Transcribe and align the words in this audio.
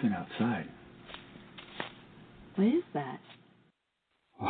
something 0.00 0.16
outside. 0.16 0.68
What 2.56 2.66
is 2.66 2.82
that? 2.94 3.20
This 4.40 4.48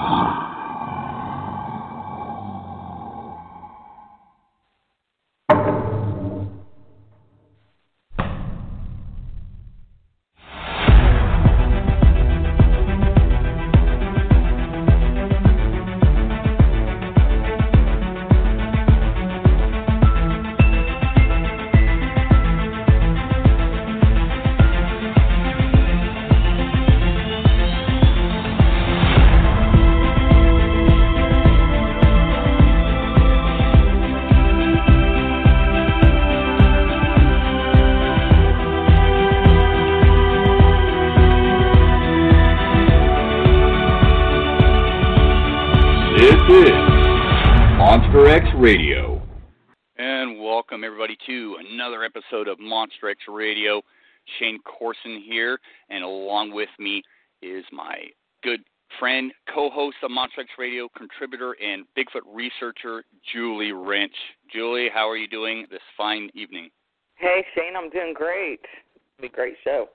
episode 52.90 53.06
of 53.06 53.10
Monster 53.10 53.10
X 53.10 53.20
Radio. 53.28 53.82
Shane 54.38 54.58
Corson 54.64 55.22
here, 55.26 55.58
and 55.88 56.04
along 56.04 56.52
with 56.52 56.68
me 56.78 57.02
is 57.42 57.64
my 57.72 58.04
good 58.42 58.60
friend, 58.98 59.32
co-host 59.52 59.96
of 60.02 60.10
X 60.38 60.48
Radio, 60.58 60.88
contributor 60.96 61.56
and 61.60 61.84
Bigfoot 61.96 62.22
researcher, 62.32 63.02
Julie 63.32 63.72
Rench. 63.72 64.14
Julie, 64.52 64.88
how 64.92 65.08
are 65.08 65.16
you 65.16 65.26
doing 65.26 65.66
this 65.70 65.80
fine 65.96 66.30
evening? 66.34 66.70
Hey 67.16 67.44
Shane, 67.54 67.76
I'm 67.76 67.90
doing 67.90 68.12
great. 68.14 68.60
It'll 69.18 69.22
be 69.22 69.26
a 69.26 69.30
great 69.30 69.56
show. 69.64 69.88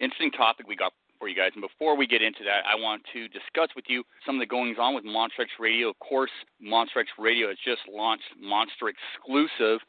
interesting 0.00 0.30
topic 0.30 0.66
we 0.66 0.76
got 0.76 0.92
for 1.18 1.28
you 1.28 1.36
guys. 1.36 1.50
And 1.54 1.62
before 1.62 1.96
we 1.96 2.06
get 2.06 2.22
into 2.22 2.44
that, 2.44 2.64
I 2.70 2.74
want 2.80 3.02
to 3.12 3.28
discuss 3.28 3.68
with 3.76 3.84
you 3.88 4.02
some 4.24 4.36
of 4.36 4.40
the 4.40 4.46
goings 4.46 4.76
on 4.80 4.94
with 4.94 5.04
Monster 5.04 5.42
X 5.42 5.50
Radio. 5.60 5.90
Of 5.90 5.98
course, 5.98 6.30
Monster 6.60 7.00
X 7.00 7.10
Radio 7.18 7.48
has 7.48 7.58
just 7.64 7.82
launched 7.92 8.24
Monster 8.40 8.88
Exclusive, 8.88 9.80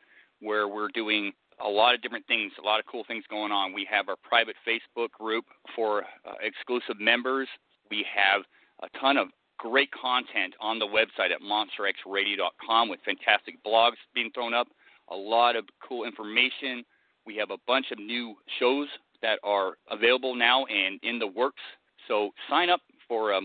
where 0.42 0.68
we're 0.68 0.90
doing 0.94 1.32
a 1.64 1.70
lot 1.70 1.94
of 1.94 2.02
different 2.02 2.26
things, 2.28 2.52
a 2.62 2.66
lot 2.66 2.80
of 2.80 2.86
cool 2.86 3.04
things 3.08 3.24
going 3.30 3.52
on. 3.52 3.74
We 3.74 3.88
have 3.90 4.10
our 4.10 4.18
private 4.18 4.56
Facebook 4.68 5.12
group 5.12 5.46
for 5.76 6.04
uh, 6.26 6.34
exclusive 6.42 7.00
members. 7.00 7.48
We 7.90 8.06
have 8.14 8.42
a 8.84 9.00
ton 9.00 9.18
of 9.18 9.30
great 9.58 9.90
content 9.92 10.54
on 10.60 10.80
the 10.80 10.86
website 10.86 11.32
at 11.32 11.42
monsterxradio.com 11.42 12.90
with 12.90 13.00
fantastic 13.06 13.56
blogs 13.66 13.96
being 14.14 14.32
thrown 14.34 14.54
up, 14.54 14.68
a 15.10 15.16
lot 15.16 15.56
of 15.56 15.66
cool 15.88 16.06
information. 16.06 16.84
We 17.26 17.36
have 17.38 17.52
a 17.52 17.58
bunch 17.68 17.88
of 17.92 18.00
new 18.00 18.36
shows 18.60 18.88
that 19.22 19.40
are 19.44 19.78
available 19.90 20.36
now 20.36 20.66
and 20.66 21.00
in 21.04 21.20
the 21.20 21.28
works. 21.28 21.62
So 22.08 22.32
sign 22.50 22.70
up 22.70 22.82
for 23.08 23.34
uh, 23.34 23.42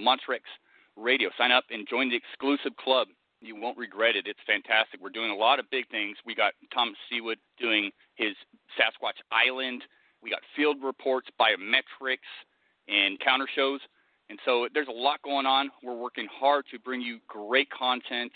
Radio. 0.96 1.30
Sign 1.38 1.52
up 1.52 1.64
and 1.70 1.86
join 1.88 2.10
the 2.10 2.16
exclusive 2.16 2.76
club. 2.76 3.08
You 3.40 3.56
won't 3.56 3.78
regret 3.78 4.16
it. 4.16 4.26
It's 4.26 4.40
fantastic. 4.46 5.00
We're 5.00 5.10
doing 5.10 5.30
a 5.30 5.34
lot 5.34 5.58
of 5.58 5.70
big 5.70 5.88
things. 5.88 6.16
We 6.26 6.34
got 6.34 6.52
Tom 6.72 6.94
Seawood 7.10 7.36
doing 7.58 7.90
his 8.14 8.34
Sasquatch 8.78 9.20
Island. 9.32 9.82
We 10.22 10.30
got 10.30 10.40
field 10.54 10.76
reports, 10.82 11.28
biometrics, 11.40 12.28
and 12.88 13.18
counter 13.20 13.48
shows. 13.54 13.80
And 14.28 14.38
so 14.44 14.68
there's 14.72 14.88
a 14.88 14.92
lot 14.92 15.22
going 15.22 15.46
on. 15.46 15.70
We're 15.82 15.96
working 15.96 16.28
hard 16.30 16.64
to 16.70 16.78
bring 16.78 17.00
you 17.00 17.18
great 17.26 17.68
content 17.70 18.32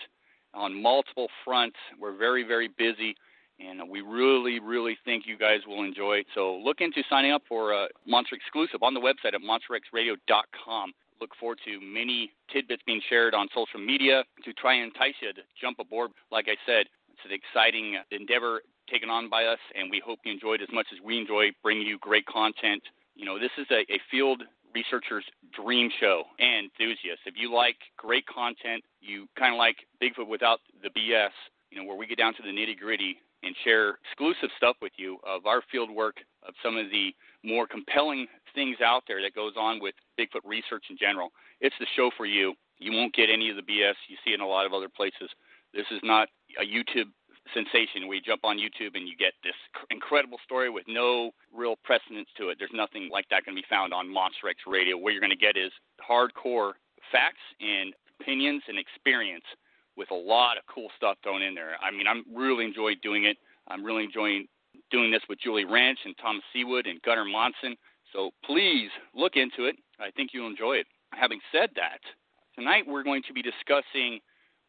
on 0.55 0.81
multiple 0.81 1.29
fronts. 1.45 1.77
We're 2.01 2.17
very, 2.17 2.43
very 2.43 2.69
busy 2.69 3.15
and 3.61 3.89
we 3.89 4.01
really, 4.01 4.59
really 4.59 4.99
think 5.05 5.25
you 5.27 5.37
guys 5.39 5.61
will 5.67 5.85
enjoy 5.85 6.15
it. 6.15 6.27
So 6.35 6.57
look 6.57 6.81
into 6.81 7.03
signing 7.09 7.33
up 7.33 7.43
for 7.49 7.73
a 7.73 7.87
Monster 8.07 8.35
Exclusive 8.37 8.83
on 8.83 8.95
the 8.95 9.01
website 9.01 9.35
at 9.35 9.41
monsterxradio.com. 9.41 10.93
Look 11.25 11.41
forward 11.41 11.59
to 11.65 11.81
many 11.81 12.33
tidbits 12.53 12.83
being 12.85 13.01
shared 13.09 13.33
on 13.33 13.49
social 13.55 13.81
media 13.81 14.25
to 14.45 14.53
try 14.53 14.75
and 14.75 14.93
entice 14.93 15.15
you 15.23 15.33
to 15.33 15.41
jump 15.59 15.79
aboard. 15.79 16.11
Like 16.31 16.49
I 16.49 16.57
said, 16.67 16.85
it's 17.09 17.25
an 17.25 17.33
exciting 17.33 17.97
endeavor 18.11 18.61
taken 18.93 19.09
on 19.09 19.31
by 19.31 19.47
us, 19.47 19.59
and 19.75 19.91
we 19.91 20.03
hope 20.05 20.19
you 20.27 20.33
enjoyed 20.33 20.61
as 20.61 20.69
much 20.71 20.87
as 20.93 21.01
we 21.03 21.17
enjoy 21.17 21.49
bringing 21.63 21.87
you 21.87 21.97
great 21.97 22.27
content. 22.27 22.83
You 23.17 23.25
know, 23.25 23.39
this 23.39 23.57
is 23.57 23.65
a, 23.71 23.91
a 23.91 23.99
field 24.11 24.43
researcher's 24.75 25.25
dream 25.57 25.89
show 25.99 26.25
and 26.39 26.69
enthusiast. 26.69 27.21
If 27.25 27.37
you 27.39 27.51
like 27.51 27.77
great 27.97 28.27
content, 28.27 28.85
you 29.01 29.27
kind 29.39 29.55
of 29.55 29.59
like 29.59 29.77
Bigfoot 30.03 30.29
without 30.29 30.61
the 30.83 30.91
BS, 30.91 31.33
you 31.71 31.79
know, 31.79 31.89
where 31.89 31.97
we 31.97 32.07
get 32.07 32.19
down 32.19 32.35
to 32.35 32.43
the 32.43 32.51
nitty 32.53 32.77
gritty 32.79 33.17
and 33.43 33.57
share 33.65 33.97
exclusive 34.05 34.51
stuff 34.59 34.77
with 34.83 34.93
you 34.99 35.17
of 35.25 35.47
our 35.47 35.63
field 35.73 35.91
work, 35.91 36.17
of 36.47 36.53
some 36.63 36.77
of 36.77 36.91
the 36.91 37.15
more 37.43 37.67
compelling 37.67 38.27
things 38.55 38.79
out 38.85 39.03
there 39.07 39.21
that 39.23 39.35
goes 39.35 39.55
on 39.57 39.81
with 39.81 39.95
Bigfoot 40.19 40.45
research 40.45 40.85
in 40.91 40.97
general. 40.97 41.31
It's 41.61 41.75
the 41.79 41.87
show 41.97 42.11
for 42.17 42.27
you. 42.27 42.55
You 42.79 42.93
won't 42.93 43.15
get 43.15 43.31
any 43.31 43.51
of 43.51 43.57
the 43.57 43.63
BS 43.63 43.95
you 44.09 44.17
see 44.25 44.35
in 44.35 44.41
a 44.41 44.47
lot 44.47 44.67
of 44.67 44.73
other 44.73 44.89
places. 44.89 45.31
This 45.73 45.87
is 45.91 46.01
not 46.03 46.29
a 46.61 46.65
YouTube 46.65 47.11
sensation 47.53 48.09
you 48.09 48.21
jump 48.21 48.45
on 48.45 48.57
YouTube 48.57 48.95
and 48.95 49.09
you 49.09 49.17
get 49.17 49.35
this 49.43 49.59
incredible 49.91 50.39
story 50.45 50.71
with 50.71 50.85
no 50.87 51.33
real 51.53 51.75
precedence 51.85 52.29
to 52.39 52.49
it. 52.49 52.57
There's 52.59 52.71
nothing 52.73 53.11
like 53.13 53.29
that 53.29 53.45
going 53.45 53.57
to 53.57 53.61
be 53.61 53.67
found 53.69 53.93
on 53.93 54.09
Monster 54.09 54.49
X 54.49 54.61
Radio. 54.67 54.97
What 54.97 55.13
you're 55.13 55.21
going 55.21 55.35
to 55.35 55.37
get 55.37 55.57
is 55.57 55.73
hardcore 55.99 56.73
facts 57.11 57.43
and 57.61 57.93
opinions 58.21 58.63
and 58.69 58.79
experience 58.79 59.45
with 59.97 60.11
a 60.11 60.15
lot 60.15 60.57
of 60.57 60.65
cool 60.73 60.89
stuff 60.97 61.19
thrown 61.23 61.43
in 61.43 61.55
there. 61.55 61.77
I 61.83 61.91
mean, 61.91 62.07
I'm 62.07 62.25
really 62.33 62.65
enjoying 62.65 62.97
doing 63.03 63.25
it. 63.25 63.37
I'm 63.69 63.85
really 63.85 64.05
enjoying 64.05 64.47
doing 64.91 65.11
this 65.11 65.23
with 65.29 65.39
Julie 65.41 65.65
Rench 65.65 65.99
and 66.05 66.15
Thomas 66.21 66.43
Seawood 66.55 66.89
and 66.89 67.01
Gunnar 67.03 67.25
Monson. 67.25 67.77
So 68.15 68.31
please 68.45 68.91
look 69.15 69.33
into 69.35 69.65
it. 69.65 69.77
I 69.99 70.11
think 70.13 70.31
you'll 70.33 70.47
enjoy 70.47 70.75
it. 70.75 70.87
Having 71.13 71.41
said 71.51 71.71
that, 71.75 71.99
tonight 72.57 72.85
we're 72.87 73.03
going 73.03 73.23
to 73.27 73.33
be 73.33 73.43
discussing 73.43 74.21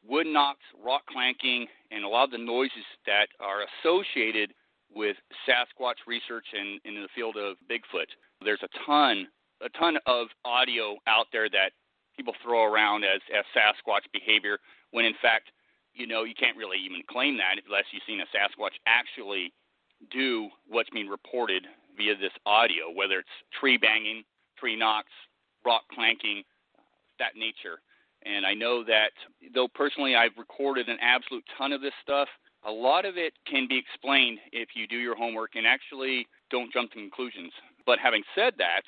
wood 0.04 0.28
knocks, 0.28 0.66
rock 0.84 1.04
clanking, 1.08 1.68
and 1.92 2.04
a 2.04 2.08
lot 2.08 2.26
of 2.26 2.32
the 2.32 2.38
noises 2.38 2.86
that 3.06 3.28
are 3.40 3.66
associated 3.82 4.52
with 4.94 5.16
Sasquatch 5.48 6.02
research 6.08 6.46
and 6.54 6.80
in 6.86 7.02
the 7.02 7.08
field 7.14 7.38
of 7.38 7.58
Bigfoot. 7.70 8.10
There's 8.44 8.64
a 8.64 8.86
ton, 8.86 9.28
a 9.62 9.70
ton 9.78 9.98
of 10.08 10.28
audio 10.44 10.98
out 11.08 11.28
there 11.32 11.50
that 11.50 11.72
people 12.18 12.34
throw 12.44 12.64
around 12.64 13.04
as, 13.04 13.22
as 13.36 13.46
Sasquatch 13.56 14.06
behavior 14.12 14.58
when 14.92 15.06
in 15.06 15.14
fact, 15.22 15.52
you 15.94 16.08
know, 16.08 16.24
you 16.24 16.34
can't 16.34 16.58
really 16.58 16.78
even 16.84 17.02
claim 17.10 17.38
that 17.38 17.62
unless 17.66 17.86
you've 17.92 18.04
seen 18.08 18.22
a 18.22 18.30
Sasquatch 18.36 18.76
actually 18.88 19.54
do 20.12 20.50
what's 20.68 20.90
being 20.90 21.08
reported 21.08 21.66
via 21.98 22.16
this 22.16 22.34
audio, 22.46 22.92
whether 22.94 23.20
it's 23.20 23.38
tree 23.60 23.78
banging, 23.78 24.24
tree 24.58 24.76
knocks, 24.76 25.12
rock 25.66 25.84
clanking, 25.94 26.44
that 27.20 27.36
nature. 27.36 27.80
And 28.24 28.46
I 28.46 28.54
know 28.54 28.84
that 28.84 29.12
though 29.54 29.68
personally 29.68 30.16
I've 30.16 30.38
recorded 30.38 30.90
an 30.90 30.98
absolute 31.02 31.44
ton 31.58 31.72
of 31.72 31.82
this 31.82 31.94
stuff, 32.02 32.28
a 32.66 32.72
lot 32.72 33.06
of 33.06 33.18
it 33.18 33.34
can 33.46 33.68
be 33.68 33.78
explained 33.78 34.40
if 34.52 34.70
you 34.76 34.88
do 34.88 34.98
your 34.98 35.16
homework 35.16 35.52
and 35.56 35.68
actually 35.68 36.28
don't 36.50 36.74
jump 36.74 36.92
to 36.92 36.98
conclusions. 36.98 37.52
But 37.86 38.00
having 38.00 38.24
said 38.34 38.54
that, 38.58 38.82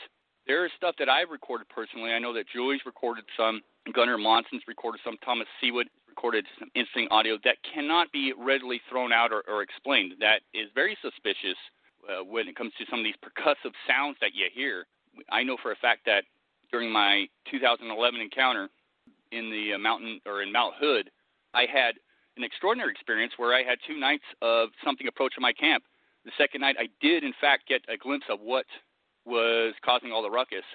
there 0.47 0.65
is 0.65 0.71
stuff 0.75 0.95
that 0.97 1.09
I've 1.09 1.29
recorded 1.29 1.67
personally. 1.69 2.11
I 2.11 2.19
know 2.19 2.33
that 2.33 2.45
Julie's 2.51 2.81
recorded 2.85 3.25
some, 3.37 3.61
Gunnar 3.93 4.17
Monson's 4.17 4.63
recorded 4.67 5.01
some, 5.03 5.17
Thomas 5.23 5.47
Seawood 5.61 5.85
recorded 6.07 6.45
some 6.57 6.69
interesting 6.73 7.07
audio 7.11 7.37
that 7.43 7.57
cannot 7.61 8.11
be 8.11 8.33
readily 8.35 8.81
thrown 8.89 9.13
out 9.13 9.31
or, 9.31 9.43
or 9.47 9.61
explained. 9.61 10.13
That 10.19 10.41
is 10.53 10.69
very 10.73 10.97
suspicious 11.01 11.57
uh, 12.07 12.23
when 12.23 12.47
it 12.47 12.55
comes 12.55 12.73
to 12.77 12.85
some 12.89 12.99
of 12.99 13.05
these 13.05 13.15
percussive 13.23 13.73
sounds 13.87 14.17
that 14.21 14.31
you 14.33 14.45
hear. 14.53 14.85
I 15.31 15.43
know 15.43 15.57
for 15.61 15.71
a 15.71 15.75
fact 15.75 16.01
that 16.05 16.23
during 16.71 16.91
my 16.91 17.27
2011 17.51 18.19
encounter 18.19 18.69
in 19.31 19.49
the 19.49 19.73
uh, 19.75 19.77
mountain 19.77 20.19
or 20.25 20.41
in 20.41 20.51
Mount 20.51 20.75
Hood, 20.79 21.09
I 21.53 21.65
had 21.71 21.95
an 22.37 22.43
extraordinary 22.43 22.91
experience 22.91 23.33
where 23.37 23.53
I 23.53 23.63
had 23.63 23.79
two 23.87 23.99
nights 23.99 24.23
of 24.41 24.69
something 24.83 25.07
approaching 25.07 25.41
my 25.41 25.53
camp. 25.53 25.83
The 26.25 26.31
second 26.37 26.61
night, 26.61 26.75
I 26.79 26.87
did 27.01 27.23
in 27.23 27.33
fact 27.39 27.67
get 27.67 27.81
a 27.89 27.97
glimpse 27.97 28.25
of 28.29 28.39
what 28.41 28.65
was 29.25 29.73
causing 29.83 30.11
all 30.11 30.21
the 30.21 30.29
ruckus. 30.29 30.65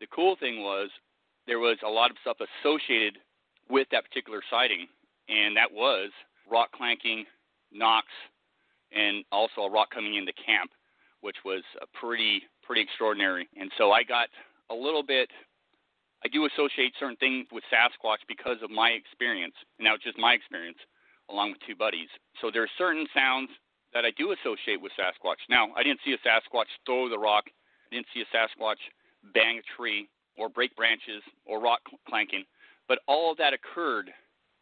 The 0.00 0.06
cool 0.14 0.36
thing 0.38 0.62
was 0.62 0.90
there 1.46 1.58
was 1.58 1.78
a 1.84 1.88
lot 1.88 2.10
of 2.10 2.16
stuff 2.20 2.36
associated 2.40 3.18
with 3.70 3.88
that 3.90 4.04
particular 4.04 4.42
sighting, 4.50 4.86
and 5.28 5.56
that 5.56 5.72
was 5.72 6.10
rock 6.50 6.70
clanking, 6.72 7.24
knocks, 7.72 8.12
and 8.92 9.24
also 9.32 9.62
a 9.62 9.70
rock 9.70 9.90
coming 9.90 10.16
into 10.16 10.32
camp, 10.34 10.70
which 11.20 11.36
was 11.44 11.62
uh, 11.80 11.86
pretty 11.98 12.42
pretty 12.62 12.82
extraordinary. 12.82 13.48
And 13.56 13.70
so 13.78 13.92
I 13.92 14.02
got 14.02 14.28
a 14.70 14.74
little 14.74 15.02
bit. 15.02 15.30
I 16.24 16.28
do 16.28 16.46
associate 16.46 16.92
certain 16.98 17.16
things 17.16 17.46
with 17.52 17.62
Sasquatch 17.70 18.24
because 18.26 18.56
of 18.62 18.70
my 18.70 18.90
experience. 18.90 19.54
Now, 19.78 19.94
it's 19.94 20.02
just 20.02 20.18
my 20.18 20.32
experience, 20.32 20.78
along 21.30 21.52
with 21.52 21.60
two 21.66 21.76
buddies. 21.76 22.08
So 22.40 22.50
there 22.50 22.64
are 22.64 22.74
certain 22.78 23.06
sounds 23.14 23.50
that 23.94 24.04
I 24.04 24.10
do 24.18 24.32
associate 24.32 24.80
with 24.80 24.90
Sasquatch. 24.98 25.38
Now, 25.48 25.68
I 25.76 25.84
didn't 25.84 26.00
see 26.04 26.16
a 26.16 26.20
Sasquatch 26.26 26.72
throw 26.84 27.08
the 27.08 27.18
rock 27.18 27.44
I 27.86 27.94
didn't 27.94 28.06
see 28.12 28.22
a 28.22 28.36
Sasquatch 28.36 28.82
bang 29.34 29.58
a 29.58 29.76
tree 29.76 30.08
or 30.36 30.48
break 30.48 30.74
branches 30.76 31.22
or 31.44 31.60
rock 31.60 31.80
clanking, 32.08 32.44
but 32.88 32.98
all 33.06 33.30
of 33.30 33.38
that 33.38 33.52
occurred 33.52 34.10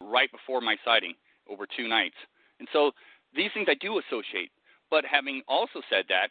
right 0.00 0.30
before 0.30 0.60
my 0.60 0.76
sighting 0.84 1.14
over 1.48 1.66
two 1.66 1.88
nights. 1.88 2.16
And 2.58 2.68
so 2.72 2.92
these 3.36 3.50
things 3.54 3.66
I 3.68 3.74
do 3.74 3.98
associate. 3.98 4.50
But 4.90 5.04
having 5.04 5.42
also 5.48 5.80
said 5.90 6.04
that, 6.08 6.28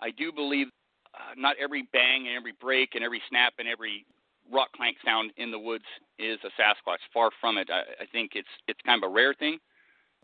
I 0.00 0.10
do 0.10 0.32
believe 0.32 0.68
uh, 1.14 1.34
not 1.36 1.56
every 1.62 1.88
bang 1.92 2.26
and 2.28 2.36
every 2.36 2.54
break 2.60 2.94
and 2.94 3.04
every 3.04 3.22
snap 3.28 3.54
and 3.58 3.68
every 3.68 4.04
rock 4.52 4.68
clank 4.76 4.96
sound 5.04 5.32
in 5.36 5.50
the 5.50 5.58
woods 5.58 5.84
is 6.18 6.38
a 6.44 6.52
Sasquatch. 6.60 6.98
Far 7.12 7.30
from 7.40 7.58
it. 7.58 7.70
I, 7.70 8.02
I 8.02 8.06
think 8.12 8.32
it's 8.34 8.48
it's 8.68 8.80
kind 8.84 9.02
of 9.02 9.10
a 9.10 9.12
rare 9.12 9.34
thing. 9.34 9.58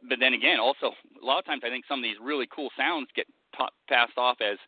But 0.09 0.19
then 0.21 0.35
again, 0.35 0.59
also 0.61 0.93
a 1.21 1.25
lot 1.25 1.39
of 1.39 1.45
times 1.45 1.63
I 1.65 1.69
think 1.69 1.85
some 1.89 2.01
of 2.01 2.03
these 2.03 2.17
really 2.23 2.49
cool 2.55 2.71
sounds 2.77 3.09
get 3.15 3.27
ta- 3.57 3.75
passed 3.89 4.17
off 4.17 4.39
as 4.41 4.59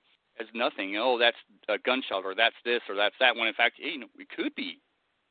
as 0.40 0.46
nothing. 0.54 0.96
Oh, 0.96 1.18
that's 1.18 1.36
a 1.68 1.78
gunshot, 1.78 2.24
or 2.24 2.34
that's 2.34 2.56
this, 2.64 2.80
or 2.88 2.96
that's 2.96 3.14
that. 3.20 3.36
When 3.36 3.48
in 3.48 3.54
fact, 3.54 3.76
you 3.78 3.98
know, 3.98 4.06
it 4.18 4.28
could 4.34 4.54
be 4.54 4.80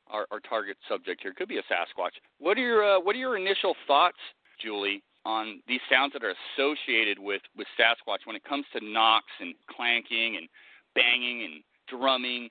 our, 0.08 0.26
our 0.30 0.40
target 0.40 0.76
subject 0.88 1.22
here. 1.22 1.32
It 1.32 1.36
could 1.36 1.48
be 1.48 1.58
a 1.58 1.62
Sasquatch. 1.62 2.14
What 2.38 2.56
are 2.58 2.60
your 2.60 2.96
uh, 2.96 3.00
what 3.00 3.16
are 3.16 3.20
your 3.20 3.36
initial 3.36 3.74
thoughts, 3.86 4.18
Julie, 4.60 5.02
on 5.24 5.60
these 5.68 5.80
sounds 5.90 6.12
that 6.14 6.22
are 6.24 6.34
associated 6.56 7.18
with 7.18 7.42
with 7.56 7.66
Sasquatch 7.78 8.24
when 8.24 8.36
it 8.36 8.44
comes 8.44 8.64
to 8.76 8.84
knocks 8.84 9.32
and 9.40 9.54
clanking 9.74 10.36
and 10.36 10.48
banging 10.94 11.42
and 11.42 11.62
drumming? 11.88 12.48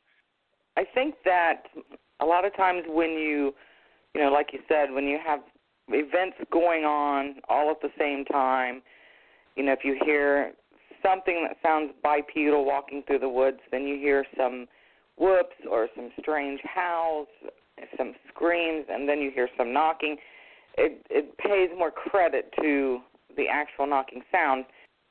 I 0.77 0.85
think 0.93 1.15
that 1.25 1.63
a 2.19 2.25
lot 2.25 2.45
of 2.45 2.55
times 2.55 2.83
when 2.87 3.11
you, 3.11 3.53
you 4.13 4.21
know, 4.21 4.31
like 4.31 4.49
you 4.53 4.59
said, 4.67 4.91
when 4.91 5.05
you 5.05 5.19
have 5.25 5.41
events 5.89 6.37
going 6.51 6.85
on 6.85 7.35
all 7.49 7.71
at 7.71 7.81
the 7.81 7.89
same 7.99 8.23
time, 8.25 8.81
you 9.55 9.63
know, 9.63 9.73
if 9.73 9.79
you 9.83 9.97
hear 10.05 10.53
something 11.03 11.45
that 11.47 11.57
sounds 11.61 11.91
bipedal 12.03 12.63
walking 12.63 13.03
through 13.05 13.19
the 13.19 13.29
woods, 13.29 13.59
then 13.71 13.87
you 13.87 13.97
hear 13.97 14.25
some 14.37 14.67
whoops 15.17 15.55
or 15.69 15.87
some 15.95 16.11
strange 16.19 16.61
howls, 16.63 17.27
some 17.97 18.13
screams, 18.29 18.85
and 18.89 19.09
then 19.09 19.19
you 19.19 19.31
hear 19.31 19.49
some 19.57 19.73
knocking. 19.73 20.15
It 20.77 21.05
it 21.09 21.37
pays 21.37 21.69
more 21.77 21.91
credit 21.91 22.53
to 22.61 22.99
the 23.35 23.47
actual 23.47 23.87
knocking 23.87 24.21
sound, 24.31 24.65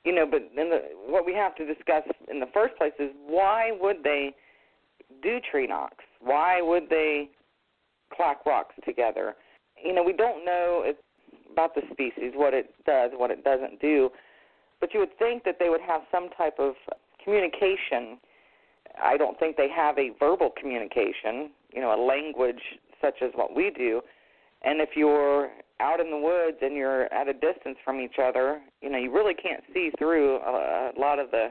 you 0.05 0.15
know. 0.15 0.27
But 0.27 0.51
then 0.57 0.71
the, 0.71 0.81
what 1.07 1.27
we 1.27 1.35
have 1.35 1.55
to 1.57 1.67
discuss 1.67 2.03
in 2.31 2.41
the 2.41 2.49
first 2.53 2.77
place 2.77 2.93
is 2.99 3.11
why 3.27 3.73
would 3.79 4.03
they 4.03 4.35
do 5.23 5.39
tree 5.51 5.67
knocks? 5.67 6.05
Why 6.21 6.63
would 6.63 6.89
they 6.89 7.31
clack 8.15 8.47
rocks 8.47 8.75
together? 8.85 9.37
You 9.83 9.95
know, 9.95 10.03
we 10.03 10.13
don't 10.13 10.45
know 10.45 10.83
if, 10.85 10.97
about 11.53 11.75
the 11.75 11.83
species, 11.93 12.33
what 12.35 12.55
it 12.55 12.75
does, 12.87 13.11
what 13.15 13.31
it 13.31 13.45
doesn't 13.45 13.81
do. 13.81 14.11
But 14.81 14.95
you 14.95 15.01
would 15.01 15.17
think 15.19 15.45
that 15.45 15.57
they 15.59 15.69
would 15.69 15.81
have 15.81 16.03
some 16.11 16.29
type 16.37 16.59
of 16.59 16.75
communication. 17.23 18.19
I 19.03 19.17
don't 19.17 19.39
think 19.39 19.57
they 19.57 19.69
have 19.69 19.99
a 19.99 20.11
verbal 20.19 20.51
communication, 20.59 21.51
you 21.73 21.81
know, 21.81 21.95
a 21.95 22.01
language 22.01 22.63
such 23.01 23.17
as 23.23 23.31
what 23.35 23.55
we 23.55 23.71
do. 23.71 24.01
And 24.63 24.81
if 24.81 24.91
you're 24.95 25.51
out 25.81 26.01
in 26.01 26.11
the 26.11 26.19
woods 26.19 26.59
and 26.61 26.77
you're 26.77 27.13
at 27.13 27.29
a 27.29 27.33
distance 27.33 27.79
from 27.85 28.01
each 28.01 28.17
other, 28.23 28.61
you 28.83 28.91
know, 28.91 28.99
you 28.99 29.13
really 29.13 29.35
can't 29.35 29.63
see 29.73 29.91
through 29.99 30.37
a, 30.37 30.93
a 30.97 31.01
lot 31.01 31.19
of 31.19 31.31
the 31.31 31.49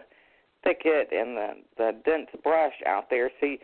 thicket 0.64 1.10
and 1.12 1.36
the 1.36 1.50
the 1.78 1.92
dense 2.06 2.28
brush 2.44 2.74
out 2.86 3.10
there. 3.10 3.32
You, 3.42 3.58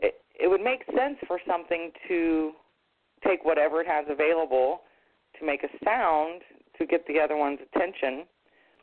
it 0.00 0.14
it 0.38 0.48
would 0.48 0.62
make 0.62 0.84
sense 0.86 1.16
for 1.26 1.38
something 1.46 1.90
to 2.08 2.52
take 3.26 3.44
whatever 3.44 3.80
it 3.80 3.86
has 3.86 4.06
available 4.08 4.82
to 5.38 5.44
make 5.44 5.62
a 5.64 5.84
sound 5.84 6.42
to 6.78 6.86
get 6.86 7.06
the 7.06 7.18
other 7.18 7.36
one's 7.36 7.58
attention 7.74 8.24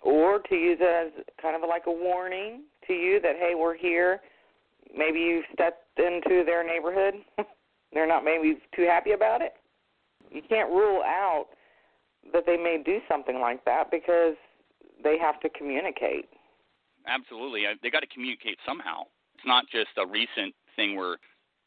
or 0.03 0.39
to 0.39 0.55
use 0.55 0.77
it 0.81 1.17
as 1.17 1.23
kind 1.41 1.55
of 1.55 1.67
like 1.67 1.83
a 1.87 1.91
warning 1.91 2.63
to 2.85 2.93
you 2.93 3.19
that 3.21 3.35
hey 3.39 3.53
we're 3.57 3.75
here. 3.75 4.21
Maybe 4.95 5.19
you 5.19 5.41
stepped 5.51 5.97
into 5.97 6.43
their 6.45 6.63
neighborhood. 6.63 7.15
They're 7.93 8.07
not 8.07 8.23
maybe 8.23 8.59
too 8.75 8.83
happy 8.83 9.13
about 9.13 9.41
it 9.41 9.53
you 10.35 10.41
can't 10.47 10.69
rule 10.69 11.01
out 11.03 11.47
that 12.33 12.43
they 12.45 12.57
may 12.57 12.81
do 12.83 12.99
something 13.07 13.39
like 13.39 13.63
that 13.65 13.89
because 13.91 14.35
they 15.03 15.17
have 15.17 15.39
to 15.39 15.49
communicate 15.49 16.25
absolutely 17.07 17.63
they 17.81 17.89
got 17.89 18.01
to 18.01 18.07
communicate 18.07 18.57
somehow 18.65 19.01
it's 19.35 19.45
not 19.45 19.65
just 19.71 19.89
a 19.97 20.05
recent 20.05 20.53
thing 20.75 20.95
where 20.95 21.13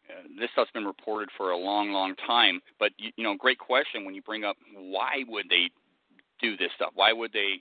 uh, 0.09 0.23
this 0.39 0.49
stuff's 0.53 0.71
been 0.73 0.87
reported 0.87 1.29
for 1.37 1.51
a 1.51 1.57
long, 1.57 1.93
long 1.93 2.15
time. 2.27 2.63
But 2.79 2.93
you, 2.97 3.11
you 3.17 3.25
know, 3.25 3.35
great 3.37 3.59
question 3.59 4.07
when 4.07 4.15
you 4.15 4.23
bring 4.23 4.43
up 4.43 4.57
why 4.75 5.23
would 5.29 5.45
they 5.51 5.69
do 6.41 6.57
this 6.57 6.71
stuff? 6.77 6.93
Why 6.95 7.13
would 7.13 7.31
they 7.31 7.61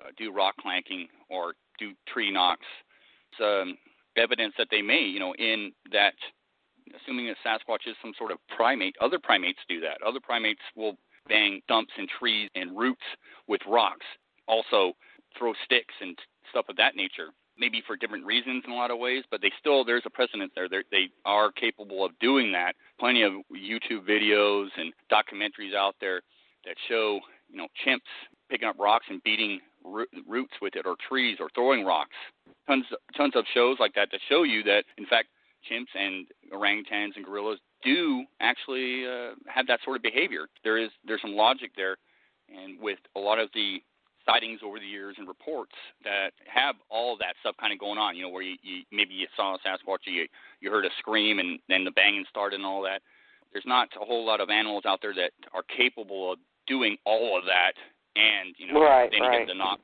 uh, 0.00 0.10
do 0.18 0.32
rock 0.32 0.54
clanking 0.60 1.08
or 1.30 1.54
do 1.78 1.92
tree 2.08 2.30
knocks. 2.30 2.66
It's 3.32 3.40
um, 3.40 3.76
evidence 4.16 4.54
that 4.58 4.68
they 4.70 4.82
may, 4.82 5.00
you 5.00 5.18
know, 5.18 5.34
in 5.38 5.72
that, 5.92 6.14
assuming 6.94 7.26
that 7.26 7.36
Sasquatch 7.44 7.86
is 7.86 7.96
some 8.02 8.12
sort 8.16 8.32
of 8.32 8.38
primate, 8.54 8.94
other 9.00 9.18
primates 9.18 9.58
do 9.68 9.80
that. 9.80 9.98
Other 10.06 10.20
primates 10.20 10.60
will 10.74 10.96
bang 11.28 11.60
stumps 11.64 11.92
and 11.98 12.08
trees 12.08 12.48
and 12.54 12.76
roots 12.76 13.02
with 13.48 13.60
rocks. 13.66 14.06
Also, 14.46 14.92
throw 15.38 15.52
sticks 15.64 15.94
and 16.00 16.16
stuff 16.50 16.66
of 16.68 16.76
that 16.76 16.96
nature. 16.96 17.28
Maybe 17.58 17.82
for 17.86 17.96
different 17.96 18.26
reasons 18.26 18.64
in 18.66 18.72
a 18.72 18.76
lot 18.76 18.90
of 18.90 18.98
ways, 18.98 19.24
but 19.30 19.40
they 19.40 19.50
still 19.58 19.84
there's 19.84 20.02
a 20.04 20.10
precedent 20.10 20.52
there. 20.54 20.68
They're, 20.68 20.84
they 20.90 21.08
are 21.24 21.50
capable 21.50 22.04
of 22.04 22.12
doing 22.20 22.52
that. 22.52 22.74
Plenty 23.00 23.22
of 23.22 23.32
YouTube 23.50 24.06
videos 24.08 24.68
and 24.76 24.92
documentaries 25.10 25.74
out 25.74 25.94
there 26.00 26.20
that 26.66 26.76
show 26.88 27.18
you 27.48 27.56
know 27.56 27.68
chimps 27.86 28.00
picking 28.50 28.68
up 28.68 28.76
rocks 28.78 29.06
and 29.08 29.22
beating 29.22 29.60
roots 30.26 30.54
with 30.60 30.74
it, 30.76 30.86
or 30.86 30.96
trees, 31.08 31.38
or 31.40 31.48
throwing 31.54 31.84
rocks. 31.84 32.16
Tons, 32.66 32.84
tons 33.16 33.34
of 33.36 33.44
shows 33.54 33.76
like 33.78 33.94
that 33.94 34.10
to 34.10 34.18
show 34.28 34.42
you 34.42 34.62
that, 34.64 34.84
in 34.98 35.06
fact, 35.06 35.28
chimps 35.70 35.92
and 35.94 36.26
orangutans 36.52 37.16
and 37.16 37.24
gorillas 37.24 37.58
do 37.82 38.24
actually 38.40 39.06
uh, 39.06 39.34
have 39.46 39.66
that 39.66 39.80
sort 39.84 39.96
of 39.96 40.02
behavior. 40.02 40.46
There 40.64 40.78
is 40.78 40.90
there's 41.06 41.20
some 41.22 41.34
logic 41.34 41.70
there, 41.76 41.96
and 42.48 42.80
with 42.80 42.98
a 43.16 43.20
lot 43.20 43.38
of 43.38 43.48
the 43.54 43.78
sightings 44.24 44.60
over 44.64 44.80
the 44.80 44.86
years 44.86 45.14
and 45.18 45.28
reports 45.28 45.74
that 46.02 46.30
have 46.46 46.74
all 46.90 47.16
that 47.18 47.34
stuff 47.40 47.54
kind 47.60 47.72
of 47.72 47.78
going 47.78 47.98
on. 47.98 48.16
You 48.16 48.22
know, 48.22 48.30
where 48.30 48.42
you, 48.42 48.56
you 48.62 48.82
maybe 48.92 49.14
you 49.14 49.26
saw 49.36 49.54
a 49.54 49.58
Sasquatch, 49.58 49.98
you 50.06 50.26
you 50.60 50.70
heard 50.70 50.84
a 50.84 50.90
scream, 50.98 51.38
and 51.38 51.58
then 51.68 51.84
the 51.84 51.92
banging 51.92 52.24
started 52.28 52.56
and 52.56 52.66
all 52.66 52.82
that. 52.82 53.02
There's 53.52 53.66
not 53.66 53.88
a 54.00 54.04
whole 54.04 54.26
lot 54.26 54.40
of 54.40 54.50
animals 54.50 54.84
out 54.86 54.98
there 55.00 55.14
that 55.14 55.30
are 55.54 55.62
capable 55.76 56.32
of 56.32 56.38
doing 56.66 56.96
all 57.06 57.38
of 57.38 57.44
that 57.44 57.72
and 58.16 58.54
you 58.58 58.72
know 58.72 58.80
right, 58.80 59.10
then 59.10 59.20
right. 59.22 59.46
get 59.46 59.48
the 59.48 59.54
knocks. 59.54 59.82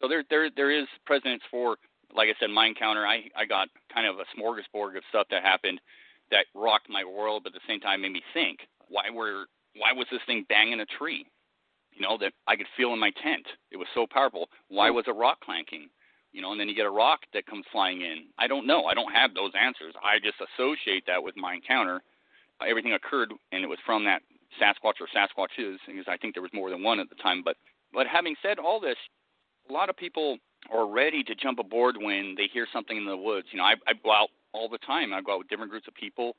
So 0.00 0.08
there 0.08 0.24
there 0.28 0.50
there 0.54 0.70
is 0.70 0.86
precedence 1.06 1.42
for 1.50 1.76
like 2.14 2.28
I 2.28 2.34
said, 2.38 2.50
my 2.50 2.66
encounter. 2.66 3.06
I 3.06 3.24
I 3.36 3.44
got 3.46 3.68
kind 3.94 4.06
of 4.06 4.16
a 4.18 4.26
smorgasbord 4.36 4.96
of 4.96 5.04
stuff 5.08 5.26
that 5.30 5.42
happened 5.42 5.80
that 6.30 6.46
rocked 6.54 6.88
my 6.88 7.04
world, 7.04 7.42
but 7.44 7.54
at 7.54 7.60
the 7.60 7.68
same 7.72 7.80
time 7.80 8.02
made 8.02 8.12
me 8.12 8.22
think 8.32 8.60
why 8.88 9.10
were 9.10 9.46
why 9.76 9.92
was 9.92 10.06
this 10.10 10.20
thing 10.26 10.44
banging 10.48 10.80
a 10.80 10.86
tree? 10.86 11.26
You 11.92 12.02
know 12.02 12.18
that 12.18 12.32
I 12.46 12.56
could 12.56 12.66
feel 12.76 12.92
in 12.92 12.98
my 12.98 13.10
tent. 13.22 13.46
It 13.70 13.76
was 13.76 13.88
so 13.94 14.06
powerful. 14.10 14.48
Why 14.68 14.88
hmm. 14.88 14.96
was 14.96 15.04
it 15.06 15.14
rock 15.14 15.40
clanking? 15.40 15.88
You 16.32 16.42
know, 16.42 16.50
and 16.50 16.58
then 16.58 16.68
you 16.68 16.74
get 16.74 16.86
a 16.86 16.90
rock 16.90 17.20
that 17.32 17.46
comes 17.46 17.64
flying 17.70 18.00
in. 18.00 18.26
I 18.38 18.48
don't 18.48 18.66
know. 18.66 18.86
I 18.86 18.94
don't 18.94 19.12
have 19.12 19.34
those 19.34 19.52
answers. 19.54 19.94
I 20.02 20.18
just 20.18 20.42
associate 20.42 21.04
that 21.06 21.22
with 21.22 21.36
my 21.36 21.54
encounter. 21.54 22.02
Everything 22.66 22.94
occurred, 22.94 23.30
and 23.52 23.62
it 23.62 23.68
was 23.68 23.78
from 23.86 24.04
that 24.04 24.22
Sasquatch 24.60 24.98
or 24.98 25.06
Sasquatches, 25.14 25.76
because 25.86 26.06
I 26.08 26.16
think 26.16 26.34
there 26.34 26.42
was 26.42 26.52
more 26.52 26.70
than 26.70 26.82
one 26.82 26.98
at 26.98 27.08
the 27.08 27.14
time. 27.16 27.42
But 27.44 27.56
but 27.92 28.06
having 28.08 28.34
said 28.42 28.58
all 28.58 28.80
this, 28.80 28.96
a 29.70 29.72
lot 29.72 29.88
of 29.88 29.96
people 29.96 30.38
are 30.72 30.86
ready 30.86 31.22
to 31.24 31.34
jump 31.34 31.58
aboard 31.58 31.96
when 31.98 32.34
they 32.36 32.48
hear 32.52 32.66
something 32.72 32.96
in 32.96 33.06
the 33.06 33.16
woods. 33.16 33.48
You 33.50 33.58
know, 33.58 33.64
I, 33.64 33.74
I 33.86 33.92
go 34.02 34.12
out 34.12 34.28
all 34.52 34.68
the 34.68 34.78
time. 34.78 35.12
I 35.12 35.20
go 35.20 35.34
out 35.34 35.38
with 35.38 35.48
different 35.48 35.70
groups 35.70 35.88
of 35.88 35.94
people, 35.94 36.36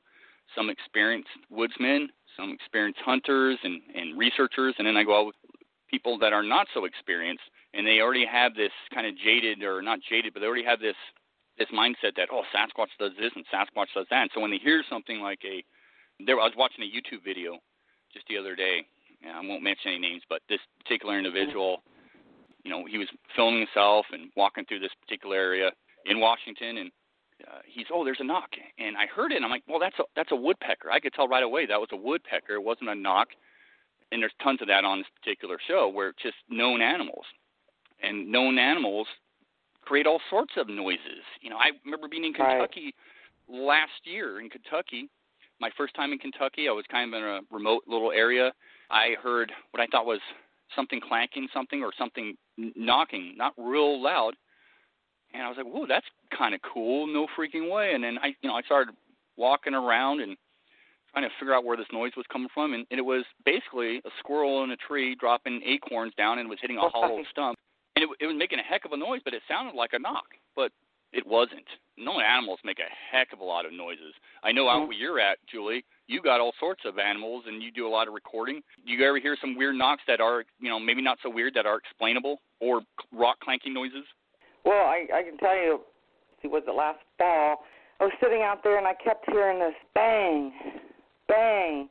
some 0.54 0.70
experienced 0.70 1.28
woodsmen, 1.50 2.08
some 2.36 2.50
experienced 2.50 3.00
hunters 3.04 3.58
and, 3.62 3.80
and 3.94 4.18
researchers, 4.18 4.74
and 4.78 4.86
then 4.86 4.96
I 4.96 5.04
go 5.04 5.20
out 5.20 5.26
with 5.26 5.36
people 5.90 6.18
that 6.18 6.32
are 6.32 6.42
not 6.42 6.66
so 6.74 6.84
experienced, 6.84 7.44
and 7.74 7.86
they 7.86 8.00
already 8.00 8.26
have 8.26 8.54
this 8.54 8.72
kind 8.92 9.06
of 9.06 9.14
jaded 9.16 9.62
or 9.62 9.82
not 9.82 10.00
jaded, 10.08 10.34
but 10.34 10.40
they 10.40 10.46
already 10.46 10.64
have 10.64 10.80
this 10.80 10.96
this 11.58 11.68
mindset 11.72 12.12
that 12.16 12.28
oh 12.30 12.42
Sasquatch 12.54 12.92
does 12.98 13.12
this 13.18 13.32
and 13.34 13.44
Sasquatch 13.48 13.88
does 13.94 14.06
that. 14.10 14.22
And 14.22 14.30
so 14.34 14.40
when 14.40 14.50
they 14.50 14.58
hear 14.58 14.82
something 14.90 15.20
like 15.20 15.40
a 15.44 15.64
there, 16.24 16.38
I 16.40 16.44
was 16.44 16.52
watching 16.56 16.84
a 16.84 16.88
YouTube 16.88 17.24
video 17.24 17.58
just 18.12 18.26
the 18.28 18.36
other 18.38 18.54
day. 18.54 18.84
I 19.26 19.40
won't 19.40 19.62
mention 19.62 19.92
any 19.92 19.98
names, 19.98 20.22
but 20.28 20.42
this 20.48 20.60
particular 20.82 21.16
individual, 21.16 21.82
you 22.66 22.72
know, 22.72 22.84
he 22.84 22.98
was 22.98 23.06
filming 23.36 23.60
himself 23.60 24.06
and 24.10 24.30
walking 24.36 24.64
through 24.64 24.80
this 24.80 24.90
particular 25.00 25.36
area 25.36 25.70
in 26.04 26.18
Washington, 26.18 26.78
and 26.78 26.90
uh, 27.46 27.60
he's, 27.64 27.86
oh, 27.94 28.04
there's 28.04 28.18
a 28.18 28.24
knock, 28.24 28.50
and 28.78 28.96
I 28.96 29.06
heard 29.06 29.30
it, 29.30 29.36
and 29.36 29.44
I'm 29.44 29.52
like, 29.52 29.62
well, 29.68 29.78
that's 29.78 29.98
a 30.00 30.02
that's 30.16 30.32
a 30.32 30.36
woodpecker. 30.36 30.90
I 30.90 30.98
could 30.98 31.12
tell 31.12 31.28
right 31.28 31.44
away 31.44 31.66
that 31.66 31.78
was 31.78 31.90
a 31.92 31.96
woodpecker. 31.96 32.54
It 32.54 32.64
wasn't 32.64 32.90
a 32.90 32.94
knock, 32.94 33.28
and 34.10 34.20
there's 34.20 34.34
tons 34.42 34.60
of 34.62 34.68
that 34.68 34.84
on 34.84 34.98
this 34.98 35.06
particular 35.22 35.58
show 35.68 35.88
where 35.88 36.08
it's 36.08 36.22
just 36.22 36.36
known 36.50 36.82
animals, 36.82 37.24
and 38.02 38.30
known 38.32 38.58
animals 38.58 39.06
create 39.82 40.08
all 40.08 40.20
sorts 40.28 40.54
of 40.56 40.68
noises. 40.68 41.22
You 41.40 41.50
know, 41.50 41.56
I 41.56 41.70
remember 41.84 42.08
being 42.08 42.24
in 42.24 42.32
Kentucky 42.32 42.92
right. 43.48 43.60
last 43.60 44.02
year 44.04 44.40
in 44.40 44.50
Kentucky 44.50 45.08
my 45.60 45.70
first 45.76 45.94
time 45.94 46.12
in 46.12 46.18
Kentucky, 46.18 46.68
I 46.68 46.72
was 46.72 46.84
kind 46.90 47.12
of 47.12 47.18
in 47.18 47.24
a 47.24 47.40
remote 47.50 47.84
little 47.86 48.12
area. 48.12 48.52
I 48.90 49.14
heard 49.22 49.52
what 49.70 49.80
I 49.80 49.86
thought 49.86 50.06
was 50.06 50.20
something 50.74 51.00
clanking, 51.00 51.48
something 51.54 51.82
or 51.82 51.92
something 51.98 52.36
knocking, 52.56 53.34
not 53.36 53.52
real 53.56 54.00
loud. 54.02 54.34
and 55.34 55.42
I 55.42 55.48
was 55.48 55.56
like, 55.58 55.66
"Whoa, 55.66 55.86
that's 55.86 56.06
kind 56.36 56.54
of 56.54 56.60
cool." 56.62 57.06
No 57.06 57.26
freaking 57.36 57.70
way. 57.70 57.92
And 57.94 58.02
then 58.02 58.18
I, 58.22 58.28
you 58.40 58.48
know, 58.48 58.54
I 58.54 58.62
started 58.62 58.94
walking 59.36 59.74
around 59.74 60.20
and 60.20 60.36
trying 61.12 61.28
to 61.28 61.34
figure 61.38 61.52
out 61.54 61.64
where 61.64 61.76
this 61.76 61.86
noise 61.92 62.12
was 62.16 62.24
coming 62.32 62.48
from, 62.54 62.72
and, 62.74 62.86
and 62.90 62.98
it 62.98 63.04
was 63.04 63.24
basically 63.44 63.98
a 63.98 64.10
squirrel 64.18 64.64
in 64.64 64.70
a 64.70 64.76
tree 64.76 65.14
dropping 65.14 65.62
acorns 65.64 66.14
down 66.16 66.38
and 66.38 66.48
was 66.48 66.58
hitting 66.60 66.76
a 66.78 66.88
hollow 66.88 67.22
stump, 67.30 67.58
and 67.96 68.04
it, 68.04 68.08
it 68.20 68.26
was 68.26 68.36
making 68.36 68.58
a 68.58 68.62
heck 68.62 68.84
of 68.84 68.92
a 68.92 68.96
noise, 68.96 69.20
but 69.24 69.34
it 69.34 69.42
sounded 69.48 69.74
like 69.74 69.92
a 69.92 69.98
knock, 69.98 70.26
but 70.54 70.72
it 71.12 71.26
wasn't. 71.26 71.66
No 71.98 72.20
animals 72.20 72.58
make 72.64 72.78
a 72.78 72.90
heck 73.10 73.32
of 73.32 73.40
a 73.40 73.44
lot 73.44 73.64
of 73.66 73.72
noises. 73.72 74.14
I 74.42 74.52
know 74.52 74.68
out 74.68 74.82
Mhm. 74.82 74.88
where 74.88 74.96
you're 74.96 75.20
at, 75.20 75.38
Julie, 75.46 75.84
you 76.06 76.22
got 76.22 76.40
all 76.40 76.52
sorts 76.60 76.82
of 76.84 76.98
animals, 76.98 77.44
and 77.46 77.62
you 77.62 77.70
do 77.70 77.86
a 77.86 77.90
lot 77.90 78.08
of 78.08 78.14
recording. 78.14 78.62
Do 78.86 78.92
you 78.92 79.04
ever 79.06 79.18
hear 79.18 79.36
some 79.40 79.56
weird 79.56 79.76
knocks 79.76 80.02
that 80.06 80.20
are, 80.20 80.44
you 80.60 80.68
know, 80.68 80.78
maybe 80.78 81.02
not 81.02 81.18
so 81.22 81.30
weird 81.30 81.54
that 81.54 81.66
are 81.66 81.76
explainable, 81.76 82.40
or 82.60 82.82
rock 83.12 83.38
clanking 83.40 83.74
noises? 83.74 84.04
Well, 84.64 84.86
I 84.86 85.06
I 85.12 85.22
can 85.22 85.36
tell 85.38 85.56
you. 85.56 85.80
See, 86.42 86.48
was 86.48 86.62
it 86.66 86.74
last 86.74 86.98
fall? 87.18 87.64
I 88.00 88.04
was 88.04 88.12
sitting 88.20 88.42
out 88.42 88.62
there 88.62 88.76
and 88.76 88.86
I 88.86 88.92
kept 88.92 89.24
hearing 89.30 89.58
this 89.58 89.74
bang, 89.94 90.52
bang, 91.28 91.88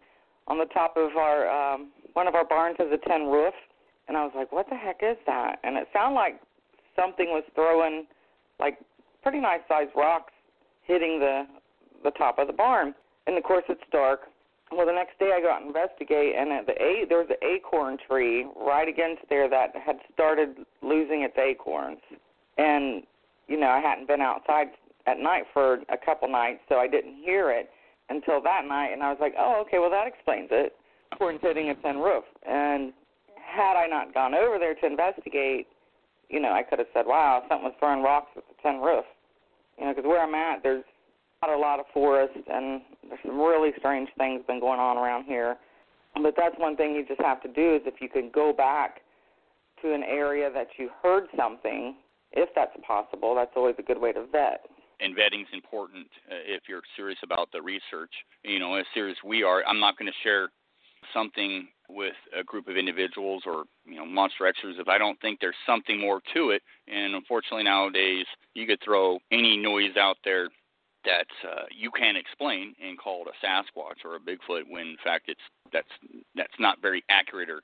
on 0.47 0.59
the 0.59 0.65
top 0.65 0.95
of 0.97 1.17
our 1.17 1.49
um 1.49 1.91
one 2.13 2.27
of 2.27 2.35
our 2.35 2.45
barns 2.45 2.77
has 2.79 2.87
a 2.91 3.09
tin 3.09 3.27
roof, 3.27 3.53
and 4.07 4.15
I 4.15 4.23
was 4.23 4.33
like, 4.35 4.51
"What 4.51 4.69
the 4.69 4.75
heck 4.75 5.01
is 5.01 5.17
that?" 5.25 5.59
And 5.63 5.75
it 5.77 5.87
sounded 5.91 6.15
like 6.15 6.39
something 6.95 7.27
was 7.29 7.43
throwing 7.55 8.05
like 8.59 8.79
pretty 9.23 9.39
nice 9.39 9.61
sized 9.67 9.91
rocks 9.95 10.33
hitting 10.83 11.19
the 11.19 11.47
the 12.03 12.11
top 12.11 12.37
of 12.39 12.47
the 12.47 12.53
barn. 12.53 12.93
And 13.27 13.37
of 13.37 13.43
course, 13.43 13.63
it's 13.69 13.81
dark. 13.91 14.21
Well, 14.71 14.85
the 14.85 14.93
next 14.93 15.19
day 15.19 15.31
I 15.35 15.41
go 15.41 15.51
out 15.51 15.61
and 15.61 15.67
investigate, 15.67 16.35
and 16.35 16.51
at 16.51 16.65
the 16.65 16.73
a 16.73 17.05
there 17.07 17.19
was 17.19 17.29
an 17.29 17.47
acorn 17.47 17.97
tree 18.07 18.47
right 18.55 18.87
against 18.87 19.21
there 19.29 19.49
that 19.49 19.75
had 19.75 19.97
started 20.13 20.65
losing 20.81 21.21
its 21.21 21.37
acorns. 21.37 21.99
And 22.57 23.03
you 23.47 23.59
know, 23.59 23.67
I 23.67 23.79
hadn't 23.79 24.07
been 24.07 24.21
outside 24.21 24.67
at 25.05 25.19
night 25.19 25.43
for 25.53 25.75
a 25.89 25.97
couple 26.03 26.27
nights, 26.27 26.61
so 26.67 26.75
I 26.75 26.87
didn't 26.87 27.15
hear 27.23 27.51
it 27.51 27.69
until 28.09 28.41
that 28.41 28.65
night. 28.67 28.91
And 28.91 29.03
I 29.03 29.09
was 29.09 29.19
like, 29.21 29.33
oh, 29.37 29.63
okay, 29.65 29.77
well 29.79 29.91
that 29.91 30.07
explains 30.07 30.49
it. 30.51 30.73
Acorns 31.13 31.39
hitting 31.41 31.69
a 31.69 31.75
tin 31.75 31.97
roof. 31.97 32.23
And 32.47 32.91
had 33.35 33.77
I 33.77 33.87
not 33.87 34.13
gone 34.13 34.33
over 34.33 34.57
there 34.57 34.75
to 34.75 34.85
investigate, 34.85 35.67
you 36.29 36.39
know, 36.39 36.51
I 36.51 36.63
could 36.63 36.79
have 36.79 36.87
said, 36.93 37.05
wow, 37.05 37.43
something 37.47 37.65
was 37.65 37.75
throwing 37.79 38.01
rocks 38.01 38.31
at 38.35 38.43
the 38.47 38.55
tin 38.61 38.81
roof. 38.81 39.05
You 39.77 39.85
know, 39.85 39.93
because 39.93 40.07
where 40.07 40.23
I'm 40.23 40.33
at, 40.33 40.63
there's 40.63 40.83
a 41.43 41.57
lot 41.57 41.79
of 41.79 41.85
forest, 41.93 42.33
and 42.35 42.81
there's 43.07 43.19
some 43.25 43.39
really 43.39 43.71
strange 43.77 44.09
things 44.17 44.41
been 44.47 44.59
going 44.59 44.79
on 44.79 44.97
around 44.97 45.25
here. 45.25 45.57
But 46.15 46.33
that's 46.37 46.55
one 46.57 46.75
thing 46.75 46.95
you 46.95 47.05
just 47.05 47.21
have 47.21 47.41
to 47.43 47.49
do 47.49 47.75
is 47.75 47.81
if 47.85 48.01
you 48.01 48.09
can 48.09 48.31
go 48.33 48.53
back 48.53 49.01
to 49.81 49.93
an 49.93 50.03
area 50.03 50.49
that 50.53 50.67
you 50.77 50.89
heard 51.03 51.25
something, 51.37 51.95
if 52.31 52.49
that's 52.55 52.71
possible, 52.87 53.35
that's 53.35 53.51
always 53.55 53.75
a 53.77 53.83
good 53.83 53.99
way 53.99 54.11
to 54.13 54.25
vet. 54.31 54.65
and 54.99 55.15
vetting's 55.15 55.49
important 55.53 56.07
uh, 56.31 56.35
if 56.45 56.63
you're 56.67 56.81
serious 56.95 57.19
about 57.23 57.49
the 57.51 57.61
research. 57.61 58.11
You 58.43 58.59
know, 58.59 58.75
as 58.75 58.85
serious 58.93 59.17
we 59.23 59.43
are, 59.43 59.63
I'm 59.65 59.79
not 59.79 59.97
going 59.97 60.11
to 60.11 60.17
share 60.23 60.49
something 61.13 61.67
with 61.89 62.15
a 62.37 62.43
group 62.43 62.67
of 62.67 62.77
individuals 62.77 63.43
or 63.45 63.65
you 63.85 63.95
know 63.95 64.05
monster 64.05 64.45
Xers 64.45 64.79
if 64.79 64.87
I 64.87 64.97
don't 64.97 65.19
think 65.21 65.39
there's 65.39 65.55
something 65.65 65.99
more 65.99 66.21
to 66.33 66.49
it. 66.49 66.61
And 66.87 67.13
unfortunately 67.13 67.63
nowadays, 67.63 68.25
you 68.53 68.65
could 68.65 68.79
throw 68.83 69.19
any 69.31 69.57
noise 69.57 69.95
out 69.97 70.17
there 70.23 70.49
that 71.05 71.27
uh, 71.47 71.63
you 71.75 71.91
can't 71.91 72.17
explain 72.17 72.75
and 72.83 72.97
call 72.97 73.23
it 73.25 73.33
a 73.33 73.45
Sasquatch 73.45 74.03
or 74.03 74.15
a 74.15 74.19
Bigfoot 74.19 74.63
when 74.69 74.87
in 74.87 74.97
fact 75.03 75.25
it's 75.27 75.41
that's 75.71 75.87
that's 76.35 76.59
not 76.59 76.81
very 76.81 77.03
accurate 77.09 77.49
or 77.49 77.61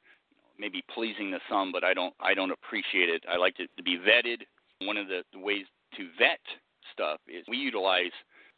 maybe 0.59 0.83
pleasing 0.93 1.31
to 1.31 1.39
some, 1.49 1.71
but 1.71 1.83
I 1.83 1.93
don't 1.93 2.13
I 2.19 2.33
don't 2.33 2.51
appreciate 2.51 3.09
it. 3.09 3.23
I 3.29 3.37
like 3.37 3.59
it 3.59 3.69
to 3.77 3.83
be 3.83 3.97
vetted. 3.97 4.43
One 4.79 4.97
of 4.97 5.07
the, 5.07 5.23
the 5.33 5.39
ways 5.39 5.65
to 5.97 6.07
vet 6.17 6.39
stuff 6.93 7.19
is 7.27 7.43
we 7.47 7.57
utilize 7.57 8.11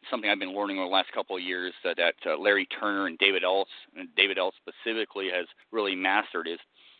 something 0.09 0.29
I've 0.29 0.39
been 0.39 0.55
learning 0.55 0.77
over 0.77 0.87
the 0.87 0.93
last 0.93 1.11
couple 1.13 1.35
of 1.35 1.41
years 1.41 1.73
that, 1.83 1.97
that 1.97 2.15
uh, 2.25 2.37
Larry 2.37 2.67
Turner 2.79 3.07
and 3.07 3.17
David 3.17 3.43
Ellis, 3.43 3.67
and 3.95 4.09
David 4.15 4.37
Ellis 4.37 4.55
specifically 4.61 5.29
has 5.33 5.45
really 5.71 5.95
mastered 5.95 6.47
is 6.47 6.59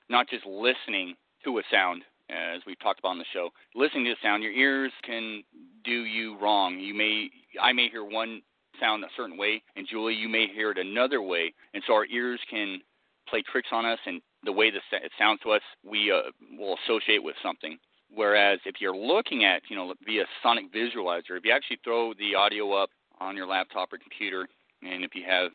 not 0.10 0.30
just 0.30 0.46
listening 0.46 1.16
to 1.44 1.58
a 1.58 1.64
sound, 1.72 2.04
as 2.34 2.62
we've 2.66 2.80
talked 2.80 3.00
about 3.00 3.10
on 3.10 3.20
the 3.20 3.26
show. 3.34 3.50
Listening 3.76 4.06
to 4.06 4.12
a 4.12 4.16
sound, 4.22 4.44
your 4.44 4.52
ears 4.52 4.92
can 5.04 5.44
do 5.84 6.06
you 6.06 6.38
wrong. 6.40 6.80
You 6.80 6.94
may, 6.94 7.30
I 7.62 7.74
may 7.74 7.90
hear 7.90 8.04
one 8.04 8.42
sound 8.80 9.04
a 9.04 9.08
certain 9.16 9.38
way, 9.38 9.62
and 9.76 9.88
Julie, 9.88 10.16
you 10.16 10.28
may 10.28 10.48
hear 10.48 10.72
it 10.72 10.78
another 10.78 11.22
way, 11.22 11.54
and 11.74 11.84
so 11.86 11.94
our 11.94 12.06
ears 12.06 12.40
can 12.50 12.82
play 13.30 13.44
tricks 13.52 13.70
on 13.72 13.86
us, 13.86 14.00
and 14.06 14.22
the 14.44 14.52
way 14.52 14.72
the, 14.72 14.80
it 14.98 15.12
sounds 15.18 15.40
to 15.44 15.52
us, 15.52 15.62
we 15.84 16.12
uh, 16.12 16.32
will 16.58 16.78
associate 16.84 17.24
with 17.24 17.36
something. 17.44 17.78
Whereas 18.14 18.60
if 18.66 18.76
you're 18.80 18.96
looking 18.96 19.46
at, 19.46 19.62
you 19.70 19.76
know, 19.76 19.94
via 20.06 20.26
sonic 20.42 20.72
visualizer, 20.74 21.38
if 21.38 21.46
you 21.46 21.52
actually 21.52 21.80
throw 21.84 22.14
the 22.14 22.36
audio 22.36 22.74
up 22.74 22.90
on 23.20 23.36
your 23.36 23.48
laptop 23.48 23.92
or 23.92 23.98
computer, 23.98 24.48
and 24.84 25.04
if 25.04 25.16
you 25.16 25.24
have 25.28 25.52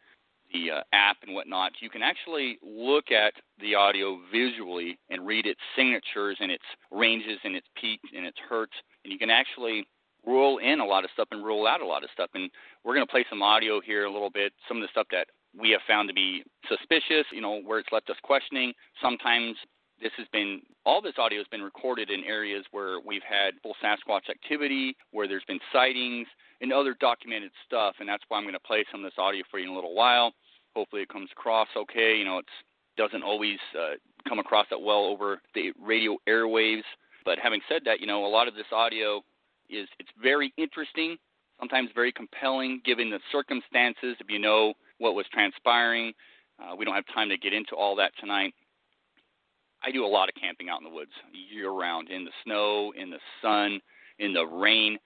the 0.52 0.70
uh, 0.70 0.82
app 0.92 1.16
and 1.26 1.34
whatnot, 1.34 1.72
you 1.80 1.90
can 1.90 2.02
actually 2.02 2.58
look 2.62 3.10
at 3.10 3.34
the 3.60 3.74
audio 3.74 4.18
visually 4.32 4.98
and 5.10 5.26
read 5.26 5.46
its 5.46 5.60
signatures 5.76 6.36
and 6.40 6.50
its 6.50 6.64
ranges 6.90 7.38
and 7.44 7.54
its 7.54 7.66
peaks 7.80 8.08
and 8.16 8.26
its 8.26 8.38
hertz, 8.48 8.72
and 9.04 9.12
you 9.12 9.18
can 9.18 9.30
actually 9.30 9.86
rule 10.26 10.58
in 10.58 10.80
a 10.80 10.84
lot 10.84 11.04
of 11.04 11.10
stuff 11.12 11.28
and 11.30 11.44
rule 11.44 11.66
out 11.66 11.80
a 11.80 11.86
lot 11.86 12.04
of 12.04 12.10
stuff. 12.12 12.30
And 12.34 12.50
we're 12.84 12.94
going 12.94 13.06
to 13.06 13.10
play 13.10 13.24
some 13.30 13.42
audio 13.42 13.80
here 13.80 14.04
a 14.04 14.12
little 14.12 14.30
bit, 14.30 14.52
some 14.66 14.76
of 14.78 14.82
the 14.82 14.88
stuff 14.90 15.06
that 15.10 15.28
we 15.58 15.70
have 15.70 15.80
found 15.86 16.08
to 16.08 16.14
be 16.14 16.42
suspicious, 16.68 17.24
you 17.32 17.40
know, 17.40 17.60
where 17.62 17.78
it's 17.78 17.88
left 17.92 18.10
us 18.10 18.16
questioning. 18.22 18.72
Sometimes 19.00 19.56
this 20.00 20.12
has 20.16 20.26
been 20.32 20.60
all 20.84 21.00
this 21.00 21.14
audio 21.18 21.38
has 21.38 21.46
been 21.50 21.62
recorded 21.62 22.10
in 22.10 22.22
areas 22.24 22.64
where 22.70 23.00
we've 23.04 23.22
had 23.28 23.54
full 23.62 23.74
Sasquatch 23.82 24.30
activity, 24.30 24.96
where 25.10 25.26
there's 25.26 25.44
been 25.48 25.60
sightings 25.72 26.26
and 26.60 26.72
other 26.72 26.96
documented 27.00 27.50
stuff, 27.66 27.96
and 28.00 28.08
that's 28.08 28.22
why 28.28 28.38
I'm 28.38 28.44
going 28.44 28.54
to 28.54 28.60
play 28.60 28.84
some 28.90 29.04
of 29.04 29.10
this 29.10 29.18
audio 29.18 29.42
for 29.50 29.58
you 29.58 29.66
in 29.66 29.72
a 29.72 29.74
little 29.74 29.94
while. 29.94 30.32
Hopefully, 30.74 31.02
it 31.02 31.08
comes 31.08 31.30
across 31.32 31.68
okay. 31.76 32.16
You 32.16 32.24
know, 32.24 32.38
it 32.38 32.46
doesn't 32.96 33.22
always 33.22 33.58
uh, 33.78 33.94
come 34.28 34.38
across 34.38 34.66
that 34.70 34.80
well 34.80 35.04
over 35.04 35.40
the 35.54 35.72
radio 35.80 36.16
airwaves. 36.28 36.82
But 37.24 37.38
having 37.38 37.60
said 37.68 37.82
that, 37.84 38.00
you 38.00 38.06
know, 38.06 38.26
a 38.26 38.28
lot 38.28 38.48
of 38.48 38.54
this 38.54 38.66
audio 38.72 39.22
is 39.68 39.88
it's 39.98 40.10
very 40.20 40.52
interesting, 40.56 41.16
sometimes 41.58 41.90
very 41.94 42.12
compelling, 42.12 42.80
given 42.84 43.10
the 43.10 43.20
circumstances. 43.30 44.16
If 44.18 44.28
you 44.28 44.38
know 44.38 44.74
what 44.98 45.14
was 45.14 45.26
transpiring, 45.32 46.12
uh, 46.58 46.74
we 46.76 46.84
don't 46.84 46.94
have 46.94 47.04
time 47.14 47.28
to 47.28 47.38
get 47.38 47.52
into 47.52 47.74
all 47.76 47.94
that 47.96 48.12
tonight. 48.18 48.54
I 49.82 49.92
do 49.92 50.04
a 50.04 50.08
lot 50.08 50.28
of 50.28 50.34
camping 50.34 50.68
out 50.68 50.80
in 50.80 50.84
the 50.84 50.94
woods 50.94 51.12
year 51.32 51.70
round, 51.70 52.10
in 52.10 52.24
the 52.24 52.32
snow, 52.44 52.92
in 52.96 53.10
the 53.10 53.20
sun, 53.40 53.80
in 54.18 54.32
the 54.32 54.44
rain, 54.44 54.98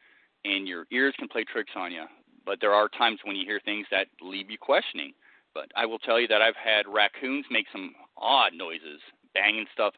and 0.45 0.67
your 0.67 0.87
ears 0.91 1.15
can 1.19 1.29
play 1.29 1.45
tricks 1.45 1.73
on 1.77 1.93
you. 1.93 2.05
But 2.45 2.59
there 2.61 2.73
are 2.73 2.89
times 2.89 3.21
when 3.25 3.37
you 3.37 3.45
hear 3.45 3.61
things 3.65 3.87
that 3.91 4.09
leave 4.21 4.51
you 4.51 4.59
questioning. 4.59 5.13
But 5.55 5.71
I 5.77 5.87
will 5.87 5.99
tell 5.99 6.19
you 6.19 6.27
that 6.29 6.43
I've 6.43 6.57
had 6.57 6.87
raccoons 6.89 7.45
make 7.51 7.67
some 7.71 7.95
odd 8.17 8.53
noises, 8.55 9.01
banging 9.35 9.67
stuff. 9.73 9.95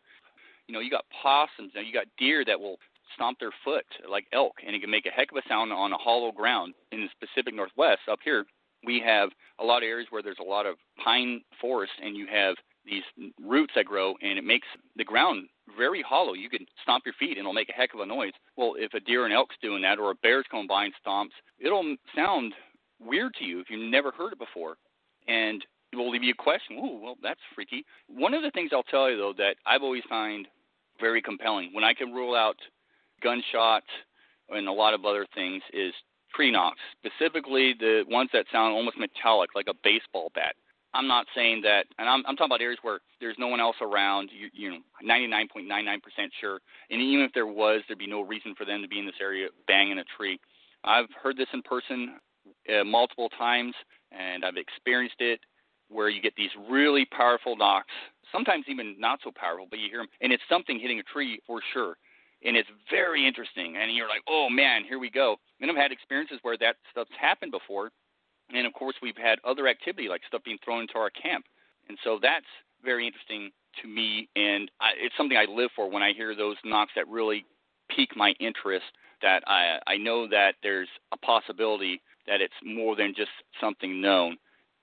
You 0.67 0.75
know, 0.75 0.81
you 0.81 0.91
got 0.91 1.05
possums, 1.23 1.73
and 1.75 1.87
you 1.87 1.93
got 1.93 2.07
deer 2.19 2.45
that 2.45 2.59
will 2.59 2.79
stomp 3.15 3.39
their 3.39 3.53
foot 3.65 3.85
like 4.11 4.27
elk, 4.33 4.55
and 4.67 4.75
it 4.75 4.81
can 4.81 4.91
make 4.91 5.07
a 5.07 5.11
heck 5.11 5.31
of 5.31 5.39
a 5.39 5.49
sound 5.49 5.73
on 5.73 5.93
a 5.93 5.99
hollow 5.99 6.33
ground. 6.33 6.75
In 6.91 7.03
the 7.03 7.27
Pacific 7.27 7.55
Northwest, 7.55 8.01
up 8.11 8.19
here, 8.25 8.45
we 8.85 9.01
have 9.01 9.31
a 9.59 9.65
lot 9.65 9.79
of 9.79 9.85
areas 9.85 10.09
where 10.11 10.23
there's 10.23 10.39
a 10.41 10.49
lot 10.49 10.67
of 10.67 10.77
pine 11.03 11.43
forest, 11.61 11.93
and 12.03 12.17
you 12.17 12.27
have 12.27 12.57
these 12.85 13.03
roots 13.43 13.73
that 13.77 13.87
grow, 13.87 14.15
and 14.23 14.39
it 14.39 14.45
makes 14.45 14.67
the 14.97 15.05
ground 15.05 15.49
very 15.77 16.03
hollow. 16.03 16.35
You 16.35 16.51
can 16.51 16.67
stomp 16.83 17.05
your 17.05 17.15
feet, 17.19 17.31
and 17.31 17.39
it'll 17.39 17.53
make 17.53 17.69
a 17.69 17.73
heck 17.73 17.95
of 17.95 18.01
a 18.01 18.07
noise. 18.07 18.33
Well, 18.57 18.75
if 18.79 18.95
a 18.95 19.01
deer 19.01 19.25
and 19.25 19.35
elk's 19.35 19.57
doing 19.63 19.83
that, 19.83 19.99
or 19.99 20.11
a 20.11 20.15
bear's 20.17 20.47
coming 20.51 20.67
by 20.67 20.85
and 20.85 20.95
stomps, 21.07 21.35
it'll 21.59 21.97
sound 22.15 22.53
weird 23.01 23.35
to 23.35 23.45
you 23.45 23.61
if 23.61 23.71
you've 23.71 23.91
never 23.91 24.11
heard 24.11 24.33
it 24.33 24.39
before, 24.39 24.77
and 25.29 25.65
it 25.93 25.97
will 25.97 26.11
leave 26.11 26.23
you 26.23 26.33
a 26.39 26.43
question. 26.43 26.77
Ooh, 26.79 27.01
well, 27.03 27.17
that's 27.23 27.41
freaky. 27.55 27.85
One 28.09 28.35
of 28.35 28.43
the 28.43 28.51
things 28.51 28.71
I'll 28.73 28.83
tell 28.85 29.11
you 29.11 29.17
though 29.17 29.35
that 29.39 29.57
I've 29.67 29.83
always 29.83 30.03
find 30.09 30.47
very 31.01 31.23
compelling 31.23 31.71
when 31.73 31.85
I 31.85 31.95
can 31.95 32.13
rule 32.13 32.35
out 32.35 32.57
gunshots 33.23 33.87
and 34.51 34.69
a 34.69 34.73
lot 34.73 34.95
of 34.95 35.05
other 35.05 35.27
things 35.35 35.63
is 35.73 35.93
tree 36.35 36.51
knocks, 36.51 36.81
specifically 36.99 37.75
the 37.79 38.05
ones 38.09 38.31
that 38.33 38.47
sound 38.51 38.75
almost 38.75 38.99
metallic, 38.99 39.51
like 39.55 39.67
a 39.69 39.75
baseball 39.83 40.31
bat. 40.35 40.55
I'm 40.95 41.09
not 41.09 41.27
saying 41.35 41.63
that, 41.63 41.87
and 41.99 42.09
I'm, 42.09 42.23
I'm 42.27 42.37
talking 42.37 42.53
about 42.53 42.63
areas 42.63 42.79
where 42.83 43.01
there's 43.21 43.37
no 43.39 43.49
one 43.49 43.61
else 43.61 43.77
around. 43.83 44.31
You, 44.33 44.49
you 44.53 44.71
know, 44.71 44.79
99.99% 45.05 45.99
sure, 46.41 46.61
and 46.89 47.03
even 47.03 47.25
if 47.25 47.33
there 47.35 47.49
was, 47.49 47.83
there'd 47.89 47.99
be 47.99 48.07
no 48.07 48.21
reason 48.21 48.55
for 48.57 48.65
them 48.65 48.81
to 48.81 48.89
be 48.89 49.01
in 49.01 49.07
this 49.07 49.17
area 49.21 49.49
banging 49.67 49.99
a 49.99 50.05
tree. 50.17 50.39
I've 50.85 51.09
heard 51.21 51.37
this 51.37 51.49
in 51.53 51.63
person 51.63 52.21
uh, 52.71 52.85
multiple 52.85 53.29
times, 53.37 53.75
and 54.13 54.45
I've 54.45 54.57
experienced 54.57 55.17
it 55.19 55.41
where 55.89 56.09
you 56.09 56.23
get 56.23 56.35
these 56.37 56.51
really 56.71 57.07
powerful 57.07 57.57
knocks. 57.57 57.93
Sometimes 58.31 58.65
even 58.69 58.95
not 58.99 59.19
so 59.25 59.31
powerful, 59.35 59.67
but 59.69 59.81
you 59.81 59.89
hear 59.91 59.99
them, 59.99 60.09
and 60.21 60.33
it's 60.33 60.43
something 60.49 60.79
hitting 60.79 61.01
a 61.01 61.03
tree 61.03 61.41
for 61.47 61.61
sure. 61.73 61.97
And 62.45 62.57
it's 62.57 62.69
very 62.91 63.27
interesting, 63.27 63.77
and 63.77 63.95
you're 63.95 64.09
like, 64.09 64.23
oh 64.29 64.49
man, 64.51 64.85
here 64.85 64.99
we 64.99 65.11
go. 65.11 65.37
And 65.61 65.71
I've 65.71 65.77
had 65.77 65.93
experiences 65.93 66.39
where 66.43 66.59
that 66.59 66.77
stuff's 66.91 67.11
happened 67.19 67.53
before, 67.53 67.91
and 68.53 68.67
of 68.67 68.73
course, 68.73 68.97
we've 69.03 69.17
had 69.17 69.39
other 69.45 69.69
activity 69.69 70.09
like 70.09 70.23
stuff 70.27 70.43
being 70.45 70.59
thrown 70.65 70.83
into 70.83 70.99
our 70.99 71.11
camp. 71.11 71.45
And 71.89 71.99
so 72.03 72.19
that's 72.21 72.47
very 72.85 73.07
interesting 73.07 73.51
to 73.83 73.89
me. 73.89 74.29
And 74.37 74.71
I, 74.81 74.91
it's 74.99 75.17
something 75.17 75.37
I 75.37 75.47
live 75.49 75.71
for 75.77 75.91
when 75.91 76.03
I 76.03 76.13
hear 76.13 76.35
those 76.35 76.57
knocks 76.65 76.93
that 76.97 77.09
really 77.09 77.45
pique 77.95 78.17
my 78.17 78.35
interest. 78.41 78.87
That 79.23 79.43
I 79.47 79.79
I 79.87 79.97
know 79.97 80.29
that 80.29 80.55
there's 80.63 80.89
a 81.13 81.17
possibility 81.17 82.03
that 82.27 82.41
it's 82.41 82.55
more 82.65 82.97
than 82.97 83.15
just 83.17 83.31
something 83.61 84.01
known. 84.01 84.37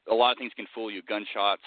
A 0.09 0.13
lot 0.13 0.31
of 0.31 0.37
things 0.37 0.53
can 0.55 0.65
fool 0.73 0.89
you. 0.89 1.01
Gunshots 1.03 1.61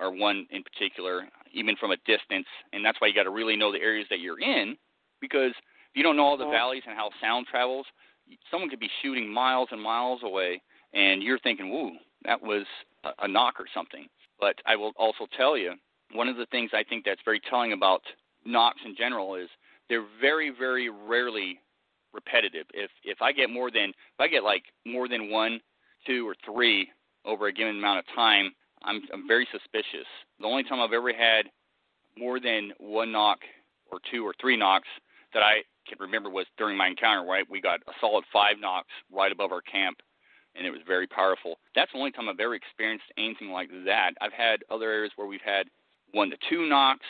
are 0.00 0.10
one 0.10 0.46
in 0.50 0.62
particular, 0.62 1.28
even 1.52 1.76
from 1.76 1.92
a 1.92 1.96
distance, 2.06 2.46
and 2.72 2.84
that's 2.84 3.00
why 3.00 3.08
you 3.08 3.14
got 3.14 3.24
to 3.24 3.30
really 3.30 3.56
know 3.56 3.70
the 3.72 3.80
areas 3.80 4.06
that 4.10 4.20
you're 4.20 4.40
in, 4.40 4.76
because 5.20 5.52
if 5.52 5.94
you 5.94 6.02
don't 6.02 6.16
know 6.16 6.24
all 6.24 6.36
the 6.36 6.48
valleys 6.48 6.82
and 6.86 6.96
how 6.96 7.10
sound 7.20 7.46
travels, 7.50 7.86
someone 8.50 8.70
could 8.70 8.80
be 8.80 8.90
shooting 9.02 9.28
miles 9.28 9.68
and 9.72 9.80
miles 9.80 10.20
away, 10.22 10.62
and 10.92 11.22
you're 11.22 11.38
thinking, 11.38 11.70
"Woo, 11.70 11.92
that 12.24 12.40
was 12.40 12.64
a, 13.18 13.28
knock 13.28 13.58
or 13.58 13.66
something." 13.72 14.08
But 14.38 14.56
I 14.66 14.76
will 14.76 14.92
also 14.96 15.26
tell 15.36 15.56
you, 15.56 15.74
one 16.12 16.28
of 16.28 16.36
the 16.36 16.46
things 16.46 16.70
I 16.72 16.84
think 16.84 17.04
that's 17.04 17.20
very 17.24 17.40
telling 17.40 17.72
about 17.72 18.02
knocks 18.44 18.80
in 18.84 18.96
general 18.96 19.34
is 19.34 19.48
they're 19.88 20.06
very, 20.20 20.50
very 20.50 20.88
rarely 20.88 21.60
repetitive. 22.12 22.66
If 22.74 22.90
if 23.04 23.22
I 23.22 23.32
get 23.32 23.50
more 23.50 23.70
than 23.70 23.90
if 23.90 24.20
I 24.20 24.28
get 24.28 24.44
like 24.44 24.64
more 24.84 25.08
than 25.08 25.30
one, 25.30 25.60
two, 26.06 26.28
or 26.28 26.34
three 26.44 26.90
over 27.24 27.46
a 27.46 27.52
given 27.52 27.76
amount 27.76 28.00
of 28.00 28.04
time, 28.14 28.54
I'm 28.82 29.02
I'm 29.12 29.26
very 29.28 29.46
suspicious. 29.52 30.06
The 30.38 30.46
only 30.46 30.64
time 30.64 30.80
I've 30.80 30.92
ever 30.92 31.12
had 31.12 31.50
more 32.16 32.40
than 32.40 32.72
one 32.78 33.12
knock 33.12 33.38
or 33.90 33.98
two 34.10 34.26
or 34.26 34.34
three 34.40 34.56
knocks 34.56 34.88
that 35.32 35.42
I 35.42 35.62
can 35.90 35.98
remember 36.00 36.30
was 36.30 36.46
during 36.56 36.76
my 36.76 36.88
encounter. 36.88 37.28
Right, 37.28 37.44
we 37.50 37.60
got 37.60 37.80
a 37.88 37.92
solid 38.00 38.24
five 38.32 38.56
knocks 38.60 38.88
right 39.12 39.32
above 39.32 39.52
our 39.52 39.60
camp, 39.62 39.98
and 40.54 40.66
it 40.66 40.70
was 40.70 40.80
very 40.86 41.06
powerful. 41.06 41.58
That's 41.74 41.92
the 41.92 41.98
only 41.98 42.12
time 42.12 42.28
I've 42.28 42.40
ever 42.40 42.54
experienced 42.54 43.04
anything 43.18 43.50
like 43.50 43.70
that. 43.84 44.12
I've 44.20 44.32
had 44.32 44.60
other 44.70 44.90
areas 44.90 45.12
where 45.16 45.26
we've 45.26 45.40
had 45.44 45.66
one 46.12 46.30
to 46.30 46.36
two 46.48 46.68
knocks, 46.68 47.06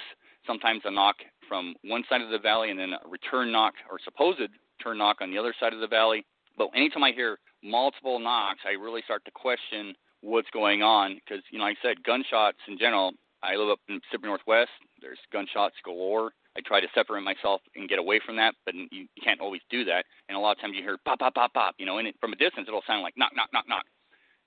sometimes 0.46 0.82
a 0.84 0.90
knock 0.90 1.16
from 1.48 1.74
one 1.84 2.04
side 2.08 2.22
of 2.22 2.30
the 2.30 2.38
valley 2.38 2.70
and 2.70 2.78
then 2.78 2.92
a 2.92 3.08
return 3.08 3.52
knock 3.52 3.74
or 3.90 3.98
supposed 4.02 4.40
turn 4.82 4.98
knock 4.98 5.18
on 5.20 5.30
the 5.30 5.38
other 5.38 5.54
side 5.58 5.72
of 5.72 5.80
the 5.80 5.86
valley. 5.86 6.24
But 6.56 6.68
anytime 6.74 7.04
I 7.04 7.12
hear 7.12 7.38
multiple 7.62 8.18
knocks, 8.18 8.60
I 8.66 8.72
really 8.72 9.02
start 9.04 9.24
to 9.24 9.30
question 9.30 9.94
what's 10.22 10.50
going 10.50 10.82
on 10.82 11.16
because, 11.16 11.42
you 11.50 11.58
know, 11.58 11.64
like 11.64 11.78
I 11.82 11.88
said, 11.88 12.04
gunshots 12.04 12.58
in 12.68 12.78
general. 12.78 13.12
I 13.42 13.56
live 13.56 13.70
up 13.70 13.80
in 13.88 13.96
the 13.96 14.00
Pacific 14.02 14.26
Northwest. 14.26 14.70
There's 15.00 15.18
gunshots 15.32 15.76
galore. 15.84 16.32
I 16.56 16.60
try 16.66 16.80
to 16.80 16.88
separate 16.94 17.22
myself 17.22 17.60
and 17.76 17.88
get 17.88 17.98
away 17.98 18.20
from 18.24 18.36
that, 18.36 18.54
but 18.64 18.74
you 18.74 19.06
can't 19.22 19.40
always 19.40 19.60
do 19.70 19.84
that. 19.84 20.04
And 20.28 20.36
a 20.36 20.40
lot 20.40 20.52
of 20.52 20.60
times 20.60 20.74
you 20.76 20.82
hear 20.82 20.98
pop, 21.04 21.20
pop, 21.20 21.34
pop, 21.34 21.54
pop. 21.54 21.74
You 21.78 21.86
know, 21.86 21.98
and 21.98 22.08
it, 22.08 22.16
from 22.20 22.32
a 22.32 22.36
distance 22.36 22.66
it'll 22.66 22.82
sound 22.86 23.02
like 23.02 23.14
knock, 23.16 23.32
knock, 23.36 23.50
knock, 23.52 23.66
knock. 23.68 23.84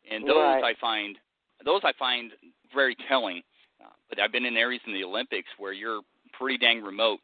And 0.10 0.28
those 0.28 0.36
right. 0.36 0.64
I 0.64 0.74
find 0.82 1.18
those 1.64 1.82
I 1.84 1.94
find 1.98 2.32
very 2.74 2.96
telling. 3.08 3.42
Uh, 3.82 3.90
but 4.10 4.20
I've 4.20 4.32
been 4.32 4.46
in 4.46 4.58
areas 4.58 4.82
in 4.86 4.94
the 4.94 5.04
Olympics 5.04 5.50
where 5.58 5.74
you're 5.74 6.02
pretty 6.38 6.58
dang 6.58 6.82
remote 6.82 7.24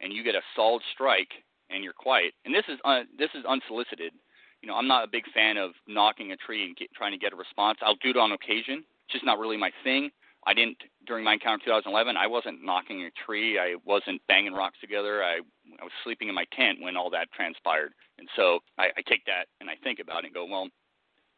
and 0.00 0.12
you 0.12 0.22
get 0.22 0.34
a 0.34 0.40
solid 0.54 0.82
strike 0.92 1.30
and 1.70 1.82
you're 1.82 1.92
quiet. 1.92 2.34
And 2.44 2.54
this 2.54 2.64
is 2.68 2.78
uh, 2.84 3.00
this 3.18 3.30
is 3.34 3.44
unsolicited. 3.46 4.12
You 4.60 4.68
know, 4.68 4.74
I'm 4.74 4.88
not 4.88 5.04
a 5.04 5.08
big 5.10 5.24
fan 5.32 5.56
of 5.56 5.70
knocking 5.86 6.32
a 6.32 6.36
tree 6.36 6.66
and 6.66 6.76
get, 6.76 6.92
trying 6.92 7.12
to 7.12 7.18
get 7.18 7.32
a 7.32 7.36
response. 7.36 7.78
I'll 7.80 7.96
do 8.02 8.10
it 8.10 8.16
on 8.16 8.32
occasion. 8.32 8.84
It's 9.06 9.12
just 9.12 9.24
not 9.24 9.38
really 9.38 9.56
my 9.56 9.70
thing. 9.84 10.10
I 10.48 10.54
didn't 10.54 10.78
during 11.06 11.24
my 11.24 11.34
encounter 11.34 11.60
in 11.60 11.76
2011. 11.76 12.16
I 12.16 12.26
wasn't 12.26 12.64
knocking 12.64 13.04
a 13.04 13.10
tree. 13.26 13.58
I 13.58 13.76
wasn't 13.84 14.22
banging 14.28 14.54
rocks 14.54 14.78
together. 14.80 15.22
I 15.22 15.40
I 15.78 15.84
was 15.84 15.92
sleeping 16.02 16.28
in 16.28 16.34
my 16.34 16.46
tent 16.56 16.80
when 16.80 16.96
all 16.96 17.10
that 17.10 17.30
transpired. 17.32 17.92
And 18.18 18.28
so 18.34 18.60
I, 18.78 18.88
I 18.96 19.02
take 19.06 19.24
that 19.26 19.46
and 19.60 19.68
I 19.68 19.74
think 19.84 20.00
about 20.00 20.24
it 20.24 20.32
and 20.32 20.34
go, 20.34 20.46
well, 20.46 20.68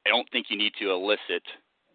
I 0.06 0.10
don't 0.10 0.30
think 0.30 0.46
you 0.48 0.56
need 0.56 0.72
to 0.78 0.92
elicit 0.92 1.42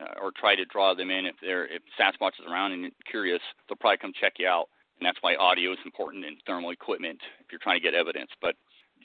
uh, 0.02 0.20
or 0.22 0.32
try 0.36 0.56
to 0.56 0.66
draw 0.66 0.94
them 0.94 1.10
in 1.10 1.26
if 1.26 1.36
they're 1.42 1.66
if 1.68 1.82
Sasquatch 1.98 2.38
is 2.38 2.46
around 2.52 2.74
and 2.74 2.82
you're 2.82 2.92
curious. 3.10 3.42
They'll 3.68 3.78
probably 3.78 3.98
come 3.98 4.14
check 4.20 4.34
you 4.38 4.48
out 4.48 4.68
and 5.00 5.06
that's 5.06 5.18
why 5.22 5.36
audio 5.36 5.72
is 5.72 5.80
important 5.86 6.26
in 6.26 6.36
thermal 6.46 6.72
equipment 6.72 7.20
if 7.40 7.48
you're 7.52 7.60
trying 7.60 7.80
to 7.80 7.84
get 7.84 7.94
evidence. 7.94 8.30
But 8.42 8.56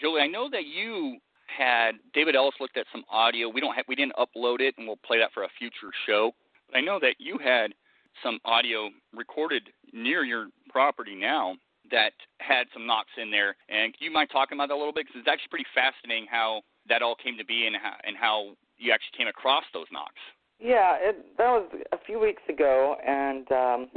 Julie, 0.01 0.23
I 0.23 0.27
know 0.27 0.49
that 0.51 0.67
you 0.67 1.19
had 1.47 1.93
David 2.15 2.37
Ellis 2.37 2.55
looked 2.61 2.77
at 2.77 2.87
some 2.93 3.05
audio. 3.11 3.49
We 3.49 3.61
don't 3.61 3.75
have, 3.75 3.85
we 3.89 3.97
didn't 3.97 4.15
upload 4.15 4.61
it, 4.61 4.75
and 4.79 4.87
we'll 4.87 5.01
play 5.05 5.19
that 5.19 5.33
for 5.33 5.45
a 5.45 5.49
future 5.59 5.91
show. 6.07 6.33
But 6.69 6.79
I 6.79 6.81
know 6.81 6.99
that 7.01 7.17
you 7.19 7.39
had 7.39 7.75
some 8.23 8.39
audio 8.45 8.91
recorded 9.15 9.63
near 9.93 10.25
your 10.25 10.49
property 10.69 11.15
now 11.15 11.57
that 11.91 12.13
had 12.39 12.67
some 12.73 12.87
knocks 12.87 13.11
in 13.21 13.31
there. 13.31 13.57
And 13.69 13.95
you 13.99 14.11
mind 14.11 14.29
talking 14.31 14.57
about 14.57 14.69
that 14.69 14.75
a 14.75 14.77
little 14.77 14.93
bit? 14.93 15.07
Because 15.07 15.21
it's 15.21 15.29
actually 15.29 15.51
pretty 15.51 15.67
fascinating 15.75 16.27
how 16.31 16.63
that 16.89 17.03
all 17.03 17.15
came 17.15 17.37
to 17.39 17.45
be 17.45 17.67
and 17.67 17.77
how, 17.77 17.95
and 18.05 18.17
how 18.17 18.55
you 18.79 18.93
actually 18.93 19.19
came 19.19 19.29
across 19.29 19.65
those 19.73 19.87
knocks. 19.93 20.21
Yeah, 20.59 20.97
it, 21.01 21.39
that 21.39 21.49
was 21.49 21.69
a 21.93 21.99
few 22.05 22.21
weeks 22.21 22.43
ago, 22.49 22.97
and 23.07 23.51
um, 23.51 23.89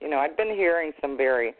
you 0.00 0.10
know, 0.10 0.18
I'd 0.18 0.36
been 0.36 0.54
hearing 0.54 0.92
some 1.00 1.16
very 1.16 1.54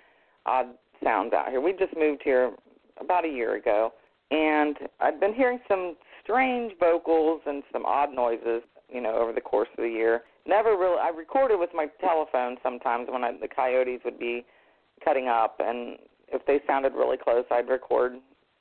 odd 0.47 0.67
sounds 1.03 1.33
out 1.33 1.49
here. 1.49 1.61
We 1.61 1.73
just 1.73 1.97
moved 1.97 2.23
here 2.25 2.53
about 3.01 3.25
a 3.25 3.29
year 3.29 3.55
ago, 3.57 3.93
and 4.31 4.77
I'd 5.01 5.21
been 5.21 5.35
hearing 5.35 5.61
some 5.69 5.97
strange 6.23 6.73
vocals 6.81 7.41
and 7.47 7.63
some 7.73 7.87
odd 7.87 8.13
noises, 8.13 8.63
you 8.93 9.01
know, 9.01 9.17
over 9.17 9.33
the 9.33 9.41
course 9.41 9.69
of 9.77 9.85
the 9.85 9.91
year. 9.91 10.23
Never 10.47 10.77
really. 10.77 10.99
I 11.01 11.11
recorded 11.11 11.59
with 11.59 11.71
my 11.75 11.87
telephone 12.01 12.57
sometimes 12.63 13.09
when 13.11 13.25
I, 13.25 13.33
the 13.33 13.49
coyotes 13.49 14.01
would 14.05 14.19
be 14.19 14.45
cutting 15.05 15.29
up, 15.29 15.57
and 15.61 15.99
if 16.29 16.45
they 16.47 16.61
sounded 16.67 16.95
really 16.95 17.17
close, 17.17 17.45
I'd 17.51 17.69
record 17.69 18.15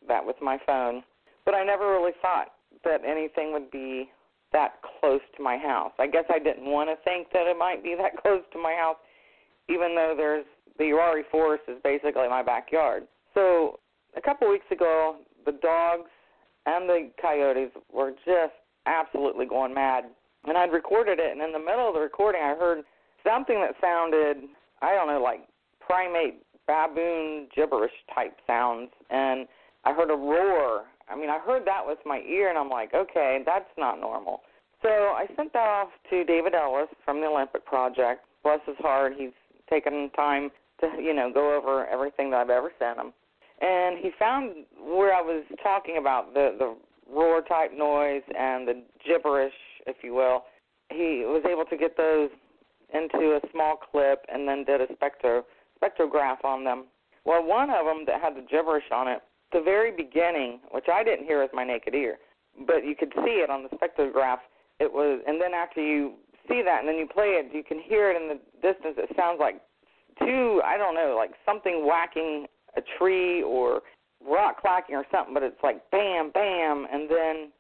that 0.08 0.26
with 0.26 0.36
my 0.42 0.58
phone. 0.66 1.04
But 1.46 1.54
I 1.56 1.64
never 1.64 1.90
really 1.90 2.12
thought 2.22 2.54
that 2.84 3.02
anything 3.06 3.54
would 3.54 3.72
be 3.72 4.10
that 4.54 4.76
close 5.00 5.22
to 5.36 5.44
my 5.44 5.58
house. 5.58 5.92
I 6.00 6.08
guess 6.08 6.26
I 6.34 6.40
didn't 6.40 6.70
want 6.70 6.90
to 6.90 6.96
think 7.04 7.32
that 7.34 7.48
it 7.48 7.58
might 7.58 7.84
be 7.84 7.96
that 7.98 8.18
close 8.22 8.44
to 8.54 8.60
my 8.60 8.74
house 8.74 8.98
even 9.70 9.96
though 9.96 10.14
there's 10.16 10.46
the 10.78 10.86
Uwharrie 10.86 11.24
Forest 11.32 11.64
is 11.68 11.78
basically 11.84 12.28
my 12.30 12.44
backyard. 12.44 13.08
So 13.34 13.80
a 14.16 14.22
couple 14.22 14.50
weeks 14.50 14.66
ago, 14.72 15.18
the 15.46 15.54
dogs 15.54 16.10
and 16.66 16.88
the 16.88 17.10
coyotes 17.22 17.72
were 17.92 18.12
just 18.26 18.54
absolutely 18.86 19.46
going 19.46 19.74
mad. 19.74 20.06
And 20.48 20.58
I'd 20.58 20.72
recorded 20.72 21.20
it, 21.20 21.32
and 21.32 21.42
in 21.42 21.52
the 21.52 21.60
middle 21.60 21.88
of 21.90 21.94
the 21.94 22.00
recording, 22.00 22.42
I 22.42 22.56
heard 22.56 22.84
something 23.24 23.60
that 23.62 23.76
sounded, 23.82 24.50
I 24.82 24.94
don't 24.96 25.08
know, 25.08 25.22
like 25.22 25.42
primate 25.80 26.42
baboon 26.68 27.48
gibberish 27.56 27.92
type 28.14 28.38
sounds. 28.48 28.90
And 29.10 29.48
I 29.84 29.94
heard 29.94 30.10
a 30.10 30.16
roar. 30.16 30.86
I 31.10 31.16
mean, 31.16 31.30
I 31.30 31.40
heard 31.40 31.66
that 31.66 31.86
with 31.86 32.00
my 32.06 32.20
ear, 32.20 32.50
and 32.50 32.58
I'm 32.58 32.70
like, 32.70 32.94
okay, 32.94 33.42
that's 33.46 33.70
not 33.78 34.00
normal. 34.00 34.42
So 34.82 34.90
I 34.90 35.26
sent 35.36 35.54
that 35.54 35.68
off 35.68 35.90
to 36.10 36.24
David 36.24 36.54
Ellis 36.54 36.90
from 37.04 37.20
the 37.20 37.28
Olympic 37.28 37.66
Project. 37.66 38.26
Bless 38.44 38.60
his 38.66 38.78
heart, 38.80 39.14
he's 39.18 39.32
taken 39.70 40.10
time 40.16 40.50
to 40.80 40.88
you 41.02 41.14
know 41.14 41.32
go 41.34 41.58
over 41.58 41.88
everything 41.88 42.30
that 42.32 42.38
I've 42.38 42.50
ever 42.50 42.72
sent 42.78 43.00
him, 43.00 43.12
and 43.62 43.98
he 43.98 44.12
found 44.20 44.66
where 44.80 45.14
I 45.14 45.22
was 45.22 45.44
talking 45.64 45.98
about 45.98 46.34
the 46.34 46.56
the 46.58 46.76
roar 47.12 47.42
type 47.42 47.72
noise 47.76 48.22
and 48.38 48.68
the 48.68 48.84
gibberish, 49.06 49.54
if 49.88 49.98
you 50.04 50.14
will. 50.14 50.44
He 50.90 51.24
was 51.26 51.44
able 51.50 51.66
to 51.66 51.78
get 51.78 51.98
those 51.98 52.30
into 52.94 53.36
a 53.36 53.42
small 53.52 53.78
clip 53.78 54.26
and 54.32 54.48
then 54.48 54.64
did 54.64 54.82
a 54.82 54.88
spectro 54.94 55.44
spectrograph 55.82 56.44
on 56.44 56.64
them. 56.64 56.86
Well, 57.26 57.44
one 57.44 57.70
of 57.70 57.86
them 57.86 58.06
that 58.08 58.22
had 58.22 58.36
the 58.36 58.46
gibberish 58.50 58.90
on 58.92 59.08
it, 59.08 59.20
the 59.52 59.62
very 59.62 59.92
beginning, 59.92 60.60
which 60.72 60.86
I 60.92 61.04
didn't 61.04 61.26
hear 61.26 61.42
with 61.42 61.52
my 61.54 61.64
naked 61.64 61.94
ear, 61.94 62.18
but 62.66 62.86
you 62.86 62.96
could 62.96 63.12
see 63.18 63.44
it 63.44 63.50
on 63.50 63.64
the 63.64 63.70
spectrograph. 63.70 64.40
It 64.80 64.92
was, 64.92 65.22
and 65.28 65.42
then 65.42 65.54
after 65.54 65.82
you 65.82 66.14
see 66.48 66.62
that 66.64 66.80
and 66.80 66.88
then 66.88 66.96
you 66.96 67.08
play 67.08 67.38
it, 67.40 67.54
you 67.54 67.64
can 67.64 67.80
hear 67.80 68.12
it 68.12 68.22
in 68.22 68.30
the 68.30 68.40
distance. 68.62 68.96
It 68.98 69.16
sounds 69.16 69.38
like 69.40 69.62
two, 70.20 70.62
I 70.66 70.78
don't 70.78 70.96
know, 70.96 71.16
like 71.18 71.32
something 71.46 71.86
whacking 71.86 72.48
a 72.76 72.82
tree 72.98 73.44
or 73.44 73.82
rock 74.26 74.62
clacking 74.62 74.96
or 74.96 75.06
something, 75.12 75.34
but 75.34 75.44
it's 75.44 75.62
like 75.62 75.90
bam, 75.92 76.32
bam, 76.32 76.88
and 76.92 77.10
then 77.10 77.52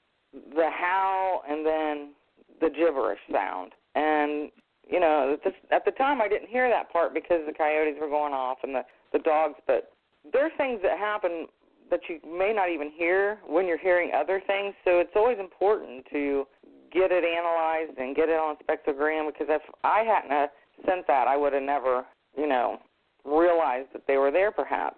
the 0.55 0.69
howl 0.69 1.43
and 1.47 1.65
then 1.65 2.13
the 2.59 2.69
gibberish 2.69 3.19
sound. 3.31 3.73
And 3.95 4.51
you 4.89 4.99
know, 5.01 5.33
at 5.33 5.43
the, 5.43 5.75
at 5.75 5.85
the 5.85 5.91
time 5.91 6.21
I 6.21 6.27
didn't 6.27 6.49
hear 6.49 6.69
that 6.69 6.91
part 6.91 7.13
because 7.13 7.41
the 7.45 7.53
coyotes 7.53 7.97
were 7.99 8.09
going 8.09 8.33
off 8.33 8.59
and 8.63 8.73
the 8.73 8.83
the 9.13 9.19
dogs, 9.19 9.55
but 9.67 9.91
there's 10.31 10.51
things 10.57 10.79
that 10.83 10.97
happen 10.97 11.47
that 11.89 12.01
you 12.09 12.19
may 12.25 12.53
not 12.53 12.69
even 12.69 12.91
hear 12.91 13.39
when 13.47 13.65
you're 13.65 13.77
hearing 13.77 14.11
other 14.13 14.41
things. 14.45 14.73
So 14.83 14.99
it's 14.99 15.15
always 15.15 15.39
important 15.39 16.05
to 16.11 16.45
get 16.91 17.11
it 17.11 17.23
analyzed 17.23 17.97
and 17.97 18.15
get 18.15 18.29
it 18.29 18.39
on 18.39 18.55
spectrogram 18.57 19.27
because 19.31 19.47
if 19.49 19.61
I 19.83 20.03
hadn't 20.03 20.51
sent 20.85 21.07
that, 21.07 21.27
I 21.27 21.37
would 21.37 21.53
have 21.53 21.63
never, 21.63 22.05
you 22.37 22.47
know, 22.47 22.79
realized 23.25 23.89
that 23.93 24.03
they 24.07 24.17
were 24.17 24.31
there 24.31 24.51
perhaps. 24.51 24.97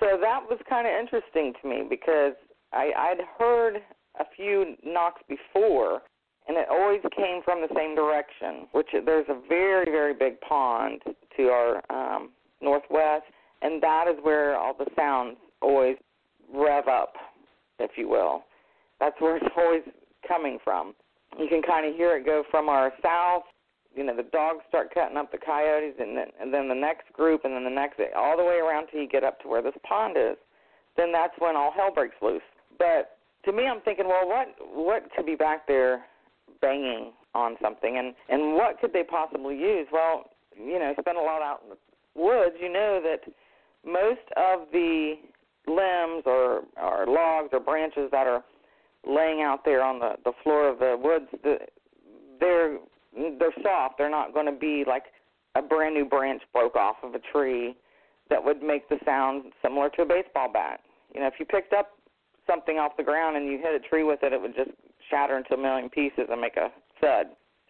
So 0.00 0.18
that 0.20 0.40
was 0.48 0.58
kind 0.68 0.86
of 0.86 0.92
interesting 0.98 1.52
to 1.60 1.68
me 1.68 1.82
because 1.88 2.32
I, 2.72 2.90
I'd 2.96 3.20
heard 3.38 3.76
a 4.18 4.24
few 4.36 4.76
knocks 4.84 5.22
before, 5.28 6.02
and 6.48 6.56
it 6.56 6.66
always 6.70 7.00
came 7.16 7.42
from 7.44 7.60
the 7.60 7.74
same 7.74 7.94
direction. 7.94 8.66
Which 8.72 8.88
there's 8.92 9.28
a 9.28 9.40
very 9.48 9.90
very 9.90 10.14
big 10.14 10.40
pond 10.40 11.02
to 11.36 11.42
our 11.44 11.82
um, 11.90 12.30
northwest, 12.60 13.24
and 13.62 13.82
that 13.82 14.06
is 14.08 14.16
where 14.22 14.56
all 14.56 14.74
the 14.74 14.86
sounds 14.96 15.36
always 15.62 15.96
rev 16.52 16.88
up, 16.88 17.14
if 17.78 17.92
you 17.96 18.08
will. 18.08 18.44
That's 18.98 19.18
where 19.20 19.36
it's 19.36 19.46
always 19.56 19.82
coming 20.26 20.58
from 20.62 20.94
you 21.38 21.48
can 21.48 21.62
kind 21.62 21.86
of 21.86 21.94
hear 21.94 22.16
it 22.16 22.26
go 22.26 22.42
from 22.50 22.68
our 22.68 22.92
south. 23.02 23.44
You 23.94 24.04
know, 24.04 24.16
the 24.16 24.24
dogs 24.24 24.60
start 24.68 24.92
cutting 24.94 25.16
up 25.16 25.32
the 25.32 25.38
coyotes, 25.38 25.96
and 25.98 26.16
then 26.16 26.26
and 26.40 26.54
then 26.54 26.68
the 26.68 26.74
next 26.74 27.12
group, 27.12 27.44
and 27.44 27.54
then 27.54 27.64
the 27.64 27.70
next, 27.70 28.00
all 28.16 28.36
the 28.36 28.44
way 28.44 28.58
around 28.58 28.88
till 28.90 29.00
you 29.00 29.08
get 29.08 29.24
up 29.24 29.40
to 29.40 29.48
where 29.48 29.62
this 29.62 29.74
pond 29.86 30.16
is. 30.16 30.36
then 30.96 31.12
that's 31.12 31.34
when 31.38 31.56
all 31.56 31.72
hell 31.72 31.92
breaks 31.92 32.16
loose. 32.22 32.42
But 32.78 33.18
to 33.44 33.52
me, 33.52 33.66
I'm 33.66 33.80
thinking, 33.80 34.06
well, 34.06 34.26
what 34.26 34.54
what 34.72 35.08
could 35.14 35.26
be 35.26 35.34
back 35.34 35.66
there 35.66 36.04
banging 36.60 37.12
on 37.34 37.56
something, 37.62 37.96
and 37.98 38.14
and 38.28 38.54
what 38.54 38.80
could 38.80 38.92
they 38.92 39.02
possibly 39.02 39.56
use? 39.56 39.86
Well, 39.92 40.30
you 40.56 40.78
know, 40.78 40.92
spend 40.98 41.16
a 41.16 41.20
lot 41.20 41.42
out 41.42 41.60
in 41.64 41.70
the 41.70 42.20
woods. 42.20 42.56
You 42.60 42.72
know 42.72 43.00
that 43.02 43.32
most 43.84 44.26
of 44.36 44.68
the 44.72 45.14
limbs 45.66 46.22
or 46.26 46.62
or 46.76 47.06
logs 47.06 47.50
or 47.52 47.60
branches 47.60 48.08
that 48.10 48.26
are 48.26 48.44
laying 49.06 49.42
out 49.42 49.64
there 49.64 49.82
on 49.82 49.98
the 49.98 50.14
the 50.24 50.32
floor 50.42 50.68
of 50.68 50.78
the 50.78 50.96
woods, 51.00 51.26
the, 51.42 51.58
they're 52.40 52.78
they're 53.38 53.54
soft. 53.62 53.98
They're 53.98 54.10
not 54.10 54.34
going 54.34 54.46
to 54.46 54.58
be 54.58 54.84
like 54.86 55.04
a 55.54 55.62
brand 55.62 55.94
new 55.94 56.04
branch 56.04 56.42
broke 56.52 56.76
off 56.76 56.96
of 57.02 57.14
a 57.14 57.20
tree 57.32 57.76
that 58.28 58.42
would 58.42 58.62
make 58.62 58.88
the 58.88 58.98
sound 59.04 59.52
similar 59.62 59.90
to 59.90 60.02
a 60.02 60.06
baseball 60.06 60.50
bat. 60.52 60.80
You 61.14 61.20
know, 61.20 61.26
if 61.26 61.34
you 61.38 61.44
picked 61.44 61.72
up 61.72 61.90
something 62.46 62.78
off 62.78 62.96
the 62.96 63.02
ground 63.02 63.36
and 63.36 63.46
you 63.46 63.58
hit 63.58 63.74
a 63.74 63.88
tree 63.88 64.04
with 64.04 64.20
it, 64.22 64.32
it 64.32 64.40
would 64.40 64.54
just 64.54 64.70
shatter 65.10 65.36
into 65.36 65.54
a 65.54 65.58
million 65.58 65.88
pieces 65.88 66.26
and 66.30 66.40
make 66.40 66.56
a 66.56 66.70
thud. 67.00 67.26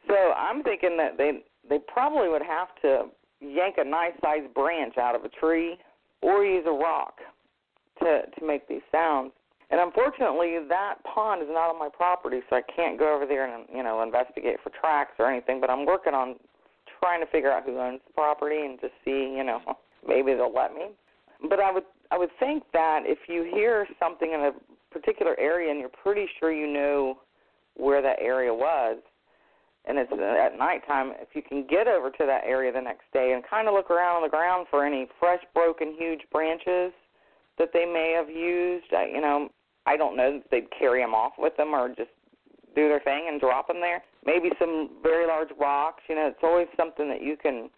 So 0.09 0.15
I'm 0.15 0.63
thinking 0.63 0.97
that 0.97 1.17
they 1.19 1.43
they 1.69 1.79
probably 1.93 2.29
would 2.29 2.43
have 2.43 2.69
to 2.83 3.11
yank 3.41 3.77
a 3.79 3.85
nice 3.85 4.13
sized 4.23 4.53
branch 4.55 4.99
out 4.99 5.15
of 5.15 5.25
a 5.25 5.29
tree 5.29 5.77
or 6.23 6.45
use 6.45 6.65
a 6.67 6.73
rock 6.73 7.19
to 8.01 8.23
to 8.39 8.47
make 8.47 8.69
these 8.69 8.83
sounds. 8.93 9.33
And 9.71 9.81
unfortunately, 9.81 10.59
that 10.69 10.97
pond 11.05 11.43
is 11.43 11.49
not 11.49 11.71
on 11.71 11.79
my 11.79 11.89
property, 11.89 12.41
so 12.51 12.57
I 12.57 12.63
can't 12.75 12.99
go 12.99 13.15
over 13.15 13.25
there 13.25 13.47
and 13.47 13.67
you 13.75 13.83
know 13.83 14.03
investigate 14.03 14.57
for 14.63 14.71
tracks 14.71 15.13
or 15.19 15.31
anything. 15.31 15.61
But 15.61 15.71
I'm 15.71 15.87
working 15.87 16.15
on 16.15 16.37
trying 17.01 17.21
to 17.21 17.27
figure 17.27 17.51
out 17.51 17.65
who 17.65 17.79
owns 17.79 18.01
the 18.07 18.13
property 18.13 18.65
and 18.65 18.81
just 18.81 18.93
see, 19.05 19.35
you 19.37 19.45
know, 19.45 19.61
maybe 20.07 20.35
they'll 20.35 20.53
let 20.53 20.75
me. 20.75 20.87
But 21.49 21.61
I 21.61 21.73
would 21.73 21.85
I 22.11 22.19
would 22.19 22.31
think 22.39 22.65
that 22.73 23.03
if 23.05 23.19
you 23.29 23.49
hear 23.53 23.87
something 23.99 24.33
in 24.33 24.41
a 24.41 24.53
particular 24.91 25.39
area 25.39 25.71
and 25.71 25.79
you're 25.79 25.89
pretty 25.89 26.27
sure 26.39 26.53
you 26.53 26.67
know 26.67 27.19
where 27.77 28.03
that 28.03 28.19
area 28.21 28.53
was, 28.53 28.99
and 29.87 29.99
it's 29.99 30.13
at 30.13 30.59
nighttime, 30.59 31.13
if 31.21 31.29
you 31.35 31.43
can 31.43 31.67
get 31.67 31.89
over 31.89 32.11
to 32.11 32.27
that 32.27 32.43
area 32.45 32.71
the 32.71 32.81
next 32.81 33.05
day 33.13 33.33
and 33.33 33.43
kind 33.49 33.67
of 33.67 33.75
look 33.75 33.91
around 33.91 34.17
on 34.17 34.23
the 34.23 34.29
ground 34.29 34.67
for 34.71 34.85
any 34.85 35.09
fresh, 35.19 35.41
broken, 35.55 35.95
huge 35.99 36.21
branches 36.31 36.93
that 37.59 37.71
they 37.73 37.87
may 37.87 38.15
have 38.17 38.29
used, 38.29 38.87
you 38.93 39.21
know, 39.21 39.49
I 39.87 39.97
don't 39.97 40.17
know 40.17 40.41
if 40.43 40.51
they'd 40.51 40.71
carry 40.79 41.01
them 41.01 41.15
off 41.15 41.33
with 41.39 41.57
them 41.57 41.75
or 41.75 41.89
just 41.89 42.11
do 42.77 42.89
their 42.89 43.01
thing 43.01 43.27
and 43.29 43.41
drop 43.41 43.69
them 43.69 43.81
there. 43.81 44.03
Maybe 44.25 44.51
some 44.59 44.91
very 45.03 45.27
large 45.27 45.49
rocks. 45.59 46.03
You 46.09 46.15
know, 46.15 46.27
it's 46.29 46.39
always 46.43 46.69
something 46.77 47.09
that 47.09 47.23
you 47.23 47.37
can 47.37 47.71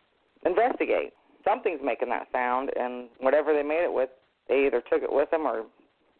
investigate. 0.44 1.12
Something's 1.44 1.80
making 1.82 2.08
that 2.10 2.26
sound, 2.32 2.70
and 2.78 3.08
whatever 3.20 3.52
they 3.54 3.62
made 3.62 3.84
it 3.84 3.92
with, 3.92 4.10
they 4.48 4.66
either 4.66 4.82
took 4.82 5.02
it 5.02 5.12
with 5.12 5.30
them 5.30 5.46
or 5.46 5.64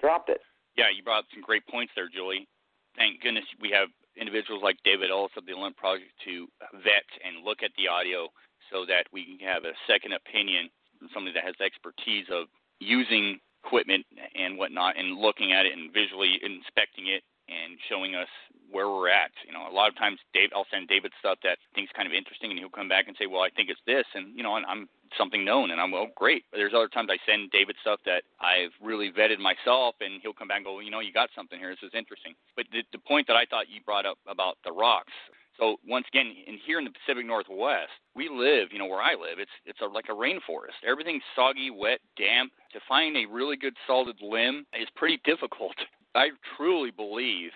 dropped 0.01 0.31
it. 0.31 0.41
Yeah, 0.77 0.87
you 0.97 1.03
brought 1.03 1.25
some 1.35 1.43
great 1.43 1.67
points 1.67 1.93
there, 1.95 2.09
Julie. 2.09 2.49
Thank 2.97 3.21
goodness 3.23 3.45
we 3.61 3.71
have 3.71 3.89
individuals 4.17 4.63
like 4.63 4.77
David 4.85 5.11
Ellis 5.11 5.33
of 5.37 5.47
the 5.47 5.53
Olymp 5.53 5.77
Project 5.77 6.13
to 6.25 6.47
vet 6.85 7.09
and 7.25 7.45
look 7.45 7.63
at 7.63 7.73
the 7.77 7.89
audio 7.89 8.29
so 8.71 8.85
that 8.87 9.05
we 9.13 9.25
can 9.25 9.39
have 9.47 9.65
a 9.65 9.73
second 9.87 10.13
opinion 10.13 10.69
from 10.99 11.09
somebody 11.15 11.35
that 11.35 11.45
has 11.45 11.55
expertise 11.61 12.27
of 12.31 12.47
using 12.81 13.39
equipment 13.65 14.05
and 14.35 14.59
whatnot 14.59 14.99
and 14.99 15.17
looking 15.19 15.53
at 15.53 15.67
it 15.67 15.73
and 15.73 15.93
visually 15.93 16.39
inspecting 16.43 17.09
it 17.09 17.23
and 17.49 17.79
showing 17.89 18.15
us 18.15 18.29
where 18.71 18.89
we're 18.89 19.09
at. 19.09 19.31
You 19.47 19.53
know, 19.53 19.69
a 19.69 19.75
lot 19.75 19.89
of 19.89 19.97
times 19.97 20.19
Dave, 20.33 20.51
I'll 20.55 20.67
send 20.73 20.89
David 20.89 21.13
stuff 21.21 21.39
that 21.45 21.59
I 21.61 21.71
think 21.75 21.93
kind 21.93 22.09
of 22.09 22.15
interesting, 22.15 22.51
and 22.51 22.59
he'll 22.59 22.73
come 22.73 22.89
back 22.89 23.07
and 23.07 23.17
say, 23.19 23.27
"Well, 23.27 23.43
I 23.43 23.51
think 23.51 23.69
it's 23.69 23.81
this," 23.87 24.07
and 24.15 24.37
you 24.37 24.43
know, 24.43 24.57
and 24.57 24.67
I'm 24.67 24.89
something 25.19 25.45
known, 25.45 25.71
and 25.71 25.81
I'm 25.81 25.91
well, 25.91 26.09
great. 26.17 26.45
But 26.51 26.57
there's 26.57 26.75
other 26.75 26.89
times 26.89 27.11
I 27.13 27.19
send 27.27 27.51
David 27.51 27.77
stuff 27.81 28.01
that 28.07 28.25
I've 28.41 28.73
really 28.81 29.13
vetted 29.13 29.39
myself, 29.39 29.95
and 30.01 30.21
he'll 30.23 30.33
come 30.33 30.49
back 30.49 30.59
and 30.59 30.67
go, 30.67 30.75
well, 30.75 30.83
"You 30.83 30.91
know, 30.91 31.01
you 31.01 31.13
got 31.13 31.31
something 31.37 31.59
here. 31.59 31.71
This 31.71 31.93
is 31.93 31.95
interesting." 31.95 32.35
But 32.57 32.67
the, 32.73 32.83
the 32.93 32.99
point 32.99 33.27
that 33.29 33.37
I 33.37 33.45
thought 33.47 33.69
you 33.69 33.81
brought 33.85 34.07
up 34.07 34.19
about 34.27 34.57
the 34.65 34.73
rocks. 34.73 35.13
So 35.59 35.77
once 35.87 36.07
again, 36.09 36.35
in 36.47 36.57
here 36.65 36.79
in 36.79 36.85
the 36.85 36.91
Pacific 36.91 37.27
Northwest, 37.27 37.93
we 38.17 38.29
live, 38.29 38.73
you 38.73 38.79
know, 38.79 38.87
where 38.87 39.03
I 39.03 39.13
live, 39.13 39.39
it's 39.39 39.51
it's 39.67 39.81
a, 39.81 39.87
like 39.87 40.07
a 40.09 40.17
rainforest. 40.17 40.81
Everything's 40.87 41.23
soggy, 41.37 41.71
wet, 41.71 42.01
damp. 42.17 42.53
To 42.73 42.81
find 42.89 43.17
a 43.17 43.27
really 43.27 43.57
good 43.57 43.77
solid 43.87 44.17
limb 44.23 44.65
is 44.73 44.89
pretty 44.97 45.21
difficult. 45.25 45.77
I 46.15 46.29
truly 46.57 46.91
believe 46.91 47.51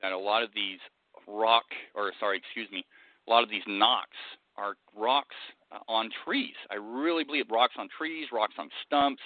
that 0.00 0.12
a 0.12 0.18
lot 0.18 0.42
of 0.42 0.50
these 0.54 0.78
rock, 1.26 1.64
or 1.94 2.12
sorry, 2.20 2.38
excuse 2.38 2.70
me, 2.70 2.84
a 3.26 3.30
lot 3.30 3.42
of 3.42 3.50
these 3.50 3.62
knocks 3.66 4.16
are 4.56 4.74
rocks 4.96 5.36
uh, 5.70 5.78
on 5.88 6.10
trees. 6.24 6.54
I 6.70 6.74
really 6.74 7.24
believe 7.24 7.46
rocks 7.50 7.74
on 7.78 7.88
trees, 7.96 8.28
rocks 8.32 8.54
on 8.58 8.68
stumps, 8.86 9.22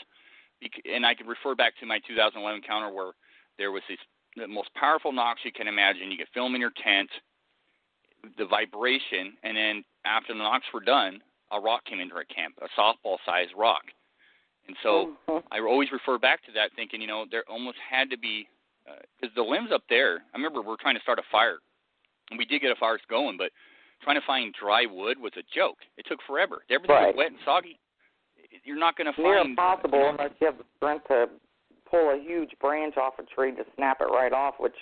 and 0.84 1.04
I 1.04 1.14
could 1.14 1.26
refer 1.26 1.54
back 1.54 1.74
to 1.80 1.86
my 1.86 1.98
2011 2.06 2.62
encounter 2.62 2.94
where 2.94 3.12
there 3.58 3.72
was 3.72 3.82
this 3.88 3.98
the 4.36 4.46
most 4.46 4.72
powerful 4.74 5.12
knocks 5.12 5.40
you 5.44 5.52
can 5.52 5.66
imagine. 5.66 6.10
You 6.10 6.18
could 6.18 6.28
film 6.34 6.54
in 6.54 6.60
your 6.60 6.72
tent, 6.84 7.08
the 8.36 8.44
vibration, 8.44 9.32
and 9.42 9.56
then 9.56 9.84
after 10.04 10.34
the 10.34 10.38
knocks 10.38 10.66
were 10.74 10.80
done, 10.80 11.20
a 11.52 11.60
rock 11.60 11.84
came 11.86 12.00
into 12.00 12.14
our 12.14 12.24
camp, 12.24 12.54
a 12.60 12.68
softball-sized 12.78 13.52
rock. 13.56 13.82
And 14.68 14.76
so 14.82 15.14
mm-hmm. 15.28 15.46
I 15.52 15.60
always 15.60 15.92
refer 15.92 16.18
back 16.18 16.44
to 16.46 16.52
that, 16.52 16.70
thinking, 16.74 17.00
you 17.00 17.06
know, 17.06 17.24
there 17.30 17.44
almost 17.48 17.78
had 17.88 18.10
to 18.10 18.18
be 18.18 18.48
because 19.20 19.34
uh, 19.36 19.42
the 19.42 19.42
limbs 19.42 19.70
up 19.72 19.82
there. 19.88 20.22
I 20.34 20.36
remember 20.36 20.62
we 20.62 20.72
are 20.72 20.80
trying 20.80 20.96
to 20.96 21.02
start 21.02 21.18
a 21.18 21.26
fire, 21.30 21.58
and 22.30 22.38
we 22.38 22.44
did 22.44 22.62
get 22.62 22.70
a 22.70 22.76
fire 22.76 22.98
going, 23.08 23.36
but 23.36 23.50
trying 24.02 24.20
to 24.20 24.26
find 24.26 24.54
dry 24.54 24.86
wood 24.86 25.18
was 25.18 25.32
a 25.36 25.42
joke. 25.54 25.78
It 25.96 26.06
took 26.08 26.18
forever. 26.26 26.62
Everything 26.70 26.94
right. 26.94 27.06
was 27.08 27.14
wet 27.16 27.30
and 27.30 27.40
soggy. 27.44 27.78
You're 28.64 28.78
not 28.78 28.96
going 28.96 29.12
to 29.12 29.20
Near 29.20 29.38
find 29.38 29.50
impossible 29.50 30.10
unless 30.10 30.30
you 30.40 30.46
have 30.46 30.58
the 30.58 30.64
strength 30.76 31.08
to 31.08 31.26
pull 31.90 32.10
a 32.10 32.18
huge 32.20 32.50
branch 32.60 32.96
off 32.96 33.14
a 33.18 33.22
tree 33.22 33.52
to 33.52 33.64
snap 33.76 33.98
it 34.00 34.10
right 34.10 34.32
off. 34.32 34.54
Which 34.58 34.76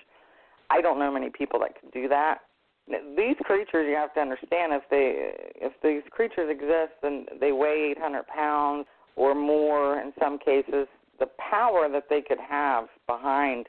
I 0.70 0.80
don't 0.80 0.98
know 0.98 1.12
many 1.12 1.30
people 1.30 1.60
that 1.60 1.78
can 1.78 1.90
do 1.90 2.08
that. 2.08 2.40
These 2.86 3.36
creatures, 3.44 3.86
you 3.88 3.96
have 3.96 4.12
to 4.14 4.20
understand, 4.20 4.74
if 4.74 4.82
they 4.90 5.32
if 5.56 5.72
these 5.82 6.02
creatures 6.10 6.50
exist 6.50 7.00
and 7.02 7.28
they 7.40 7.52
weigh 7.52 7.94
800 7.96 8.26
pounds 8.26 8.86
or 9.16 9.34
more 9.34 10.00
in 10.00 10.12
some 10.18 10.38
cases, 10.38 10.86
the 11.18 11.28
power 11.38 11.88
that 11.90 12.04
they 12.10 12.20
could 12.20 12.40
have 12.40 12.86
behind 13.06 13.66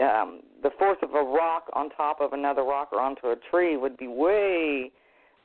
um, 0.00 0.40
the 0.62 0.70
force 0.78 0.98
of 1.02 1.14
a 1.14 1.22
rock 1.22 1.64
on 1.74 1.90
top 1.90 2.20
of 2.20 2.32
another 2.32 2.62
rock 2.62 2.88
or 2.92 3.00
onto 3.00 3.28
a 3.28 3.36
tree 3.50 3.76
would 3.76 3.96
be 3.96 4.08
way 4.08 4.90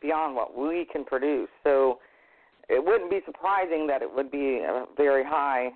beyond 0.02 0.36
what 0.36 0.58
we 0.58 0.88
can 0.92 1.04
produce. 1.04 1.50
So 1.64 2.00
it 2.70 2.84
wouldn't 2.84 3.10
be 3.10 3.20
surprising 3.26 3.88
that 3.88 4.02
it 4.02 4.14
would 4.14 4.32
be 4.32 4.60
a 4.60 4.86
very 4.96 5.24
high 5.24 5.70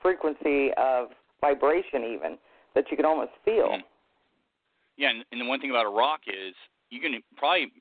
frequency 0.00 0.70
of 0.76 1.08
vibration, 1.40 2.04
even 2.04 2.38
that 2.74 2.84
you 2.90 2.96
could 2.96 3.06
almost 3.06 3.32
feel. 3.44 3.68
Mm-hmm. 3.68 3.86
Yeah, 4.96 5.10
and, 5.10 5.24
and 5.30 5.40
the 5.40 5.44
one 5.44 5.60
thing 5.60 5.70
about 5.70 5.86
a 5.86 5.90
rock 5.90 6.20
is 6.26 6.54
you 6.90 7.00
can 7.00 7.22
probably 7.36 7.72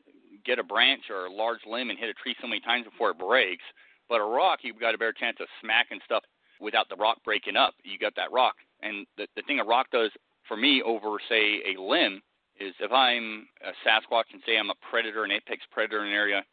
get 0.46 0.60
a 0.60 0.64
branch 0.64 1.02
or 1.10 1.26
a 1.26 1.34
large 1.34 1.60
limb 1.68 1.90
and 1.90 1.98
hit 1.98 2.10
a 2.10 2.14
tree 2.14 2.36
so 2.42 2.48
many 2.48 2.62
times 2.62 2.86
before 2.86 3.12
it 3.12 3.20
breaks. 3.20 3.64
But 4.10 4.22
a 4.22 4.26
rock, 4.26 4.60
you've 4.64 4.80
got 4.80 4.96
a 4.96 4.98
better 4.98 5.14
chance 5.14 5.38
of 5.40 5.48
smacking 5.62 6.00
stuff 6.06 6.24
without 6.60 6.90
the 6.90 6.96
rock 6.96 7.18
breaking 7.24 7.56
up. 7.56 7.76
You 7.84 8.00
got 8.00 8.16
that 8.16 8.32
rock 8.32 8.56
and 8.82 9.06
the, 9.18 9.28
the 9.36 9.42
thing 9.44 9.60
a 9.60 9.64
rock 9.64 9.88
does 9.92 10.12
for 10.48 10.58
me 10.58 10.82
over, 10.82 11.18
say, 11.30 11.62
a 11.66 11.82
limb 11.82 12.22
is 12.60 12.74
if 12.80 12.92
I'm 12.92 13.48
a 13.62 13.72
Sasquatch 13.88 14.34
and 14.34 14.42
say 14.46 14.58
I'm 14.58 14.70
a 14.70 14.80
predator, 14.90 15.24
an 15.24 15.32
apex 15.32 15.62
predator 15.72 16.02
in 16.02 16.10
an 16.10 16.14
area, 16.14 16.44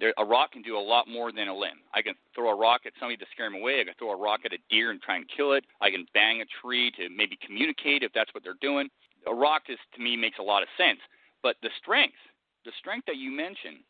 there, 0.00 0.14
a 0.18 0.24
rock 0.24 0.52
can 0.52 0.62
do 0.62 0.76
a 0.76 0.80
lot 0.80 1.06
more 1.06 1.30
than 1.32 1.48
a 1.48 1.56
limb. 1.56 1.84
I 1.94 2.02
can 2.02 2.14
throw 2.34 2.50
a 2.50 2.56
rock 2.56 2.82
at 2.86 2.92
somebody 2.98 3.18
to 3.18 3.26
scare 3.30 3.46
them 3.46 3.60
away. 3.60 3.80
I 3.80 3.84
can 3.84 3.94
throw 3.98 4.10
a 4.10 4.16
rock 4.16 4.40
at 4.44 4.52
a 4.52 4.58
deer 4.70 4.90
and 4.90 5.00
try 5.00 5.16
and 5.16 5.26
kill 5.36 5.52
it. 5.52 5.64
I 5.80 5.90
can 5.90 6.06
bang 6.14 6.40
a 6.40 6.46
tree 6.60 6.90
to 6.96 7.08
maybe 7.10 7.38
communicate 7.44 8.02
if 8.02 8.12
that's 8.12 8.32
what 8.34 8.42
they're 8.42 8.58
doing. 8.60 8.88
A 9.28 9.34
rock 9.34 9.62
just 9.66 9.82
to 9.94 10.02
me 10.02 10.16
makes 10.16 10.38
a 10.38 10.42
lot 10.42 10.62
of 10.62 10.68
sense. 10.76 10.98
But 11.42 11.56
the 11.62 11.70
strength, 11.80 12.18
the 12.64 12.72
strength 12.78 13.06
that 13.06 13.16
you 13.16 13.30
mentioned, 13.30 13.84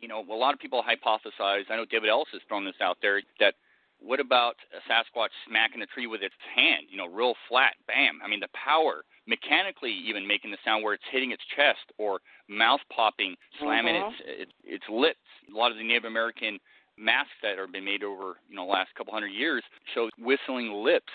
you 0.00 0.08
know, 0.08 0.24
a 0.30 0.34
lot 0.34 0.54
of 0.54 0.60
people 0.60 0.82
hypothesize. 0.82 1.64
I 1.70 1.76
know 1.76 1.84
David 1.84 2.10
Ellis 2.10 2.28
has 2.32 2.42
thrown 2.48 2.64
this 2.64 2.80
out 2.80 2.98
there 3.02 3.20
that 3.40 3.54
what 4.00 4.20
about 4.20 4.54
a 4.70 4.80
Sasquatch 4.90 5.34
smacking 5.48 5.82
a 5.82 5.86
tree 5.86 6.06
with 6.06 6.22
its 6.22 6.34
hand? 6.54 6.86
You 6.88 6.98
know, 6.98 7.08
real 7.08 7.34
flat, 7.48 7.74
bam. 7.86 8.20
I 8.24 8.28
mean, 8.28 8.40
the 8.40 8.48
power, 8.54 9.02
mechanically 9.26 9.92
even 9.92 10.26
making 10.26 10.50
the 10.50 10.58
sound 10.64 10.84
where 10.84 10.94
it's 10.94 11.04
hitting 11.10 11.32
its 11.32 11.42
chest 11.56 11.90
or 11.98 12.20
mouth 12.48 12.80
popping, 12.94 13.34
slamming 13.60 13.96
uh-huh. 13.96 14.10
its, 14.26 14.42
its 14.42 14.52
its 14.64 14.84
lips. 14.88 15.26
A 15.52 15.56
lot 15.56 15.70
of 15.70 15.76
the 15.76 15.84
Native 15.84 16.04
American 16.04 16.58
masks 16.96 17.34
that 17.42 17.58
have 17.58 17.72
been 17.72 17.84
made 17.84 18.02
over 18.02 18.38
you 18.48 18.56
know 18.56 18.66
last 18.66 18.90
couple 18.96 19.12
hundred 19.12 19.34
years 19.34 19.62
show 19.94 20.08
whistling 20.18 20.72
lips. 20.72 21.12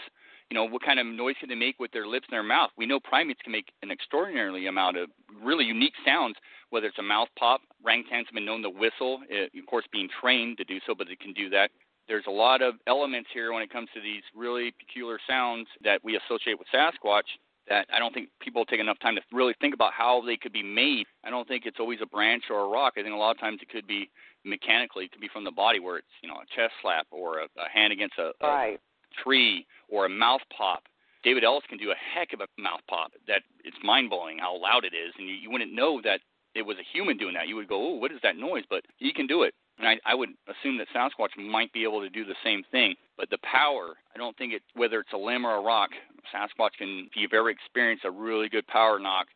You 0.53 0.59
know, 0.59 0.65
what 0.65 0.85
kind 0.85 0.99
of 0.99 1.07
noise 1.07 1.33
can 1.39 1.49
they 1.49 1.55
make 1.55 1.79
with 1.79 1.91
their 1.93 2.05
lips 2.05 2.27
and 2.29 2.35
their 2.35 2.43
mouth? 2.43 2.69
We 2.77 2.85
know 2.85 2.99
primates 2.99 3.41
can 3.41 3.51
make 3.51 3.73
an 3.81 3.89
extraordinarily 3.89 4.67
amount 4.67 4.97
of 4.97 5.09
really 5.41 5.65
unique 5.65 5.95
sounds, 6.05 6.35
whether 6.69 6.85
it's 6.85 6.99
a 6.99 7.01
mouth 7.01 7.29
pop. 7.39 7.61
Orangutans 7.83 8.29
have 8.29 8.35
been 8.35 8.45
known 8.45 8.61
to 8.61 8.69
whistle, 8.69 9.21
uh, 9.33 9.45
of 9.45 9.65
course, 9.65 9.85
being 9.91 10.07
trained 10.21 10.59
to 10.59 10.63
do 10.63 10.77
so, 10.85 10.93
but 10.93 11.07
they 11.07 11.15
can 11.15 11.33
do 11.33 11.49
that 11.49 11.71
there's 12.07 12.25
a 12.27 12.31
lot 12.31 12.61
of 12.61 12.75
elements 12.85 13.29
here 13.33 13.53
when 13.53 13.63
it 13.63 13.71
comes 13.71 13.87
to 13.93 14.01
these 14.01 14.23
really 14.35 14.73
peculiar 14.77 15.17
sounds 15.25 15.67
that 15.85 16.03
we 16.03 16.19
associate 16.19 16.59
with 16.59 16.67
Sasquatch 16.67 17.31
that 17.69 17.87
I 17.95 17.97
don't 17.97 18.13
think 18.13 18.27
people 18.41 18.65
take 18.65 18.81
enough 18.81 18.99
time 18.99 19.15
to 19.15 19.21
really 19.31 19.55
think 19.61 19.73
about 19.73 19.93
how 19.93 20.21
they 20.25 20.35
could 20.35 20.51
be 20.51 20.61
made. 20.61 21.05
I 21.23 21.29
don't 21.29 21.47
think 21.47 21.63
it's 21.65 21.79
always 21.79 21.99
a 22.01 22.05
branch 22.05 22.43
or 22.49 22.59
a 22.59 22.67
rock. 22.67 22.93
I 22.97 23.03
think 23.03 23.13
a 23.13 23.17
lot 23.17 23.31
of 23.31 23.39
times 23.39 23.59
it 23.61 23.69
could 23.69 23.87
be 23.87 24.09
mechanically, 24.43 25.05
it 25.05 25.13
could 25.13 25.21
be 25.21 25.29
from 25.31 25.45
the 25.45 25.51
body 25.51 25.79
where 25.79 25.97
it's, 25.97 26.15
you 26.21 26.27
know, 26.27 26.35
a 26.35 26.45
chest 26.53 26.73
slap 26.81 27.07
or 27.09 27.39
a, 27.39 27.45
a 27.45 27.69
hand 27.73 27.93
against 27.93 28.15
a, 28.17 28.31
right. 28.41 28.79
Tree 29.23 29.65
or 29.89 30.05
a 30.05 30.09
mouth 30.09 30.41
pop. 30.55 30.83
David 31.23 31.43
Ellis 31.43 31.63
can 31.69 31.77
do 31.77 31.91
a 31.91 31.95
heck 31.95 32.33
of 32.33 32.41
a 32.41 32.61
mouth 32.61 32.81
pop 32.89 33.11
that 33.27 33.43
it's 33.63 33.77
mind 33.83 34.09
blowing 34.09 34.39
how 34.39 34.59
loud 34.59 34.83
it 34.83 34.93
is, 34.93 35.13
and 35.17 35.27
you, 35.27 35.35
you 35.35 35.49
wouldn't 35.49 35.73
know 35.73 36.01
that 36.03 36.19
it 36.55 36.61
was 36.63 36.77
a 36.77 36.97
human 36.97 37.17
doing 37.17 37.33
that. 37.33 37.47
You 37.47 37.55
would 37.55 37.67
go, 37.67 37.81
oh, 37.81 37.95
what 37.95 38.11
is 38.11 38.19
that 38.23 38.37
noise? 38.37 38.63
But 38.69 38.83
he 38.97 39.13
can 39.13 39.27
do 39.27 39.43
it. 39.43 39.53
And 39.79 39.87
I, 39.87 39.97
I 40.05 40.13
would 40.13 40.29
assume 40.47 40.77
that 40.77 40.87
Sasquatch 40.95 41.35
might 41.37 41.73
be 41.73 41.83
able 41.83 42.01
to 42.01 42.09
do 42.09 42.25
the 42.25 42.35
same 42.43 42.63
thing. 42.71 42.95
But 43.17 43.29
the 43.29 43.39
power, 43.39 43.95
I 44.13 44.17
don't 44.17 44.37
think 44.37 44.53
it, 44.53 44.61
whether 44.75 44.99
it's 44.99 45.13
a 45.13 45.17
limb 45.17 45.45
or 45.45 45.55
a 45.55 45.61
rock, 45.61 45.89
Sasquatch 46.33 46.77
can, 46.77 47.07
if 47.07 47.15
you've 47.15 47.33
ever 47.33 47.49
experienced 47.49 48.05
a 48.05 48.11
really 48.11 48.49
good 48.49 48.67
power 48.67 48.99
knock 48.99 49.27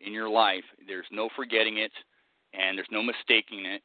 in 0.00 0.12
your 0.12 0.28
life, 0.28 0.64
there's 0.86 1.06
no 1.10 1.28
forgetting 1.36 1.78
it 1.78 1.92
and 2.54 2.78
there's 2.78 2.88
no 2.90 3.02
mistaking 3.02 3.66
it. 3.66 3.82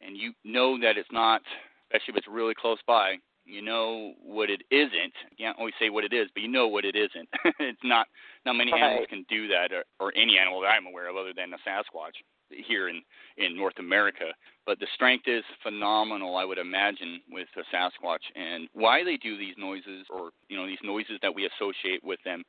And 0.00 0.16
you 0.16 0.32
know 0.44 0.80
that 0.80 0.96
it's 0.96 1.12
not, 1.12 1.42
especially 1.90 2.12
if 2.12 2.16
it's 2.16 2.28
really 2.28 2.54
close 2.54 2.78
by, 2.86 3.16
you 3.44 3.62
know 3.62 4.12
what 4.22 4.50
it 4.50 4.62
isn't. 4.70 5.14
You 5.30 5.36
can't 5.38 5.58
always 5.58 5.74
say 5.80 5.90
what 5.90 6.04
it 6.04 6.12
is, 6.12 6.28
but 6.34 6.42
you 6.42 6.48
know 6.48 6.68
what 6.68 6.84
it 6.84 6.96
isn't. 6.96 7.28
it's 7.58 7.80
not, 7.84 8.06
not 8.46 8.54
many 8.54 8.72
right. 8.72 8.82
animals 8.82 9.06
can 9.08 9.24
do 9.28 9.48
that, 9.48 9.72
or, 9.72 9.84
or 10.00 10.12
any 10.16 10.38
animal 10.38 10.60
that 10.60 10.68
I'm 10.68 10.86
aware 10.86 11.08
of 11.08 11.16
other 11.16 11.32
than 11.34 11.52
a 11.52 11.68
Sasquatch 11.68 12.16
here 12.66 12.88
in 12.88 13.02
in 13.38 13.56
North 13.56 13.78
America. 13.78 14.26
But 14.66 14.78
the 14.78 14.86
strength 14.94 15.24
is 15.26 15.42
phenomenal, 15.62 16.36
I 16.36 16.44
would 16.44 16.58
imagine, 16.58 17.20
with 17.30 17.48
the 17.56 17.64
Sasquatch, 17.72 18.22
and 18.36 18.68
why 18.74 19.02
they 19.02 19.16
do 19.16 19.36
these 19.36 19.54
noises, 19.58 20.06
or 20.10 20.30
you 20.48 20.56
know, 20.56 20.66
these 20.66 20.82
noises 20.84 21.18
that 21.22 21.34
we 21.34 21.48
associate 21.48 22.04
with 22.04 22.20
them, 22.24 22.42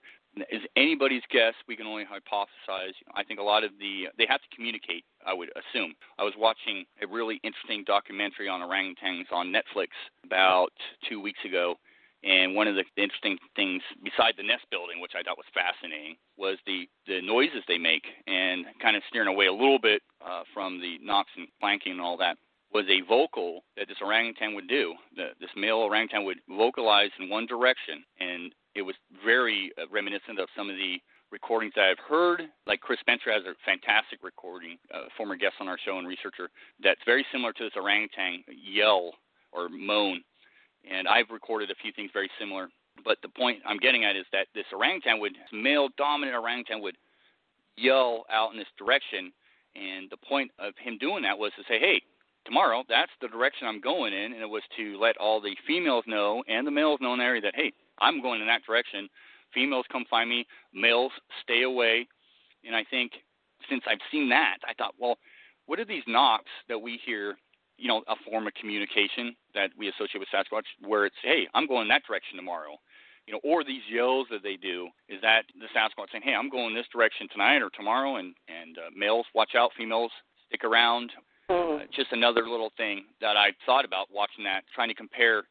is 0.50 0.62
anybody's 0.76 1.22
guess. 1.32 1.54
We 1.68 1.76
can 1.76 1.86
only 1.86 2.04
hypothesize. 2.04 2.94
I 3.14 3.24
think 3.24 3.40
a 3.40 3.44
lot 3.44 3.64
of 3.64 3.72
the 3.80 4.08
they 4.18 4.26
have 4.28 4.42
to 4.42 4.56
communicate. 4.56 5.06
I 5.26 5.34
would 5.34 5.50
assume. 5.56 5.94
I 6.18 6.24
was 6.24 6.34
watching 6.38 6.86
a 7.02 7.08
really 7.08 7.40
interesting 7.44 7.84
documentary 7.86 8.50
on 8.50 8.62
orangutans 8.62 9.32
on 9.32 9.54
Netflix 9.54 9.90
about 10.26 10.70
two 11.08 11.22
weeks 11.22 11.40
ago, 11.46 11.76
and 12.24 12.56
one 12.56 12.68
of 12.68 12.76
the 12.76 12.84
interesting 12.96 13.38
things, 13.56 13.82
besides 14.04 14.38
the 14.38 14.44
nest 14.44 14.66
building, 14.72 15.02
which 15.02 15.14
I 15.18 15.24
thought 15.24 15.38
was 15.38 15.46
fascinating, 15.54 16.16
was 16.38 16.58
the 16.66 16.88
the 17.08 17.22
noises 17.22 17.64
they 17.68 17.78
make, 17.78 18.06
and 18.28 18.66
kind 18.82 18.96
of 18.96 19.04
steering 19.10 19.28
away 19.28 19.48
a 19.48 19.54
little 19.54 19.80
bit 19.80 20.02
uh, 20.26 20.44
from 20.54 20.80
the 20.82 20.98
knocks 21.02 21.32
and 21.38 21.48
clanking 21.60 21.94
and 21.94 22.02
all 22.02 22.18
that. 22.18 22.38
Was 22.74 22.86
a 22.90 23.02
vocal 23.08 23.64
that 23.78 23.88
this 23.88 23.98
orangutan 24.02 24.56
would 24.56 24.68
do. 24.68 24.96
The, 25.16 25.30
this 25.40 25.50
male 25.56 25.78
orangutan 25.78 26.26
would 26.26 26.40
vocalize 26.50 27.12
in 27.20 27.30
one 27.30 27.46
direction, 27.46 28.04
and 28.20 28.52
it 28.74 28.82
was 28.82 28.96
very 29.24 29.72
uh, 29.78 29.84
reminiscent 29.92 30.40
of 30.40 30.50
some 30.58 30.70
of 30.70 30.76
the 30.76 30.98
recordings 31.32 31.74
that 31.76 31.86
I've 31.86 32.00
heard. 32.10 32.42
Like 32.66 32.82
Chris 32.82 33.00
Spencer 33.00 33.32
has 33.32 33.44
a 33.46 33.54
fantastic 33.64 34.24
recording, 34.24 34.78
uh, 34.94 35.04
former 35.16 35.36
guest 35.36 35.56
on 35.60 35.68
our 35.68 35.78
show 35.86 36.00
and 36.00 36.08
researcher, 36.08 36.50
that's 36.82 37.02
very 37.06 37.26
similar 37.32 37.54
to 37.54 37.64
this 37.64 37.74
orangutan 37.76 38.44
yell 38.50 39.14
or 39.52 39.70
moan 39.70 40.24
and 40.90 41.08
I've 41.08 41.30
recorded 41.30 41.72
a 41.72 41.76
few 41.82 41.92
things 41.92 42.12
very 42.14 42.30
similar. 42.40 42.70
But 43.04 43.18
the 43.22 43.30
point 43.30 43.60
I'm 43.66 43.78
getting 43.78 44.06
at 44.06 44.16
is 44.16 44.26
that 44.32 44.48
this 44.54 44.66
orangutan 44.72 45.20
would, 45.20 45.34
this 45.34 45.52
male 45.52 45.90
dominant 45.98 46.38
orangutan 46.38 46.82
would 46.82 46.98
yell 47.76 48.26
out 48.32 48.52
in 48.52 48.58
this 48.58 48.68
direction, 48.78 49.34
and 49.76 50.10
the 50.12 50.18
point 50.18 50.52
of 50.60 50.74
him 50.78 50.98
doing 51.00 51.24
that 51.24 51.38
was 51.38 51.52
to 51.58 51.64
say, 51.68 51.80
hey, 51.80 52.02
tomorrow 52.46 52.84
that's 52.90 53.12
the 53.22 53.28
direction 53.28 53.68
I'm 53.68 53.82
going 53.82 54.14
in, 54.14 54.34
and 54.34 54.42
it 54.42 54.50
was 54.50 54.64
to 54.78 54.98
let 55.00 55.18
all 55.18 55.42
the 55.42 55.56
females 55.68 56.04
know 56.08 56.44
and 56.48 56.66
the 56.66 56.72
males 56.72 57.00
know 57.02 57.14
in 57.14 57.20
the 57.20 57.26
area 57.26 57.42
that 57.42 57.56
hey, 57.56 57.72
I'm 58.00 58.22
going 58.22 58.42
in 58.42 58.48
that 58.48 58.66
direction. 58.66 59.10
Females 59.54 59.86
come 59.92 60.06
find 60.10 60.30
me, 60.30 60.48
males 60.74 61.12
stay 61.44 61.62
away, 61.64 62.08
and 62.66 62.76
I 62.76 62.84
think 62.90 63.12
since 63.70 63.84
I've 63.88 64.00
seen 64.12 64.30
that, 64.30 64.58
I 64.68 64.74
thought, 64.74 64.96
well, 65.00 65.18
what 65.68 65.80
are 65.80 65.86
these 65.86 66.04
knocks 66.08 66.50
that 66.68 66.80
we 66.80 67.00
hear 67.06 67.36
you 67.78 67.88
know, 67.88 68.04
a 68.08 68.16
form 68.30 68.48
of 68.48 68.54
communication 68.54 69.36
that 69.54 69.72
we 69.78 69.90
associate 69.90 70.20
with 70.20 70.30
Sasquatch, 70.34 70.64
where 70.88 71.06
it's, 71.06 71.16
hey, 71.24 71.48
I'm 71.54 71.68
going 71.68 71.88
that 71.90 72.04
direction 72.08 72.38
tomorrow, 72.38 72.78
you 73.26 73.34
know, 73.34 73.40
or 73.44 73.64
these 73.64 73.82
yells 73.92 74.28
that 74.32 74.44
they 74.44 74.56
do 74.56 74.90
is 75.10 75.20
that 75.22 75.44
the 75.60 75.68
Sasquatch 75.76 76.12
saying, 76.12 76.24
hey, 76.24 76.36
I'm 76.36 76.50
going 76.50 76.76
this 76.76 76.88
direction 76.92 77.28
tonight 77.32 77.62
or 77.62 77.70
tomorrow, 77.70 78.18
and 78.18 78.36
and 78.48 78.78
uh, 78.78 78.90
males 78.96 79.26
watch 79.34 79.56
out, 79.56 79.72
females 79.78 80.12
stick 80.48 80.64
around. 80.64 81.12
Mm-hmm. 81.50 81.84
Uh, 81.84 81.86
just 81.96 82.12
another 82.12 82.48
little 82.48 82.72
thing 82.78 83.06
that 83.22 83.38
I 83.38 83.50
thought 83.66 83.86
about 83.86 84.08
watching 84.12 84.44
that, 84.46 84.64
trying 84.74 84.90
to 84.90 84.96
compare 84.96 85.44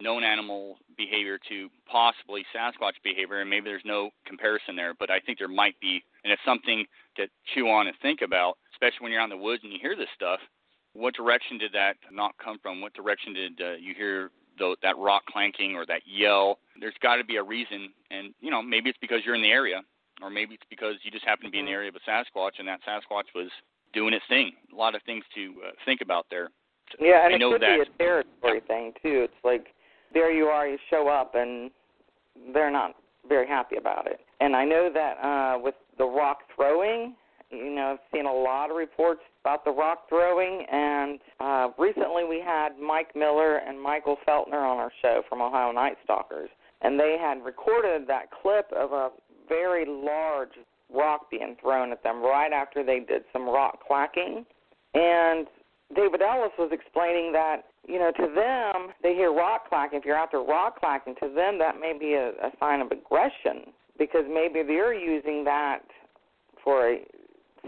known 0.00 0.24
animal 0.24 0.76
behavior 0.96 1.38
to 1.48 1.68
possibly 1.86 2.44
Sasquatch 2.54 2.98
behavior, 3.02 3.40
and 3.40 3.48
maybe 3.48 3.66
there's 3.66 3.82
no 3.84 4.10
comparison 4.26 4.74
there, 4.74 4.92
but 4.98 5.08
I 5.08 5.20
think 5.20 5.38
there 5.38 5.48
might 5.48 5.78
be, 5.80 6.02
and 6.24 6.32
it's 6.32 6.42
something 6.44 6.84
to 7.16 7.26
chew 7.54 7.68
on 7.68 7.86
and 7.86 7.96
think 8.02 8.20
about, 8.22 8.58
especially 8.74 9.04
when 9.04 9.12
you're 9.12 9.20
out 9.20 9.30
in 9.30 9.38
the 9.38 9.42
woods 9.42 9.62
and 9.62 9.72
you 9.72 9.78
hear 9.80 9.96
this 9.96 10.08
stuff 10.16 10.40
what 10.94 11.14
direction 11.14 11.58
did 11.58 11.72
that 11.72 11.96
knock 12.10 12.34
come 12.42 12.58
from? 12.62 12.80
What 12.80 12.94
direction 12.94 13.34
did 13.34 13.60
uh, 13.60 13.72
you 13.74 13.94
hear 13.94 14.30
the, 14.58 14.76
that 14.82 14.96
rock 14.96 15.26
clanking 15.26 15.74
or 15.74 15.84
that 15.86 16.02
yell? 16.06 16.58
There's 16.80 16.94
got 17.02 17.16
to 17.16 17.24
be 17.24 17.36
a 17.36 17.42
reason, 17.42 17.92
and 18.10 18.32
you 18.40 18.50
know 18.50 18.62
maybe 18.62 18.88
it's 18.88 18.98
because 19.00 19.18
you're 19.26 19.34
in 19.34 19.42
the 19.42 19.50
area, 19.50 19.82
or 20.22 20.30
maybe 20.30 20.54
it's 20.54 20.66
because 20.70 20.94
you 21.02 21.10
just 21.10 21.24
happen 21.24 21.44
to 21.44 21.50
be 21.50 21.58
in 21.58 21.66
the 21.66 21.70
mm-hmm. 21.70 21.76
area 21.76 21.88
of 21.90 21.96
a 21.96 22.10
Sasquatch, 22.10 22.58
and 22.58 22.68
that 22.68 22.80
Sasquatch 22.86 23.34
was 23.34 23.50
doing 23.94 24.14
its 24.14 24.24
thing. 24.28 24.52
A 24.72 24.76
lot 24.76 24.94
of 24.94 25.02
things 25.02 25.24
to 25.34 25.54
uh, 25.66 25.70
think 25.84 26.00
about 26.00 26.26
there. 26.30 26.50
Yeah, 27.00 27.24
and 27.24 27.32
I 27.32 27.36
it 27.36 27.38
know 27.38 27.52
could 27.52 27.62
that, 27.62 27.76
be 27.76 27.82
a 27.82 27.98
territory 27.98 28.60
thing 28.66 28.92
too. 29.02 29.24
It's 29.24 29.32
like 29.42 29.68
there 30.12 30.30
you 30.30 30.44
are, 30.44 30.66
you 30.66 30.78
show 30.90 31.08
up, 31.08 31.34
and 31.34 31.70
they're 32.52 32.70
not 32.70 32.94
very 33.28 33.46
happy 33.46 33.76
about 33.76 34.06
it. 34.06 34.20
And 34.40 34.54
I 34.54 34.64
know 34.64 34.90
that 34.92 35.12
uh, 35.24 35.58
with 35.58 35.74
the 35.98 36.04
rock 36.04 36.40
throwing, 36.54 37.14
you 37.50 37.70
know, 37.70 37.92
I've 37.92 37.98
seen 38.12 38.26
a 38.26 38.32
lot 38.32 38.70
of 38.70 38.76
reports 38.76 39.20
about 39.42 39.64
the 39.64 39.70
rock 39.70 40.08
throwing, 40.08 40.66
and 40.70 41.20
uh, 41.40 41.68
recently 41.78 42.24
we 42.24 42.42
had 42.44 42.78
Mike 42.78 43.14
Miller 43.14 43.58
and 43.58 43.80
Michael 43.80 44.16
Feltner 44.26 44.62
on 44.62 44.78
our 44.78 44.92
show 45.02 45.22
from 45.28 45.40
Ohio 45.40 45.72
Night 45.72 45.96
Stalkers, 46.04 46.50
and 46.82 46.98
they 46.98 47.16
had 47.20 47.44
recorded 47.44 48.06
that 48.08 48.30
clip 48.42 48.66
of 48.76 48.92
a 48.92 49.10
very 49.48 49.84
large 49.86 50.52
rock 50.92 51.30
being 51.30 51.56
thrown 51.60 51.92
at 51.92 52.02
them 52.02 52.22
right 52.22 52.52
after 52.52 52.84
they 52.84 53.00
did 53.00 53.22
some 53.32 53.48
rock 53.48 53.78
clacking. 53.86 54.44
And 54.94 55.46
David 55.94 56.22
Ellis 56.22 56.52
was 56.58 56.70
explaining 56.72 57.32
that, 57.32 57.62
you 57.86 57.98
know, 57.98 58.10
to 58.12 58.34
them, 58.34 58.92
they 59.02 59.14
hear 59.14 59.32
rock 59.32 59.68
clacking. 59.68 59.98
If 59.98 60.04
you're 60.04 60.16
out 60.16 60.30
there 60.30 60.40
rock 60.40 60.80
clacking, 60.80 61.14
to 61.22 61.28
them, 61.34 61.58
that 61.58 61.80
may 61.80 61.96
be 61.98 62.14
a, 62.14 62.30
a 62.30 62.50
sign 62.58 62.80
of 62.80 62.90
aggression 62.90 63.72
because 63.98 64.24
maybe 64.28 64.62
they're 64.66 64.94
using 64.94 65.44
that 65.44 65.80
for 66.62 66.90
a 66.90 66.98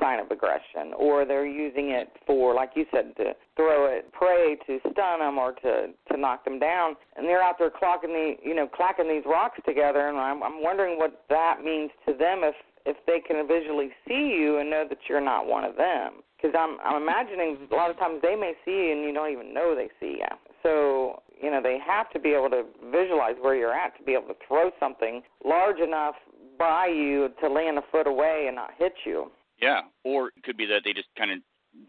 sign 0.00 0.18
of 0.20 0.30
aggression, 0.30 0.92
or 0.98 1.24
they're 1.24 1.46
using 1.46 1.90
it 1.90 2.10
for, 2.26 2.54
like 2.54 2.70
you 2.74 2.84
said, 2.92 3.16
to 3.16 3.32
throw 3.56 3.86
it 3.86 4.12
prey 4.12 4.56
to 4.66 4.78
stun 4.92 5.20
them 5.20 5.38
or 5.38 5.52
to 5.52 5.88
to 6.10 6.18
knock 6.18 6.44
them 6.44 6.58
down, 6.58 6.96
and 7.16 7.26
they're 7.26 7.42
out 7.42 7.56
there 7.58 7.70
clocking 7.70 8.12
the, 8.12 8.34
you 8.42 8.54
know, 8.54 8.66
clacking 8.66 9.08
these 9.08 9.22
rocks 9.24 9.58
together, 9.64 10.08
and 10.08 10.18
I'm 10.18 10.42
I'm 10.42 10.62
wondering 10.62 10.98
what 10.98 11.24
that 11.30 11.58
means 11.64 11.90
to 12.06 12.12
them 12.12 12.40
if 12.42 12.54
if 12.86 12.96
they 13.06 13.20
can 13.20 13.46
visually 13.46 13.90
see 14.06 14.34
you 14.38 14.58
and 14.58 14.70
know 14.70 14.86
that 14.88 14.98
you're 15.08 15.20
not 15.20 15.46
one 15.46 15.64
of 15.64 15.76
them. 15.76 16.22
Because 16.36 16.54
I'm 16.58 16.78
I'm 16.84 17.02
imagining 17.02 17.58
a 17.70 17.74
lot 17.74 17.90
of 17.90 17.98
times 17.98 18.20
they 18.22 18.36
may 18.36 18.52
see 18.64 18.88
you 18.88 18.92
and 18.92 19.02
you 19.02 19.12
don't 19.12 19.32
even 19.32 19.52
know 19.52 19.74
they 19.74 19.90
see 20.00 20.18
you. 20.18 20.32
So 20.62 21.22
you 21.42 21.50
know 21.50 21.60
they 21.62 21.78
have 21.84 22.10
to 22.10 22.20
be 22.20 22.30
able 22.30 22.50
to 22.50 22.64
visualize 22.90 23.34
where 23.40 23.56
you're 23.56 23.74
at 23.74 23.96
to 23.98 24.04
be 24.04 24.12
able 24.12 24.28
to 24.28 24.38
throw 24.46 24.70
something 24.78 25.22
large 25.44 25.80
enough 25.80 26.14
by 26.58 26.86
you 26.86 27.30
to 27.40 27.48
land 27.48 27.78
a 27.78 27.82
foot 27.90 28.06
away 28.06 28.44
and 28.46 28.56
not 28.56 28.70
hit 28.78 28.94
you. 29.04 29.30
Yeah, 29.60 29.80
or 30.04 30.28
it 30.28 30.42
could 30.44 30.56
be 30.56 30.66
that 30.66 30.82
they 30.84 30.92
just 30.92 31.08
kind 31.18 31.30
of 31.30 31.38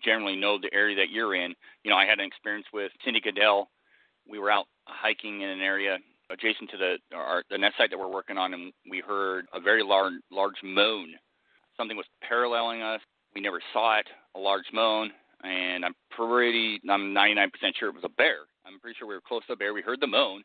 generally 0.03 0.35
know 0.35 0.57
the 0.59 0.73
area 0.73 0.95
that 0.95 1.11
you're 1.11 1.35
in. 1.35 1.53
You 1.83 1.91
know, 1.91 1.97
I 1.97 2.05
had 2.05 2.19
an 2.19 2.25
experience 2.25 2.67
with 2.73 2.91
Cindy 3.03 3.21
Goodell. 3.21 3.69
We 4.29 4.39
were 4.39 4.51
out 4.51 4.65
hiking 4.85 5.41
in 5.41 5.49
an 5.49 5.61
area 5.61 5.97
adjacent 6.29 6.69
to 6.71 6.77
the 6.77 6.97
our, 7.15 7.43
the 7.49 7.57
nest 7.57 7.75
site 7.77 7.89
that 7.89 7.99
we're 7.99 8.11
working 8.11 8.37
on, 8.37 8.53
and 8.53 8.73
we 8.89 8.99
heard 8.99 9.45
a 9.53 9.59
very 9.59 9.83
large 9.83 10.13
large 10.31 10.55
moan. 10.63 11.09
Something 11.75 11.97
was 11.97 12.05
paralleling 12.27 12.81
us. 12.81 13.01
We 13.35 13.41
never 13.41 13.61
saw 13.73 13.99
it, 13.99 14.07
a 14.35 14.39
large 14.39 14.65
moan, 14.73 15.11
and 15.43 15.85
I'm 15.85 15.93
pretty, 16.09 16.79
I'm 16.89 17.13
99% 17.13 17.49
sure 17.77 17.89
it 17.89 17.93
was 17.93 18.03
a 18.03 18.09
bear. 18.17 18.49
I'm 18.65 18.79
pretty 18.79 18.95
sure 18.97 19.07
we 19.07 19.13
were 19.13 19.21
close 19.21 19.45
to 19.45 19.53
a 19.53 19.55
bear. 19.55 19.75
We 19.75 19.83
heard 19.83 20.01
the 20.01 20.07
moan, 20.07 20.41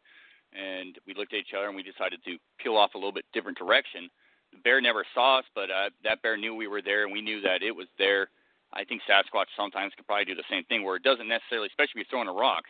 and 0.52 0.98
we 1.06 1.14
looked 1.14 1.32
at 1.32 1.38
each 1.38 1.54
other 1.56 1.68
and 1.68 1.76
we 1.76 1.82
decided 1.82 2.20
to 2.24 2.36
peel 2.58 2.76
off 2.76 2.94
a 2.94 2.98
little 2.98 3.12
bit 3.12 3.24
different 3.32 3.56
direction 3.56 4.10
the 4.52 4.58
bear 4.58 4.80
never 4.80 5.04
saw 5.14 5.38
us, 5.38 5.44
but 5.54 5.70
uh, 5.70 5.90
that 6.04 6.22
bear 6.22 6.36
knew 6.36 6.54
we 6.54 6.68
were 6.68 6.82
there, 6.82 7.04
and 7.04 7.12
we 7.12 7.20
knew 7.22 7.40
that 7.40 7.62
it 7.62 7.74
was 7.74 7.88
there. 7.98 8.28
I 8.72 8.84
think 8.84 9.02
Sasquatch 9.08 9.48
sometimes 9.56 9.92
could 9.96 10.06
probably 10.06 10.26
do 10.26 10.34
the 10.34 10.48
same 10.48 10.64
thing, 10.64 10.84
where 10.84 10.96
it 10.96 11.02
doesn't 11.02 11.28
necessarily, 11.28 11.68
especially 11.68 12.00
if 12.00 12.06
you're 12.06 12.12
throwing 12.12 12.28
a 12.28 12.32
rock, 12.32 12.64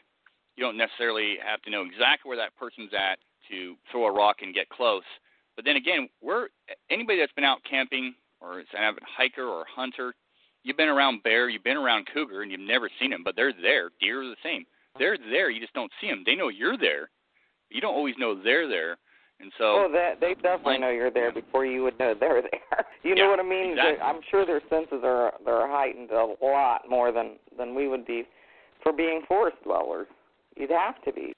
you 0.57 0.65
don't 0.65 0.77
necessarily 0.77 1.37
have 1.45 1.63
to 1.63 1.71
know 1.71 1.83
exactly 1.83 2.29
where 2.29 2.39
that 2.39 2.57
person's 2.59 2.93
at 2.93 3.19
to 3.51 3.75
throw 3.91 4.07
a 4.07 4.13
rock 4.13 4.37
and 4.43 4.55
get 4.55 4.69
close. 4.69 5.03
But 5.57 5.65
then 5.65 5.77
again, 5.77 6.09
we're 6.23 6.49
anybody 6.91 7.19
that's 7.19 7.33
been 7.33 7.45
out 7.45 7.59
camping 7.69 8.15
or 8.41 8.61
is 8.61 8.67
an 8.73 8.83
avid 8.83 9.03
hiker 9.07 9.45
or 9.45 9.65
hunter, 9.69 10.15
you've 10.63 10.77
been 10.77 10.89
around 10.89 11.23
bear, 11.23 11.49
you've 11.49 11.65
been 11.65 11.77
around 11.77 12.07
cougar, 12.13 12.43
and 12.43 12.51
you've 12.51 12.61
never 12.61 12.91
seen 13.01 13.11
them, 13.11 13.23
but 13.25 13.37
they're 13.37 13.53
there. 13.53 13.91
Deer 14.01 14.23
are 14.23 14.27
the 14.27 14.37
same. 14.43 14.65
They're 14.99 15.17
there. 15.17 15.51
You 15.51 15.61
just 15.61 15.75
don't 15.75 15.93
see 16.01 16.09
them. 16.09 16.23
They 16.27 16.35
know 16.35 16.49
you're 16.49 16.77
there. 16.77 17.11
You 17.71 17.81
don't 17.81 17.95
always 17.95 18.15
know 18.19 18.35
they're 18.35 18.69
there. 18.69 18.99
And 19.41 19.51
so, 19.59 19.65
oh, 19.65 19.91
that 19.93 20.21
they 20.21 20.35
definitely 20.35 20.79
know 20.79 20.91
you're 20.91 21.11
there 21.11 21.33
before 21.33 21.67
you 21.67 21.83
would 21.83 21.99
know 21.99 22.15
they're 22.19 22.43
there. 22.53 22.87
you 23.03 23.15
yeah, 23.17 23.25
know 23.25 23.31
what 23.31 23.41
I 23.41 23.43
mean? 23.43 23.73
Exactly. 23.73 24.01
I'm 24.01 24.21
sure 24.31 24.47
their 24.47 24.61
senses 24.71 25.01
are 25.03 25.33
they're 25.45 25.67
heightened 25.67 26.11
a 26.11 26.27
lot 26.41 26.83
more 26.89 27.11
than 27.11 27.39
than 27.59 27.75
we 27.75 27.89
would 27.89 28.07
be 28.07 28.25
for 28.83 28.93
being 28.93 29.23
forest 29.27 29.57
dwellers. 29.65 30.07
You'd 30.57 30.71
have 30.71 31.03
to 31.05 31.13
be. 31.13 31.33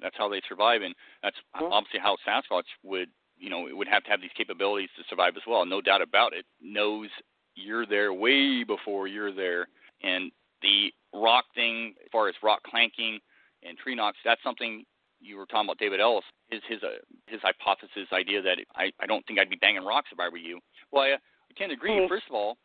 That's 0.00 0.16
how 0.16 0.28
they 0.28 0.40
survive, 0.48 0.82
and 0.82 0.94
that's 1.22 1.36
Mhm. 1.54 1.70
obviously 1.72 2.00
how 2.00 2.16
Sasquatch 2.16 2.66
would, 2.82 3.10
you 3.36 3.50
know, 3.50 3.66
it 3.66 3.76
would 3.76 3.88
have 3.88 4.02
to 4.04 4.10
have 4.10 4.20
these 4.20 4.32
capabilities 4.32 4.90
to 4.96 5.04
survive 5.04 5.36
as 5.36 5.46
well. 5.46 5.64
No 5.66 5.80
doubt 5.80 6.00
about 6.02 6.32
it. 6.32 6.46
Knows 6.60 7.10
you're 7.54 7.86
there 7.86 8.12
way 8.14 8.64
before 8.64 9.08
you're 9.08 9.32
there, 9.32 9.68
and 10.02 10.32
the 10.62 10.92
rock 11.12 11.46
thing, 11.54 11.94
as 12.04 12.08
far 12.10 12.28
as 12.28 12.42
rock 12.42 12.62
clanking 12.62 13.20
and 13.62 13.76
tree 13.78 13.94
knocks, 13.94 14.18
that's 14.24 14.42
something 14.42 14.86
you 15.20 15.36
were 15.36 15.46
talking 15.46 15.66
about. 15.66 15.78
David 15.78 16.00
Ellis, 16.00 16.24
his 16.48 16.62
his 16.64 16.82
uh, 16.82 16.96
his 17.26 17.42
hypothesis 17.42 18.10
idea 18.12 18.40
that 18.40 18.58
I 18.74 18.92
I 19.00 19.06
don't 19.06 19.26
think 19.26 19.38
I'd 19.38 19.50
be 19.50 19.56
banging 19.56 19.84
rocks 19.84 20.10
if 20.12 20.18
I 20.18 20.28
were 20.28 20.38
you. 20.38 20.60
Well, 20.90 21.04
I, 21.04 21.12
I 21.12 21.18
tend 21.56 21.70
to 21.70 21.74
agree. 21.74 21.92
Mhm. 21.92 22.08
First 22.08 22.26
of 22.28 22.34
all, 22.34 22.56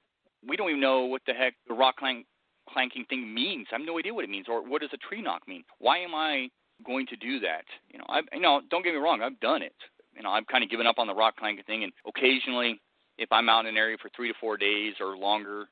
we 0.42 0.56
don't 0.56 0.70
even 0.70 0.80
know 0.80 1.02
what 1.06 1.22
the 1.26 1.34
heck 1.34 1.56
the 1.68 1.74
rock 1.74 1.98
clank 1.98 2.28
clanking 2.70 3.06
thing 3.06 3.34
means. 3.34 3.68
I 3.72 3.78
have 3.78 3.86
no 3.86 3.98
idea 4.00 4.14
what 4.14 4.24
it 4.24 4.30
means, 4.30 4.48
or 4.50 4.62
what 4.68 4.82
does 4.82 4.92
a 4.94 4.98
tree 4.98 5.22
knock 5.22 5.48
mean? 5.48 5.64
Why 5.80 6.00
am 6.00 6.14
I 6.16 6.50
going 6.86 7.08
to 7.08 7.16
do 7.16 7.40
that? 7.42 7.66
You 7.92 8.00
know, 8.00 8.06
I 8.10 8.22
you 8.34 8.42
know, 8.42 8.62
don't 8.70 8.84
get 8.84 8.94
me 8.94 9.00
wrong, 9.00 9.22
I've 9.22 9.40
done 9.40 9.62
it. 9.62 9.76
You 10.16 10.24
know, 10.24 10.32
I've 10.32 10.48
kind 10.48 10.64
of 10.64 10.70
given 10.70 10.88
up 10.88 10.98
on 10.98 11.08
the 11.08 11.14
rock 11.16 11.36
clanking 11.38 11.64
thing, 11.66 11.84
and 11.84 11.92
occasionally, 12.08 12.80
if 13.18 13.32
I'm 13.32 13.50
out 13.50 13.62
in 13.62 13.68
an 13.68 13.78
area 13.78 13.98
for 14.02 14.10
three 14.16 14.28
to 14.28 14.34
four 14.40 14.58
days 14.58 14.94
or 15.00 15.18
longer, 15.18 15.66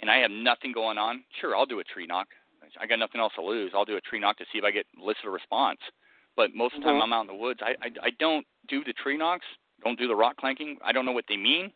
and 0.00 0.10
I 0.10 0.18
have 0.18 0.30
nothing 0.30 0.72
going 0.72 0.98
on, 0.98 1.24
sure, 1.40 1.56
I'll 1.56 1.66
do 1.66 1.80
a 1.80 1.84
tree 1.84 2.06
knock. 2.06 2.28
I 2.80 2.86
got 2.86 2.98
nothing 2.98 3.20
else 3.20 3.32
to 3.36 3.42
lose. 3.42 3.72
I'll 3.74 3.84
do 3.86 3.96
a 3.96 4.00
tree 4.02 4.20
knock 4.20 4.36
to 4.38 4.44
see 4.52 4.58
if 4.58 4.64
I 4.64 4.70
get 4.70 4.86
elicit 5.00 5.24
a 5.24 5.30
response. 5.30 5.78
But 6.36 6.54
most 6.54 6.74
of 6.74 6.80
the 6.80 6.86
time, 6.86 6.96
Mhm. 7.00 7.02
I'm 7.02 7.12
out 7.12 7.22
in 7.22 7.26
the 7.28 7.34
woods. 7.34 7.60
I, 7.62 7.70
I 7.82 7.90
I 8.02 8.10
don't 8.20 8.46
do 8.68 8.84
the 8.84 8.92
tree 8.92 9.16
knocks. 9.16 9.46
Don't 9.82 9.98
do 9.98 10.06
the 10.06 10.14
rock 10.14 10.36
clanking. 10.36 10.76
I 10.84 10.92
don't 10.92 11.04
know 11.06 11.12
what 11.12 11.24
they 11.28 11.36
mean. 11.36 11.72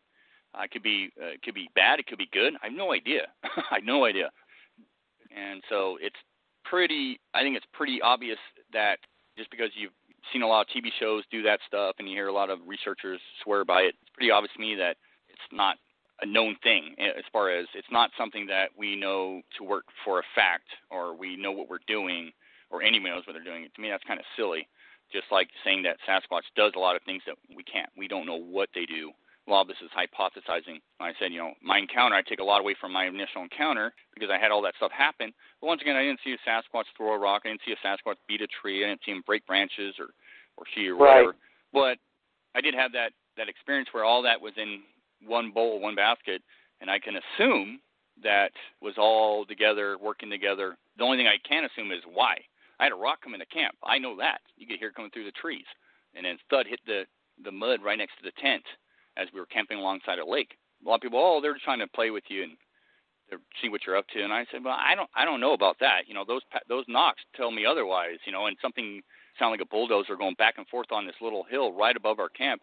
Uh, 0.54 0.62
it 0.64 0.70
could 0.70 0.82
be 0.82 1.10
uh, 1.20 1.26
it 1.34 1.42
could 1.42 1.54
be 1.54 1.68
bad. 1.74 1.98
It 1.98 2.06
could 2.06 2.18
be 2.18 2.28
good. 2.32 2.54
I 2.62 2.66
have 2.66 2.74
no 2.76 2.92
idea. 2.92 3.26
I 3.42 3.76
have 3.76 3.84
no 3.84 4.04
idea. 4.04 4.30
And 5.36 5.62
so 5.68 5.98
it's 6.00 6.16
pretty. 6.64 7.20
I 7.34 7.42
think 7.42 7.56
it's 7.56 7.66
pretty 7.72 8.00
obvious 8.02 8.38
that 8.72 8.98
just 9.36 9.50
because 9.50 9.70
you've 9.74 9.92
seen 10.32 10.42
a 10.42 10.46
lot 10.46 10.62
of 10.62 10.66
TV 10.68 10.90
shows 11.00 11.24
do 11.30 11.42
that 11.42 11.60
stuff 11.66 11.96
and 11.98 12.08
you 12.08 12.14
hear 12.14 12.28
a 12.28 12.32
lot 12.32 12.50
of 12.50 12.60
researchers 12.66 13.20
swear 13.42 13.64
by 13.64 13.82
it, 13.82 13.94
it's 14.02 14.10
pretty 14.14 14.30
obvious 14.30 14.52
to 14.54 14.60
me 14.60 14.74
that 14.76 14.96
it's 15.28 15.40
not 15.50 15.76
a 16.20 16.26
known 16.26 16.56
thing 16.62 16.94
as 16.98 17.24
far 17.32 17.50
as 17.50 17.66
it's 17.74 17.90
not 17.90 18.10
something 18.16 18.46
that 18.46 18.68
we 18.78 18.94
know 18.94 19.42
to 19.58 19.64
work 19.64 19.84
for 20.04 20.20
a 20.20 20.22
fact 20.34 20.68
or 20.90 21.16
we 21.16 21.36
know 21.36 21.50
what 21.50 21.68
we're 21.68 21.82
doing 21.88 22.30
or 22.70 22.82
anyone 22.82 23.10
knows 23.10 23.26
what 23.26 23.32
they're 23.32 23.44
doing. 23.44 23.66
To 23.74 23.80
me, 23.80 23.90
that's 23.90 24.04
kind 24.04 24.20
of 24.20 24.26
silly. 24.36 24.68
Just 25.12 25.26
like 25.30 25.48
saying 25.64 25.82
that 25.82 25.96
Sasquatch 26.08 26.46
does 26.56 26.72
a 26.76 26.78
lot 26.78 26.96
of 26.96 27.02
things 27.02 27.22
that 27.26 27.34
we 27.54 27.62
can't. 27.64 27.90
We 27.98 28.08
don't 28.08 28.24
know 28.26 28.38
what 28.38 28.68
they 28.74 28.86
do. 28.86 29.10
A 29.48 29.50
lot 29.50 29.62
of 29.62 29.68
this 29.68 29.76
is 29.82 29.90
hypothesizing. 29.90 30.80
I 31.00 31.12
said, 31.18 31.32
you 31.32 31.38
know, 31.38 31.52
my 31.62 31.78
encounter, 31.78 32.14
I 32.14 32.22
take 32.22 32.38
a 32.38 32.44
lot 32.44 32.60
away 32.60 32.76
from 32.80 32.92
my 32.92 33.06
initial 33.06 33.42
encounter 33.42 33.92
because 34.14 34.30
I 34.30 34.38
had 34.38 34.52
all 34.52 34.62
that 34.62 34.74
stuff 34.76 34.92
happen. 34.92 35.32
But 35.60 35.66
once 35.66 35.82
again, 35.82 35.96
I 35.96 36.02
didn't 36.02 36.20
see 36.24 36.32
a 36.34 36.48
Sasquatch 36.48 36.84
throw 36.96 37.12
a 37.14 37.18
rock. 37.18 37.42
I 37.44 37.48
didn't 37.48 37.62
see 37.66 37.72
a 37.72 37.86
Sasquatch 37.86 38.16
beat 38.28 38.40
a 38.40 38.46
tree. 38.46 38.84
I 38.84 38.88
didn't 38.88 39.00
see 39.04 39.10
him 39.10 39.22
break 39.26 39.44
branches 39.46 39.94
or, 39.98 40.10
or 40.56 40.64
she 40.74 40.86
or 40.86 40.96
Right. 40.96 41.26
whatever. 41.26 41.34
But 41.72 41.98
I 42.54 42.60
did 42.60 42.74
have 42.74 42.92
that 42.92 43.12
that 43.36 43.48
experience 43.48 43.88
where 43.92 44.04
all 44.04 44.20
that 44.22 44.40
was 44.40 44.52
in 44.58 44.82
one 45.26 45.50
bowl, 45.50 45.80
one 45.80 45.94
basket, 45.94 46.42
and 46.82 46.90
I 46.90 46.98
can 46.98 47.14
assume 47.16 47.80
that 48.22 48.52
was 48.82 48.94
all 48.98 49.46
together, 49.46 49.96
working 49.98 50.28
together. 50.28 50.76
The 50.98 51.04
only 51.04 51.16
thing 51.16 51.28
I 51.28 51.38
can 51.48 51.64
assume 51.64 51.92
is 51.92 52.02
why. 52.12 52.36
I 52.78 52.84
had 52.84 52.92
a 52.92 52.96
rock 52.96 53.22
come 53.22 53.32
into 53.32 53.46
camp. 53.46 53.74
I 53.82 53.96
know 53.96 54.14
that. 54.18 54.40
You 54.56 54.66
could 54.66 54.78
hear 54.78 54.88
it 54.88 54.94
coming 54.94 55.10
through 55.10 55.24
the 55.24 55.32
trees, 55.32 55.64
and 56.14 56.26
then 56.26 56.36
thud 56.50 56.66
hit 56.68 56.80
the 56.86 57.04
the 57.42 57.50
mud 57.50 57.80
right 57.82 57.96
next 57.98 58.18
to 58.18 58.24
the 58.24 58.40
tent 58.40 58.62
as 59.16 59.28
we 59.32 59.40
were 59.40 59.46
camping 59.46 59.78
alongside 59.78 60.18
a 60.18 60.26
lake. 60.26 60.56
A 60.84 60.88
lot 60.88 60.96
of 60.96 61.00
people, 61.00 61.20
oh, 61.20 61.40
they're 61.40 61.56
trying 61.64 61.78
to 61.80 61.86
play 61.86 62.10
with 62.10 62.24
you 62.28 62.42
and 62.42 62.52
see 63.60 63.68
what 63.68 63.82
you're 63.86 63.96
up 63.96 64.06
to. 64.08 64.22
And 64.22 64.32
I 64.32 64.44
said, 64.50 64.64
well, 64.64 64.76
I 64.78 64.94
don't, 64.94 65.08
I 65.14 65.24
don't 65.24 65.40
know 65.40 65.52
about 65.52 65.76
that. 65.80 66.02
You 66.06 66.14
know, 66.14 66.24
those 66.26 66.42
those 66.68 66.84
knocks 66.88 67.22
tell 67.36 67.50
me 67.50 67.64
otherwise. 67.64 68.18
You 68.26 68.32
know, 68.32 68.46
and 68.46 68.56
something 68.60 69.00
sound 69.38 69.52
like 69.52 69.60
a 69.60 69.70
bulldozer 69.70 70.16
going 70.16 70.34
back 70.34 70.54
and 70.58 70.66
forth 70.68 70.92
on 70.92 71.06
this 71.06 71.14
little 71.20 71.44
hill 71.48 71.72
right 71.72 71.96
above 71.96 72.18
our 72.18 72.28
camp 72.28 72.60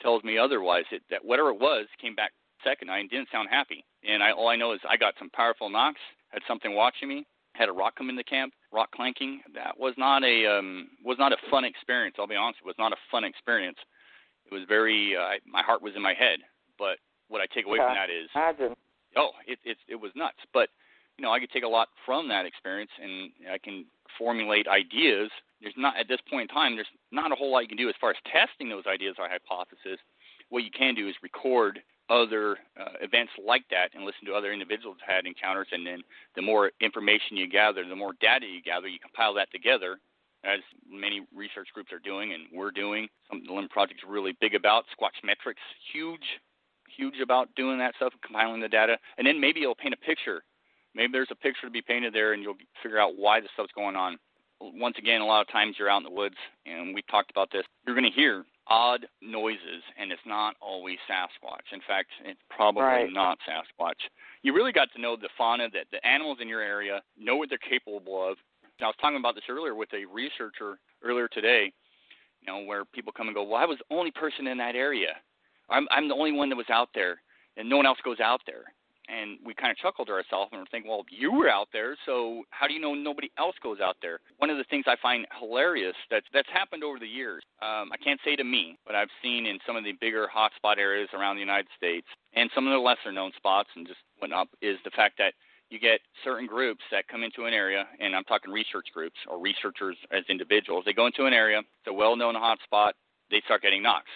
tells 0.00 0.24
me 0.24 0.38
otherwise. 0.38 0.84
It, 0.90 1.02
that 1.10 1.24
whatever 1.24 1.50
it 1.50 1.60
was 1.60 1.86
came 2.00 2.14
back 2.14 2.32
second 2.64 2.90
and 2.90 3.10
didn't 3.10 3.28
sound 3.30 3.48
happy. 3.50 3.84
And 4.08 4.22
I 4.22 4.32
all 4.32 4.48
I 4.48 4.56
know 4.56 4.72
is 4.72 4.80
I 4.88 4.96
got 4.96 5.14
some 5.18 5.30
powerful 5.30 5.70
knocks. 5.70 6.00
Had 6.30 6.42
something 6.46 6.74
watching 6.74 7.08
me. 7.08 7.26
Had 7.54 7.68
a 7.68 7.72
rock 7.72 7.96
come 7.96 8.10
into 8.10 8.22
camp, 8.22 8.52
rock 8.72 8.90
clanking. 8.92 9.40
That 9.54 9.78
was 9.78 9.94
not 9.96 10.22
a 10.22 10.46
um, 10.46 10.88
was 11.04 11.18
not 11.18 11.32
a 11.32 11.36
fun 11.50 11.64
experience. 11.64 12.16
I'll 12.18 12.26
be 12.26 12.36
honest, 12.36 12.60
it 12.62 12.66
was 12.66 12.78
not 12.78 12.92
a 12.92 12.96
fun 13.10 13.24
experience. 13.24 13.78
It 14.50 14.54
was 14.54 14.64
very. 14.68 15.16
Uh, 15.16 15.20
I, 15.20 15.38
my 15.46 15.62
heart 15.62 15.82
was 15.82 15.94
in 15.96 16.02
my 16.02 16.14
head. 16.14 16.40
But 16.78 16.98
what 17.28 17.40
I 17.40 17.46
take 17.52 17.66
away 17.66 17.78
from 17.78 17.94
that 17.94 18.10
is 18.10 18.28
Imagine. 18.34 18.76
oh, 19.16 19.30
it 19.46 19.58
it 19.64 19.76
it 19.88 19.96
was 19.96 20.12
nuts. 20.14 20.38
But 20.52 20.68
you 21.18 21.22
know, 21.22 21.32
I 21.32 21.40
could 21.40 21.50
take 21.50 21.64
a 21.64 21.68
lot 21.68 21.88
from 22.06 22.28
that 22.28 22.46
experience, 22.46 22.90
and 23.02 23.30
I 23.50 23.58
can 23.58 23.84
formulate 24.16 24.68
ideas. 24.68 25.30
There's 25.60 25.74
not 25.76 25.96
at 25.98 26.08
this 26.08 26.20
point 26.30 26.50
in 26.50 26.54
time. 26.54 26.76
There's 26.76 26.86
not 27.10 27.32
a 27.32 27.34
whole 27.34 27.50
lot 27.50 27.60
you 27.60 27.68
can 27.68 27.76
do 27.76 27.88
as 27.88 27.94
far 28.00 28.10
as 28.10 28.16
testing 28.30 28.68
those 28.68 28.86
ideas 28.86 29.16
or 29.18 29.28
hypothesis. 29.28 29.98
What 30.50 30.64
you 30.64 30.70
can 30.70 30.94
do 30.94 31.08
is 31.08 31.14
record 31.22 31.80
other 32.08 32.56
uh, 32.80 32.96
events 33.02 33.32
like 33.44 33.64
that 33.70 33.90
and 33.94 34.04
listen 34.04 34.24
to 34.24 34.32
other 34.32 34.52
individuals 34.52 34.96
who 35.04 35.12
had 35.12 35.26
encounters, 35.26 35.68
and 35.72 35.86
then 35.86 36.02
the 36.36 36.42
more 36.42 36.70
information 36.80 37.36
you 37.36 37.48
gather, 37.48 37.86
the 37.86 37.96
more 37.96 38.14
data 38.20 38.46
you 38.46 38.62
gather, 38.62 38.88
you 38.88 38.98
compile 38.98 39.34
that 39.34 39.50
together, 39.52 39.98
as 40.44 40.60
many 40.88 41.26
research 41.34 41.68
groups 41.74 41.92
are 41.92 41.98
doing 41.98 42.32
and 42.32 42.44
we're 42.52 42.70
doing. 42.70 43.08
Some 43.28 43.40
of 43.40 43.46
the 43.46 43.52
Limb 43.52 43.68
Project's 43.68 44.02
really 44.06 44.36
big 44.40 44.54
about. 44.54 44.84
Squatch 44.96 45.22
Metrics, 45.24 45.60
huge 45.92 46.22
huge 46.96 47.20
about 47.22 47.54
doing 47.54 47.78
that 47.78 47.94
stuff, 47.96 48.12
compiling 48.24 48.60
the 48.60 48.68
data, 48.68 48.96
and 49.16 49.26
then 49.26 49.40
maybe 49.40 49.62
it'll 49.62 49.74
paint 49.74 49.94
a 49.94 49.98
picture. 49.98 50.42
Maybe 50.94 51.12
there's 51.12 51.28
a 51.30 51.36
picture 51.36 51.66
to 51.66 51.70
be 51.70 51.82
painted 51.82 52.12
there, 52.12 52.32
and 52.32 52.42
you'll 52.42 52.56
figure 52.82 52.98
out 52.98 53.16
why 53.16 53.40
the 53.40 53.48
stuff's 53.54 53.72
going 53.74 53.96
on. 53.96 54.18
Once 54.60 54.96
again, 54.98 55.20
a 55.20 55.26
lot 55.26 55.40
of 55.40 55.48
times 55.52 55.76
you're 55.78 55.88
out 55.88 55.98
in 55.98 56.02
the 56.02 56.10
woods, 56.10 56.34
and 56.66 56.94
we 56.94 57.02
talked 57.02 57.30
about 57.30 57.50
this. 57.52 57.62
You're 57.86 57.94
going 57.94 58.10
to 58.10 58.16
hear 58.16 58.44
odd 58.66 59.06
noises, 59.22 59.82
and 59.96 60.10
it's 60.10 60.20
not 60.26 60.56
always 60.60 60.98
Sasquatch. 61.08 61.72
In 61.72 61.80
fact, 61.86 62.10
it's 62.24 62.40
probably 62.50 62.82
Right. 62.82 63.12
not 63.12 63.38
Sasquatch. 63.48 64.08
You 64.42 64.52
really 64.52 64.72
got 64.72 64.92
to 64.94 65.00
know 65.00 65.14
the 65.14 65.28
fauna, 65.38 65.68
that 65.70 65.86
the 65.92 66.04
animals 66.04 66.38
in 66.40 66.48
your 66.48 66.60
area, 66.60 67.02
know 67.16 67.36
what 67.36 67.48
they're 67.48 67.58
capable 67.58 68.28
of. 68.28 68.36
I 68.80 68.86
was 68.86 68.94
talking 69.00 69.18
about 69.18 69.34
this 69.34 69.44
earlier 69.48 69.74
with 69.74 69.88
a 69.92 70.04
researcher 70.06 70.78
earlier 71.02 71.28
today. 71.28 71.72
You 72.40 72.52
know, 72.52 72.64
where 72.64 72.84
people 72.84 73.12
come 73.12 73.26
and 73.26 73.34
go, 73.34 73.42
well, 73.42 73.60
I 73.60 73.64
was 73.64 73.78
the 73.78 73.94
only 73.96 74.12
person 74.12 74.46
in 74.46 74.58
that 74.58 74.76
area. 74.76 75.14
I'm 75.68 75.86
I'm 75.90 76.08
the 76.08 76.14
only 76.14 76.32
one 76.32 76.48
that 76.50 76.56
was 76.56 76.70
out 76.70 76.88
there, 76.94 77.20
and 77.56 77.68
no 77.68 77.76
one 77.76 77.86
else 77.86 77.98
goes 78.04 78.20
out 78.20 78.40
there. 78.46 78.64
And 79.08 79.38
we 79.44 79.54
kind 79.54 79.70
of 79.70 79.78
chuckled 79.78 80.08
to 80.08 80.12
ourselves 80.12 80.50
and 80.52 80.60
we're 80.60 80.66
thinking, 80.70 80.90
well, 80.90 81.02
you 81.08 81.32
were 81.32 81.48
out 81.48 81.68
there, 81.72 81.96
so 82.04 82.42
how 82.50 82.66
do 82.66 82.74
you 82.74 82.80
know 82.80 82.92
nobody 82.92 83.30
else 83.38 83.56
goes 83.62 83.78
out 83.80 83.96
there? 84.02 84.20
One 84.36 84.50
of 84.50 84.58
the 84.58 84.68
things 84.68 84.84
I 84.86 84.96
find 85.00 85.26
hilarious 85.40 85.96
that's 86.10 86.26
that's 86.32 86.48
happened 86.52 86.84
over 86.84 86.98
the 86.98 87.08
years. 87.08 87.42
Um, 87.62 87.88
I 87.90 87.96
can't 88.02 88.20
say 88.22 88.36
to 88.36 88.44
me, 88.44 88.76
but 88.86 88.94
I've 88.94 89.08
seen 89.22 89.46
in 89.46 89.58
some 89.66 89.76
of 89.76 89.84
the 89.84 89.92
bigger 89.98 90.28
hotspot 90.28 90.76
areas 90.76 91.08
around 91.14 91.36
the 91.36 91.40
United 91.40 91.68
States 91.76 92.06
and 92.34 92.50
some 92.54 92.66
of 92.66 92.72
the 92.72 92.78
lesser 92.78 93.10
known 93.10 93.32
spots 93.36 93.70
and 93.76 93.86
just 93.86 94.00
whatnot 94.18 94.48
is 94.60 94.76
the 94.84 94.90
fact 94.90 95.16
that 95.18 95.32
you 95.70 95.78
get 95.78 96.00
certain 96.24 96.46
groups 96.46 96.82
that 96.90 97.08
come 97.08 97.22
into 97.22 97.44
an 97.44 97.52
area, 97.52 97.86
and 98.00 98.16
I'm 98.16 98.24
talking 98.24 98.50
research 98.50 98.86
groups 98.92 99.16
or 99.28 99.38
researchers 99.38 99.96
as 100.10 100.24
individuals. 100.28 100.84
They 100.84 100.92
go 100.92 101.06
into 101.06 101.26
an 101.26 101.32
area, 101.32 101.58
it's 101.58 101.88
a 101.88 101.92
well-known 101.92 102.34
hotspot. 102.34 102.92
They 103.30 103.42
start 103.44 103.62
getting 103.62 103.82
knocks. 103.82 104.10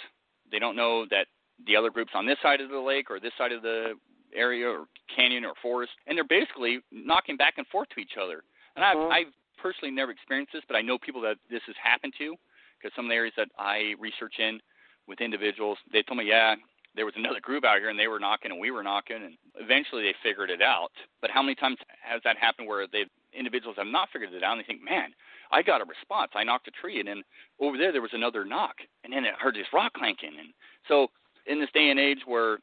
They 0.50 0.58
don't 0.58 0.76
know 0.76 1.04
that 1.10 1.26
the 1.66 1.76
other 1.76 1.90
groups 1.90 2.12
on 2.14 2.26
this 2.26 2.38
side 2.42 2.60
of 2.60 2.70
the 2.70 2.78
lake 2.78 3.10
or 3.10 3.20
this 3.20 3.32
side 3.36 3.52
of 3.52 3.62
the 3.62 3.94
area 4.34 4.66
or 4.66 4.86
canyon 5.14 5.44
or 5.44 5.52
forest, 5.60 5.92
and 6.06 6.16
they're 6.16 6.24
basically 6.24 6.80
knocking 6.90 7.36
back 7.36 7.54
and 7.58 7.66
forth 7.66 7.88
to 7.90 8.00
each 8.00 8.16
other. 8.20 8.42
And 8.76 8.84
I've, 8.84 8.96
Mhm. 8.96 9.12
I've 9.12 9.34
personally 9.58 9.92
never 9.94 10.10
experienced 10.10 10.54
this, 10.54 10.64
but 10.66 10.76
I 10.76 10.80
know 10.80 10.98
people 10.98 11.20
that 11.20 11.38
this 11.50 11.62
has 11.64 11.76
happened 11.76 12.14
to 12.18 12.34
because 12.78 12.94
some 12.96 13.04
of 13.04 13.10
the 13.10 13.14
areas 13.14 13.34
that 13.36 13.50
I 13.58 13.94
research 13.98 14.38
in 14.38 14.60
with 15.06 15.20
individuals, 15.20 15.78
they 15.92 16.02
told 16.02 16.18
me, 16.18 16.24
yeah, 16.24 16.56
there 16.94 17.06
was 17.06 17.14
another 17.16 17.40
group 17.40 17.64
out 17.64 17.78
here 17.78 17.88
and 17.88 17.98
they 17.98 18.08
were 18.08 18.20
knocking 18.20 18.50
and 18.50 18.60
we 18.60 18.70
were 18.70 18.82
knocking, 18.82 19.16
and 19.16 19.36
eventually 19.56 20.02
they 20.02 20.14
figured 20.22 20.50
it 20.50 20.62
out. 20.62 20.92
But 21.20 21.30
how 21.30 21.42
many 21.42 21.54
times 21.54 21.78
has 22.02 22.20
that 22.24 22.36
happened 22.36 22.68
where 22.68 22.86
they 22.86 23.04
individuals 23.32 23.76
have 23.78 23.86
not 23.86 24.08
figured 24.12 24.32
it 24.32 24.42
out 24.42 24.52
and 24.52 24.60
they 24.60 24.66
think, 24.66 24.82
man, 24.82 25.10
I 25.50 25.62
got 25.62 25.80
a 25.80 25.84
response. 25.84 26.32
I 26.34 26.44
knocked 26.44 26.68
a 26.68 26.70
tree, 26.70 26.98
and 26.98 27.08
then 27.08 27.22
over 27.60 27.78
there 27.78 27.92
there 27.92 28.02
was 28.02 28.12
another 28.12 28.44
knock, 28.44 28.76
and 29.04 29.12
then 29.12 29.24
I 29.24 29.42
heard 29.42 29.54
this 29.54 29.66
rock 29.72 29.92
clanking. 29.94 30.36
And 30.38 30.52
so 30.88 31.08
in 31.46 31.60
this 31.60 31.70
day 31.74 31.90
and 31.90 32.00
age 32.00 32.20
where 32.26 32.58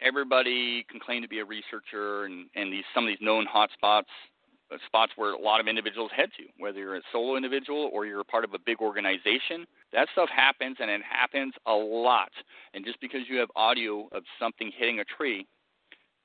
everybody 0.00 0.84
can 0.90 1.00
claim 1.00 1.22
to 1.22 1.28
be 1.28 1.38
a 1.38 1.44
researcher 1.44 2.24
and, 2.24 2.48
and 2.54 2.72
these 2.72 2.84
some 2.94 3.04
of 3.04 3.08
these 3.08 3.18
known 3.20 3.46
hot 3.46 3.70
spots, 4.86 5.12
uh, 5.12 5.20
where 5.20 5.32
a 5.32 5.40
lot 5.40 5.60
of 5.60 5.66
individuals 5.68 6.10
head 6.14 6.30
to, 6.36 6.44
whether 6.58 6.78
you're 6.78 6.96
a 6.96 7.02
solo 7.12 7.36
individual 7.36 7.90
or 7.92 8.06
you're 8.06 8.20
a 8.20 8.24
part 8.24 8.44
of 8.44 8.54
a 8.54 8.58
big 8.64 8.80
organization, 8.80 9.66
that 9.92 10.08
stuff 10.12 10.28
happens 10.34 10.76
and 10.80 10.90
it 10.90 11.00
happens 11.02 11.54
a 11.66 11.72
lot. 11.72 12.30
And 12.74 12.84
just 12.84 13.00
because 13.00 13.20
you 13.28 13.38
have 13.38 13.48
audio 13.56 14.08
of 14.12 14.22
something 14.38 14.70
hitting 14.76 15.00
a 15.00 15.04
tree, 15.04 15.46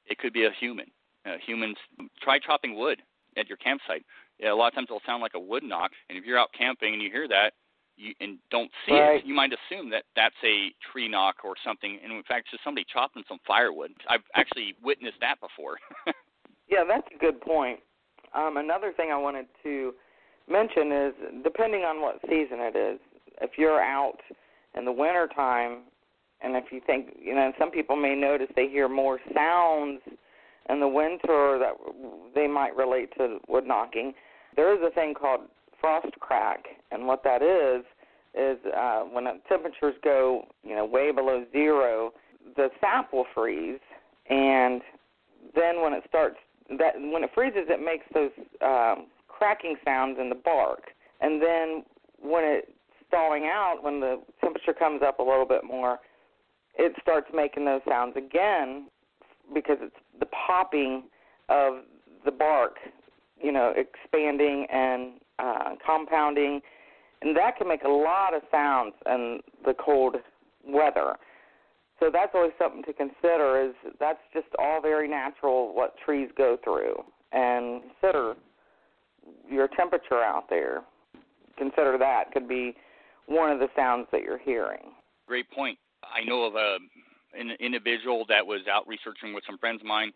it 0.06 0.18
could 0.18 0.34
be 0.34 0.45
a 0.45 0.52
human. 0.60 0.86
Uh, 1.26 1.36
humans 1.45 1.78
try 2.22 2.39
chopping 2.39 2.78
wood 2.78 3.02
at 3.38 3.48
your 3.48 3.58
campsite. 3.58 4.06
Yeah, 4.39 4.54
a 4.54 4.56
lot 4.56 4.68
of 4.68 4.76
times 4.76 4.88
it'll 4.89 5.02
sound 5.06 5.22
like 5.22 5.34
a 5.36 5.39
wood 5.39 5.64
knock, 5.64 5.91
and 6.10 6.18
if 6.18 6.24
you're 6.24 6.38
out 6.39 6.50
camping 6.58 6.93
and 6.93 7.02
you 7.02 7.10
hear 7.12 7.28
that, 7.28 7.54
you 7.98 8.14
and 8.22 8.38
don't 8.52 8.70
see 8.86 8.93
Right. 8.93 9.20
it, 9.20 9.26
you 9.26 9.34
might 9.34 9.52
assume 9.52 9.89
that 9.89 10.04
that's 10.16 10.36
a 10.45 10.70
tree 10.91 11.08
knock 11.08 11.38
or 11.43 11.56
something. 11.66 12.00
And 12.04 12.14
in 12.14 12.24
fact, 12.24 12.45
it's 12.45 12.52
just 12.52 12.64
somebody 12.64 12.86
chopping 12.93 13.24
some 13.28 13.39
firewood. 13.45 13.91
I've 14.08 14.22
actually 14.36 14.76
witnessed 14.84 15.20
that 15.22 15.39
before. 15.41 15.78
Yeah, 16.70 16.84
that's 16.88 17.08
a 17.16 17.18
good 17.18 17.39
point. 17.39 17.80
Um, 18.34 18.57
another 18.57 18.91
thing 18.91 19.11
I 19.11 19.17
wanted 19.17 19.47
to 19.63 19.93
mention 20.49 20.91
is 20.91 21.13
depending 21.43 21.82
on 21.82 22.01
what 22.01 22.19
season 22.23 22.59
it 22.59 22.75
is. 22.75 22.99
If 23.41 23.51
you're 23.57 23.82
out 23.82 24.17
in 24.75 24.86
the 24.86 24.91
winter 24.91 25.28
time, 25.34 25.80
and 26.41 26.55
if 26.55 26.65
you 26.71 26.82
think, 26.86 27.15
you 27.19 27.34
know, 27.34 27.51
some 27.59 27.71
people 27.71 27.95
may 27.95 28.15
notice 28.15 28.47
they 28.55 28.67
hear 28.67 28.88
more 28.88 29.19
sounds 29.34 30.01
in 30.69 30.80
the 30.80 30.88
winter 30.88 31.57
that 31.59 31.73
they 32.36 32.47
might 32.47 32.75
relate 32.75 33.09
to 33.17 33.39
wood 33.47 33.65
knocking. 33.65 34.13
There 34.55 34.73
is 34.73 34.80
a 34.86 34.93
thing 34.93 35.13
called 35.13 35.41
frost 35.80 36.11
crack, 36.19 36.65
and 36.91 37.07
what 37.07 37.23
that 37.23 37.41
is 37.41 37.86
is 38.36 38.57
uh, 38.75 39.01
when 39.01 39.25
temperatures 39.49 39.95
go, 40.03 40.45
you 40.63 40.75
know, 40.75 40.86
way 40.86 41.11
below 41.11 41.45
zero, 41.51 42.13
the 42.55 42.69
sap 42.80 43.11
will 43.13 43.25
freeze, 43.34 43.80
and 44.30 44.82
then 45.55 45.82
when 45.82 45.93
it 45.93 46.03
starts, 46.07 46.38
that 46.78 46.93
when 46.95 47.24
it 47.24 47.32
freezes, 47.34 47.68
it 47.70 47.84
makes 47.84 48.05
those 48.13 48.32
um, 48.61 49.07
cracking 49.28 49.76
sounds 49.86 50.18
in 50.20 50.30
the 50.30 50.36
bark, 50.36 50.91
and 51.22 51.41
then 51.41 51.84
when 52.20 52.43
it's 52.43 52.68
thawing 53.09 53.45
out, 53.45 53.78
when 53.82 53.99
the 53.99 54.22
temperature 54.41 54.74
comes 54.74 55.01
up 55.05 55.20
a 55.20 55.24
little 55.24 55.45
bit 55.45 55.63
more, 55.63 55.99
it 56.78 56.93
starts 57.01 57.28
making 57.34 57.65
those 57.65 57.82
sounds 57.88 58.15
again 58.15 58.88
because 59.53 59.78
it's 59.82 59.95
the 60.20 60.26
popping 60.28 61.03
of 61.49 61.84
the 62.26 62.32
bark, 62.32 62.78
you 63.41 63.51
know, 63.51 63.74
expanding 63.76 64.68
and 64.72 65.13
uh, 65.39 65.76
compounding, 65.86 66.61
and 67.22 67.36
that 67.36 67.57
can 67.57 67.68
make 67.68 67.84
a 67.84 67.89
lot 67.89 68.34
of 68.34 68.41
sounds 68.51 68.93
in 69.05 69.39
the 69.65 69.74
cold 69.74 70.18
weather. 70.65 71.15
So 72.00 72.10
that's 72.12 72.32
always 72.34 72.52
something 72.60 72.84
to 72.84 72.93
consider. 72.93 73.70
Is 73.70 73.93
that's 74.00 74.20
just 74.34 74.48
all 74.60 74.82
very 74.82 75.08
natural 75.08 75.74
what 75.74 75.95
trees 76.06 76.30
go 76.38 76.58
through, 76.64 77.04
and 77.32 77.82
consider 78.02 78.36
your 79.50 79.68
temperature 79.70 80.22
out 80.24 80.50
there. 80.50 80.84
Consider 81.58 81.98
that 81.98 82.32
could 82.32 82.48
be 82.48 82.76
one 83.26 83.52
of 83.52 83.60
the 83.60 83.68
sounds 83.76 84.08
that 84.12 84.22
you're 84.22 84.38
hearing. 84.38 84.91
Great 85.28 85.50
point. 85.52 85.78
I 86.04 86.24
know 86.24 86.43
of 86.43 86.56
a 86.56 86.78
an 87.38 87.52
individual 87.60 88.26
that 88.30 88.45
was 88.45 88.62
out 88.72 88.88
researching 88.88 89.34
with 89.34 89.43
some 89.45 89.58
friends 89.58 89.82
of 89.82 89.88
mine, 89.88 90.12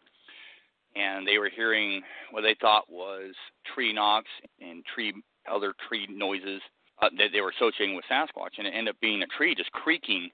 and 0.95 1.27
they 1.27 1.37
were 1.37 1.49
hearing 1.53 2.01
what 2.31 2.41
they 2.41 2.55
thought 2.61 2.85
was 2.89 3.33
tree 3.73 3.91
knocks 3.91 4.29
and 4.59 4.83
tree 4.93 5.13
other 5.51 5.73
tree 5.87 6.07
noises 6.09 6.61
uh, 7.01 7.09
that 7.17 7.29
they 7.33 7.41
were 7.41 7.53
associating 7.57 7.95
with 7.95 8.05
Sasquatch, 8.09 8.57
and 8.57 8.67
it 8.67 8.73
ended 8.75 8.93
up 8.93 9.01
being 9.01 9.23
a 9.23 9.27
tree 9.27 9.55
just 9.55 9.71
creaking 9.71 10.29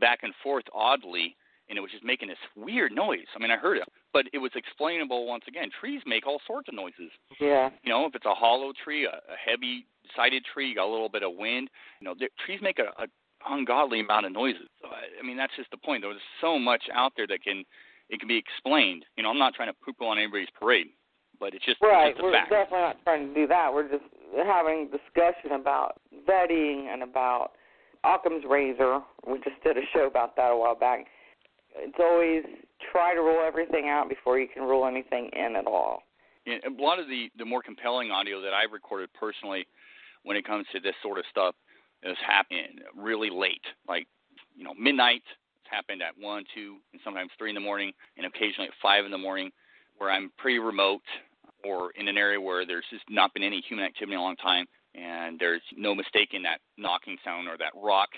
back 0.00 0.20
and 0.22 0.32
forth 0.42 0.64
oddly, 0.74 1.36
and 1.68 1.76
it 1.76 1.80
was 1.80 1.90
just 1.90 2.04
making 2.04 2.28
this 2.28 2.38
weird 2.54 2.92
noise. 2.92 3.26
I 3.34 3.38
mean, 3.38 3.50
I 3.50 3.56
heard 3.56 3.78
it, 3.78 3.88
but 4.12 4.26
it 4.32 4.38
was 4.38 4.52
explainable 4.54 5.26
once 5.26 5.44
again. 5.48 5.68
Trees 5.80 6.00
make 6.06 6.26
all 6.26 6.40
sorts 6.46 6.68
of 6.68 6.74
noises. 6.74 7.10
Yeah. 7.40 7.70
You 7.82 7.90
know, 7.90 8.06
if 8.06 8.14
it's 8.14 8.26
a 8.26 8.34
hollow 8.34 8.72
tree, 8.84 9.04
a, 9.04 9.10
a 9.10 9.36
heavy-sided 9.44 10.44
tree, 10.52 10.68
you 10.68 10.74
got 10.74 10.86
a 10.86 10.92
little 10.92 11.08
bit 11.08 11.22
of 11.22 11.32
wind. 11.34 11.68
You 12.00 12.06
know, 12.06 12.14
the, 12.18 12.28
trees 12.44 12.60
make 12.62 12.78
a, 12.78 13.02
a 13.02 13.06
ungodly 13.48 14.00
amount 14.00 14.26
of 14.26 14.32
noises. 14.32 14.68
So 14.80 14.88
I, 14.88 15.20
I 15.20 15.26
mean, 15.26 15.36
that's 15.36 15.54
just 15.56 15.70
the 15.70 15.76
point. 15.76 16.02
There's 16.02 16.16
so 16.40 16.58
much 16.58 16.82
out 16.92 17.12
there 17.16 17.26
that 17.26 17.42
can 17.42 17.64
it 18.08 18.20
can 18.20 18.28
be 18.28 18.36
explained. 18.36 19.04
You 19.16 19.22
know, 19.24 19.30
I'm 19.30 19.38
not 19.38 19.54
trying 19.54 19.68
to 19.68 19.76
poop 19.84 20.00
on 20.00 20.18
anybody's 20.18 20.48
parade, 20.58 20.88
but 21.40 21.54
it's 21.54 21.64
just 21.64 21.78
right. 21.82 22.08
It's 22.08 22.18
just 22.18 22.24
We're 22.24 22.32
fact. 22.32 22.50
definitely 22.50 22.80
not 22.80 23.02
trying 23.02 23.28
to 23.28 23.34
do 23.34 23.46
that. 23.48 23.72
We're 23.72 23.88
just 23.88 24.04
having 24.46 24.90
discussion 24.90 25.52
about 25.52 26.00
vetting 26.28 26.86
and 26.92 27.02
about 27.02 27.52
Occam's 28.06 28.44
razor. 28.48 29.00
We 29.26 29.38
just 29.38 29.62
did 29.64 29.76
a 29.76 29.82
show 29.92 30.06
about 30.06 30.36
that 30.36 30.52
a 30.52 30.56
while 30.56 30.76
back. 30.76 31.06
It's 31.76 31.98
always 31.98 32.44
try 32.92 33.14
to 33.14 33.20
rule 33.20 33.44
everything 33.46 33.88
out 33.88 34.08
before 34.08 34.38
you 34.38 34.46
can 34.48 34.62
rule 34.62 34.86
anything 34.86 35.28
in 35.32 35.56
at 35.56 35.66
all. 35.66 36.02
Yeah, 36.46 36.58
a 36.64 36.82
lot 36.82 37.00
of 37.00 37.08
the 37.08 37.28
the 37.36 37.44
more 37.44 37.62
compelling 37.62 38.10
audio 38.10 38.40
that 38.40 38.54
I've 38.54 38.72
recorded 38.72 39.10
personally, 39.18 39.66
when 40.22 40.36
it 40.36 40.46
comes 40.46 40.66
to 40.72 40.80
this 40.80 40.94
sort 41.02 41.18
of 41.18 41.24
stuff, 41.30 41.54
is 42.02 42.16
happening 42.24 42.78
really 42.96 43.30
late, 43.30 43.64
like 43.88 44.06
you 44.54 44.62
know 44.62 44.72
midnight. 44.78 45.22
It's 45.60 45.70
happened 45.70 46.00
at 46.02 46.14
one, 46.16 46.44
two, 46.54 46.76
and 46.92 47.00
sometimes 47.04 47.30
three 47.36 47.50
in 47.50 47.56
the 47.56 47.60
morning, 47.60 47.92
and 48.16 48.24
occasionally 48.24 48.68
at 48.68 48.74
five 48.80 49.04
in 49.04 49.10
the 49.10 49.18
morning, 49.18 49.50
where 49.98 50.10
I'm 50.10 50.30
pretty 50.38 50.60
remote 50.60 51.02
or 51.64 51.90
in 51.98 52.06
an 52.06 52.16
area 52.16 52.40
where 52.40 52.64
there's 52.64 52.84
just 52.90 53.02
not 53.10 53.34
been 53.34 53.42
any 53.42 53.60
human 53.66 53.84
activity 53.84 54.14
in 54.14 54.20
a 54.20 54.22
long 54.22 54.36
time, 54.36 54.66
and 54.96 55.38
there's 55.38 55.62
no 55.76 55.94
mistaking 55.94 56.42
that 56.42 56.60
knocking 56.78 57.16
sound 57.24 57.48
or 57.48 57.56
that 57.58 57.72
rock 57.76 58.08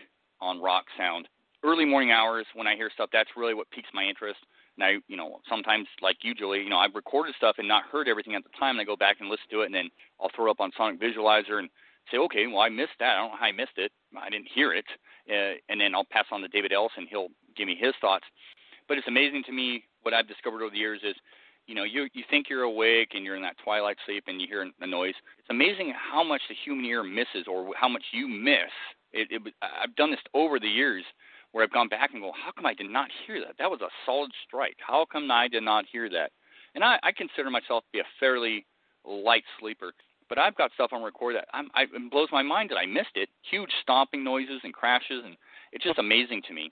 on 0.40 0.60
rock 0.60 0.84
sound. 0.96 1.28
Early 1.64 1.84
morning 1.84 2.12
hours 2.12 2.46
when 2.54 2.66
I 2.66 2.76
hear 2.76 2.90
stuff, 2.92 3.10
that's 3.12 3.30
really 3.36 3.54
what 3.54 3.70
piques 3.70 3.88
my 3.92 4.04
interest. 4.04 4.38
And 4.76 4.84
I, 4.84 4.92
you 5.08 5.16
know, 5.16 5.40
sometimes 5.48 5.88
like 6.00 6.18
you, 6.22 6.34
Julie, 6.34 6.62
you 6.62 6.70
know, 6.70 6.78
I've 6.78 6.94
recorded 6.94 7.34
stuff 7.36 7.56
and 7.58 7.66
not 7.66 7.82
heard 7.90 8.06
everything 8.06 8.36
at 8.36 8.44
the 8.44 8.56
time, 8.58 8.78
and 8.78 8.80
I 8.80 8.84
go 8.84 8.96
back 8.96 9.16
and 9.18 9.28
listen 9.28 9.50
to 9.50 9.62
it, 9.62 9.66
and 9.66 9.74
then 9.74 9.90
I'll 10.20 10.30
throw 10.36 10.50
up 10.50 10.60
on 10.60 10.70
Sonic 10.76 11.00
Visualiser 11.00 11.58
and 11.58 11.68
say, 12.12 12.18
okay, 12.18 12.46
well, 12.46 12.60
I 12.60 12.68
missed 12.68 12.94
that. 13.00 13.16
I 13.16 13.18
don't 13.18 13.32
know 13.32 13.38
how 13.38 13.46
I 13.46 13.52
missed 13.52 13.76
it. 13.76 13.90
I 14.16 14.30
didn't 14.30 14.48
hear 14.54 14.72
it. 14.72 14.86
Uh, 15.28 15.58
and 15.68 15.80
then 15.80 15.94
I'll 15.94 16.06
pass 16.10 16.26
on 16.30 16.40
to 16.42 16.48
David 16.48 16.72
Ellison. 16.72 17.06
He'll 17.10 17.28
give 17.56 17.66
me 17.66 17.76
his 17.78 17.92
thoughts. 18.00 18.24
But 18.86 18.98
it's 18.98 19.08
amazing 19.08 19.42
to 19.46 19.52
me 19.52 19.84
what 20.02 20.14
I've 20.14 20.28
discovered 20.28 20.62
over 20.62 20.70
the 20.70 20.78
years 20.78 21.00
is, 21.02 21.16
you 21.68 21.74
know, 21.74 21.84
you 21.84 22.08
you 22.14 22.24
think 22.30 22.46
you're 22.48 22.62
awake 22.62 23.10
and 23.14 23.24
you're 23.24 23.36
in 23.36 23.42
that 23.42 23.56
twilight 23.62 23.96
sleep 24.06 24.24
and 24.26 24.40
you 24.40 24.48
hear 24.48 24.68
the 24.80 24.86
noise. 24.86 25.14
It's 25.38 25.50
amazing 25.50 25.92
how 25.94 26.24
much 26.24 26.40
the 26.48 26.56
human 26.64 26.84
ear 26.84 27.04
misses 27.04 27.46
or 27.46 27.70
how 27.76 27.88
much 27.88 28.02
you 28.12 28.26
miss. 28.26 28.72
It, 29.12 29.28
it 29.30 29.54
I've 29.62 29.94
done 29.94 30.10
this 30.10 30.20
over 30.34 30.58
the 30.58 30.66
years 30.68 31.04
where 31.52 31.62
I've 31.62 31.72
gone 31.72 31.88
back 31.88 32.10
and 32.12 32.22
go, 32.22 32.32
how 32.32 32.50
come 32.52 32.66
I 32.66 32.74
did 32.74 32.90
not 32.90 33.08
hear 33.26 33.40
that? 33.40 33.54
That 33.58 33.70
was 33.70 33.80
a 33.80 33.88
solid 34.04 34.30
strike. 34.46 34.76
How 34.86 35.06
come 35.10 35.30
I 35.30 35.48
did 35.48 35.62
not 35.62 35.84
hear 35.90 36.10
that? 36.10 36.30
And 36.74 36.84
I, 36.84 36.98
I 37.02 37.12
consider 37.12 37.48
myself 37.48 37.84
to 37.84 37.90
be 37.92 38.00
a 38.00 38.10
fairly 38.20 38.66
light 39.04 39.44
sleeper 39.60 39.92
but 40.28 40.38
I've 40.38 40.56
got 40.56 40.72
stuff 40.74 40.92
on 40.92 41.02
record 41.02 41.36
that 41.36 41.48
I'm, 41.54 41.68
I, 41.74 41.82
it 41.84 42.10
blows 42.10 42.28
my 42.30 42.42
mind 42.42 42.70
that 42.70 42.76
I 42.76 42.86
missed 42.86 43.16
it. 43.16 43.28
Huge 43.50 43.70
stomping 43.82 44.22
noises 44.22 44.60
and 44.62 44.72
crashes, 44.74 45.22
and 45.24 45.36
it's 45.72 45.84
just 45.84 45.98
amazing 45.98 46.42
to 46.48 46.54
me. 46.54 46.70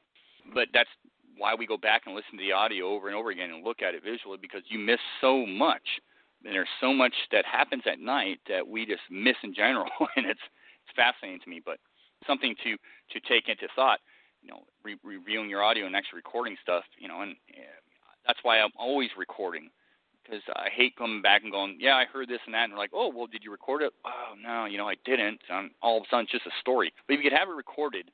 But 0.54 0.68
that's 0.72 0.90
why 1.36 1.54
we 1.54 1.66
go 1.66 1.76
back 1.76 2.02
and 2.06 2.14
listen 2.14 2.38
to 2.38 2.44
the 2.44 2.52
audio 2.52 2.88
over 2.88 3.08
and 3.08 3.16
over 3.16 3.30
again 3.30 3.50
and 3.50 3.64
look 3.64 3.82
at 3.82 3.94
it 3.94 4.02
visually 4.02 4.38
because 4.40 4.62
you 4.68 4.78
miss 4.78 5.00
so 5.20 5.46
much. 5.46 6.00
And 6.44 6.54
there's 6.54 6.68
so 6.80 6.92
much 6.92 7.14
that 7.32 7.44
happens 7.44 7.82
at 7.86 7.98
night 7.98 8.38
that 8.48 8.66
we 8.66 8.86
just 8.86 9.02
miss 9.10 9.36
in 9.42 9.54
general, 9.54 9.90
and 10.16 10.26
it's 10.26 10.40
it's 10.84 10.94
fascinating 10.94 11.40
to 11.42 11.50
me. 11.50 11.60
But 11.64 11.78
something 12.26 12.54
to 12.64 12.76
to 12.76 13.28
take 13.28 13.48
into 13.48 13.68
thought, 13.74 14.00
you 14.42 14.50
know, 14.50 14.62
re- 14.84 15.00
reviewing 15.02 15.50
your 15.50 15.62
audio 15.62 15.86
and 15.86 15.96
actually 15.96 16.18
recording 16.18 16.56
stuff, 16.62 16.84
you 16.98 17.08
know, 17.08 17.22
and 17.22 17.32
uh, 17.32 18.14
that's 18.26 18.38
why 18.42 18.60
I'm 18.60 18.72
always 18.78 19.10
recording 19.16 19.70
because 20.26 20.42
I 20.56 20.68
hate 20.74 20.96
coming 20.96 21.22
back 21.22 21.42
and 21.42 21.52
going, 21.52 21.78
yeah, 21.78 21.94
I 21.94 22.04
heard 22.04 22.28
this 22.28 22.40
and 22.46 22.54
that, 22.54 22.64
and 22.64 22.72
they're 22.72 22.78
like, 22.78 22.90
oh, 22.92 23.12
well, 23.14 23.26
did 23.26 23.44
you 23.44 23.50
record 23.52 23.82
it? 23.82 23.92
Oh, 24.04 24.34
no, 24.42 24.64
you 24.64 24.76
know, 24.76 24.88
I 24.88 24.94
didn't. 25.04 25.40
And 25.48 25.70
all 25.82 25.98
of 25.98 26.02
a 26.02 26.06
sudden, 26.10 26.24
it's 26.24 26.32
just 26.32 26.46
a 26.46 26.60
story. 26.60 26.92
But 27.06 27.14
if 27.14 27.22
you 27.22 27.30
could 27.30 27.38
have 27.38 27.48
it 27.48 27.52
recorded, 27.52 28.10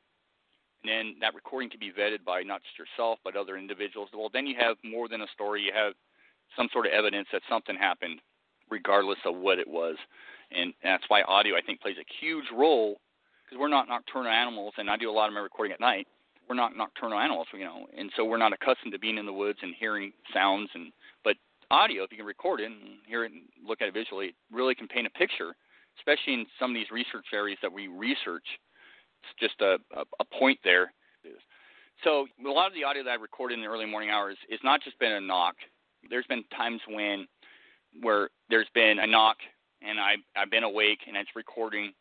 and 0.83 0.91
then 0.91 1.15
that 1.21 1.35
recording 1.35 1.71
can 1.71 1.81
be 1.81 1.93
vetted 1.93 2.25
by 2.25 2.43
not 2.43 2.63
just 2.63 2.79
yourself 2.79 3.19
but 3.25 3.37
other 3.37 3.57
individuals, 3.57 4.09
well, 4.13 4.31
then 4.33 4.47
you 4.47 4.57
have 4.59 4.77
more 4.85 5.09
than 5.09 5.23
a 5.23 5.27
story. 5.35 5.63
You 5.63 5.73
have 5.75 5.95
some 6.57 6.69
sort 6.73 6.87
of 6.87 6.93
evidence 6.93 7.29
that 7.33 7.43
something 7.49 7.77
happened, 7.77 8.21
regardless 8.71 9.19
of 9.25 9.37
what 9.37 9.59
it 9.59 9.69
was. 9.69 9.97
And 10.51 10.75
that's 10.83 11.05
why 11.09 11.23
audio, 11.23 11.57
I 11.57 11.63
think, 11.63 11.81
plays 11.81 11.97
a 11.99 12.25
huge 12.25 12.45
role 12.55 13.01
because 13.45 13.59
we're 13.61 13.69
not 13.69 13.89
nocturnal 13.89 14.31
animals, 14.31 14.75
and 14.77 14.91
I 14.91 14.97
do 14.97 15.11
a 15.11 15.13
lot 15.13 15.29
of 15.29 15.35
my 15.35 15.41
recording 15.41 15.73
at 15.73 15.81
night. 15.81 16.07
We're 16.49 16.57
not 16.57 16.77
nocturnal 16.77 17.19
animals, 17.19 17.47
you 17.53 17.65
know, 17.65 17.87
and 17.97 18.11
so 18.17 18.25
we're 18.25 18.37
not 18.37 18.53
accustomed 18.53 18.93
to 18.93 18.99
being 18.99 19.19
in 19.19 19.27
the 19.27 19.33
woods 19.33 19.59
and 19.63 19.75
hearing 19.79 20.13
sounds 20.35 20.69
and 20.75 20.93
but 21.25 21.37
audio, 21.71 22.03
if 22.03 22.11
you 22.11 22.19
can 22.19 22.27
record 22.27 22.61
it 22.61 22.67
and 22.67 23.01
hear 23.07 23.25
it 23.25 23.33
and 23.33 23.43
look 23.67 23.81
at 23.81 23.89
it 23.89 23.95
visually, 23.95 24.27
it 24.27 24.35
really 24.51 24.75
can 24.75 24.89
paint 24.89 25.07
a 25.07 25.11
picture, 25.11 25.55
especially 25.99 26.35
in 26.35 26.47
some 26.59 26.71
of 26.71 26.75
these 26.75 26.91
research 26.91 27.27
areas 27.33 27.59
that 27.63 27.73
we 27.73 27.89
research. 27.89 28.45
It's 29.23 29.41
just 29.41 29.61
a, 29.61 29.77
a, 30.21 30.25
point 30.39 30.59
there. 30.65 30.93
So 32.05 32.27
a 32.45 32.51
lot 32.51 32.67
of 32.67 32.75
the 32.75 32.85
audio 32.85 33.05
that 33.05 33.11
I 33.11 33.15
recorded 33.15 33.55
in 33.55 33.61
the 33.61 33.71
early 33.71 33.87
morning 33.87 34.11
hours 34.11 34.37
is 34.49 34.59
not 34.65 34.83
just 34.83 34.99
been 34.99 35.13
a 35.13 35.21
knock. 35.21 35.55
There's 36.11 36.27
been 36.27 36.45
times 36.57 36.81
when 36.89 37.27
where 38.01 38.31
there's 38.49 38.69
been 38.75 38.99
a 38.99 39.07
knock 39.07 39.37
and 39.83 40.01
I 40.01 40.15
I've 40.37 40.51
been 40.51 40.65
awake 40.65 41.01
and 41.07 41.17
it's 41.17 41.31
recording. 41.37 41.93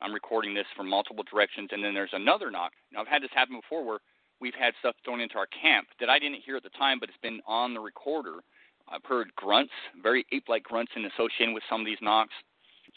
I'm 0.00 0.14
recording 0.14 0.54
this 0.54 0.64
from 0.74 0.88
multiple 0.88 1.24
directions, 1.30 1.68
and 1.72 1.84
then 1.84 1.92
there's 1.92 2.14
another 2.14 2.50
knock. 2.50 2.72
Now 2.90 3.02
I've 3.02 3.08
had 3.08 3.22
this 3.22 3.30
happen 3.34 3.60
before 3.60 3.84
where 3.84 3.98
we've 4.40 4.54
had 4.58 4.72
stuff 4.78 4.94
thrown 5.04 5.20
into 5.20 5.36
our 5.36 5.48
camp 5.48 5.88
that 6.00 6.08
I 6.08 6.18
didn't 6.18 6.40
hear 6.46 6.56
at 6.56 6.62
the 6.62 6.70
time, 6.70 6.98
but 6.98 7.10
it's 7.10 7.18
been 7.20 7.40
on 7.46 7.74
the 7.74 7.80
recorder 7.80 8.40
I've 8.88 9.04
heard 9.04 9.34
grunts, 9.36 9.72
very 10.02 10.26
ape-like 10.32 10.64
grunts, 10.64 10.92
in 10.96 11.04
association 11.04 11.54
with 11.54 11.62
some 11.70 11.80
of 11.80 11.86
these 11.86 12.00
knocks. 12.02 12.34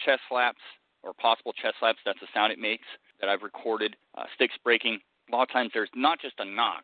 Chest 0.03 0.21
slaps 0.27 0.61
or 1.03 1.13
possible 1.13 1.53
chest 1.53 1.75
slaps. 1.79 1.99
That's 2.05 2.19
the 2.19 2.27
sound 2.34 2.51
it 2.51 2.57
makes 2.57 2.88
that 3.20 3.30
I've 3.30 3.41
recorded. 3.41 3.95
Uh, 4.16 4.24
sticks 4.36 4.55
breaking. 4.64 4.99
A 5.32 5.36
lot 5.36 5.43
of 5.43 5.51
times 5.51 5.72
there's 5.74 5.89
not 5.95 6.20
just 6.22 6.36
a 6.39 6.45
knock. 6.45 6.84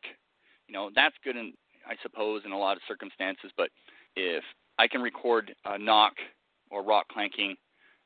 You 0.68 0.74
know 0.74 0.90
that's 0.96 1.16
good 1.24 1.36
in 1.36 1.54
I 1.88 1.96
suppose 2.02 2.44
in 2.46 2.52
a 2.52 2.58
lot 2.58 2.78
of 2.78 2.84
circumstances. 2.88 3.52
But 3.58 3.70
if 4.16 4.44
I 4.78 4.88
can 4.88 5.02
record 5.02 5.54
a 5.66 5.78
knock 5.78 6.14
or 6.70 6.84
rock 6.84 7.08
clanking 7.10 7.56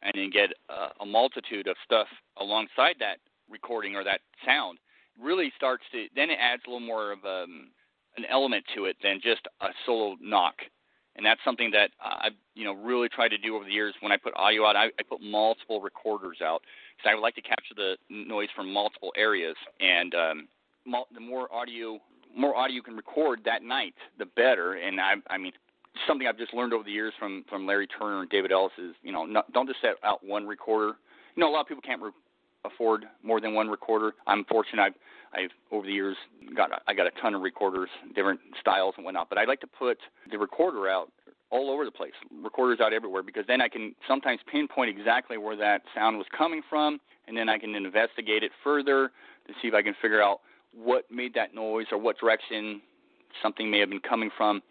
and 0.02 0.14
then 0.16 0.30
get 0.30 0.52
a, 0.70 1.04
a 1.04 1.06
multitude 1.06 1.68
of 1.68 1.76
stuff 1.84 2.08
alongside 2.40 2.96
that 3.00 3.18
recording 3.50 3.96
or 3.96 4.04
that 4.04 4.22
sound, 4.46 4.80
really 5.22 5.52
starts 5.56 5.84
to 5.92 6.08
then 6.16 6.30
it 6.30 6.38
adds 6.42 6.64
a 6.66 6.70
little 6.70 6.86
more 6.86 7.12
of 7.12 7.20
um, 7.26 7.70
an 8.18 8.26
element 8.30 8.64
to 8.76 8.86
it 8.86 8.96
than 9.04 9.20
just 9.22 9.42
a 9.62 9.68
solo 9.86 10.16
knock 10.22 10.56
and 11.16 11.26
that's 11.26 11.42
something 11.46 11.72
that 11.72 11.92
I've 12.04 12.34
you 12.56 12.66
know 12.66 12.74
really 12.74 13.10
tried 13.10 13.30
to 13.30 13.38
do 13.38 13.56
over 13.56 13.66
the 13.66 13.72
years. 13.72 13.94
When 14.00 14.12
I 14.12 14.18
put 14.18 14.34
audio 14.36 14.66
out, 14.66 14.76
I, 14.76 14.86
I 14.86 15.04
put 15.08 15.22
multiple 15.22 15.82
recorders 15.82 16.38
out 16.44 16.62
because 17.04 17.12
I 17.12 17.16
would 17.16 17.22
like 17.22 17.36
to 17.36 17.42
capture 17.42 17.74
the 17.76 17.96
noise 18.10 18.50
from 18.56 18.72
multiple 18.72 19.12
areas, 19.18 19.56
and 19.80 20.14
um, 20.16 20.48
the 21.14 21.20
more 21.20 21.54
audio 21.54 22.00
more 22.36 22.56
audio 22.56 22.76
you 22.76 22.82
can 22.82 22.96
record 22.96 23.42
that 23.46 23.62
night, 23.62 23.94
the 24.18 24.26
better. 24.26 24.74
And 24.74 25.00
I, 25.00 25.14
I 25.30 25.38
mean, 25.38 25.52
something 26.08 26.28
I've 26.28 26.38
just 26.38 26.54
learned 26.54 26.74
over 26.74 26.84
the 26.84 26.92
years 26.92 27.14
from 27.20 27.44
from 27.50 27.66
Larry 27.66 27.88
Turner 27.88 28.22
and 28.22 28.30
David 28.30 28.52
Ellis 28.52 28.72
is 28.78 28.96
you 29.04 29.12
know 29.12 29.26
not, 29.26 29.52
don't 29.54 29.68
just 29.68 29.82
set 29.82 29.96
out 30.04 30.26
one 30.26 30.48
recorder. 30.48 30.94
You 31.36 31.42
know, 31.42 31.50
a 31.50 31.54
lot 31.54 31.62
of 31.62 31.68
people 31.68 31.82
can't 31.82 32.02
re- 32.02 32.12
afford 32.66 33.06
more 33.24 33.42
than 33.42 33.54
one 33.54 33.70
recorder. 33.70 34.14
I'm 34.28 34.46
fortunate. 34.46 34.82
I've 34.82 34.94
I've 35.34 35.52
over 35.72 35.86
the 35.86 35.94
years 35.94 36.16
got 36.56 36.70
I 36.88 36.94
got 36.94 37.08
a 37.08 37.12
ton 37.22 37.36
of 37.36 37.42
recorders, 37.42 37.90
different 38.16 38.40
styles 38.60 38.94
and 38.98 39.06
whatnot. 39.06 39.30
But 39.30 39.38
I 39.38 39.46
like 39.46 39.60
to 39.62 39.68
put 39.68 39.98
the 40.32 40.38
recorder 40.38 40.88
out 40.88 41.12
all 41.54 41.70
over 41.70 41.86
the 41.86 41.92
place, 41.92 42.14
recorders 42.44 42.80
out 42.82 42.94
everywhere, 42.94 43.22
because 43.22 43.46
then 43.48 43.62
I 43.62 43.70
can 43.70 43.94
sometimes 44.08 44.40
pinpoint 44.52 44.90
exactly 44.90 45.38
where 45.38 45.56
that 45.56 45.84
sound 45.94 46.18
was 46.18 46.26
coming 46.36 46.64
from, 46.68 47.00
and 47.28 47.38
then 47.38 47.48
I 47.48 47.60
can 47.60 47.76
investigate 47.76 48.42
it 48.42 48.52
further 48.64 49.12
to 49.48 49.54
see 49.62 49.68
if 49.68 49.76
I 49.76 49.84
can 49.84 49.94
figure 50.02 50.22
out 50.22 50.42
what 50.74 51.06
made 51.12 51.36
that 51.36 51.54
noise 51.54 51.86
or 51.92 52.00
what 52.00 52.18
direction 52.18 52.82
something 53.42 53.70
may 53.70 53.80
have 53.80 53.90
been 53.90 54.00
coming 54.00 54.32
from. 54.36 54.64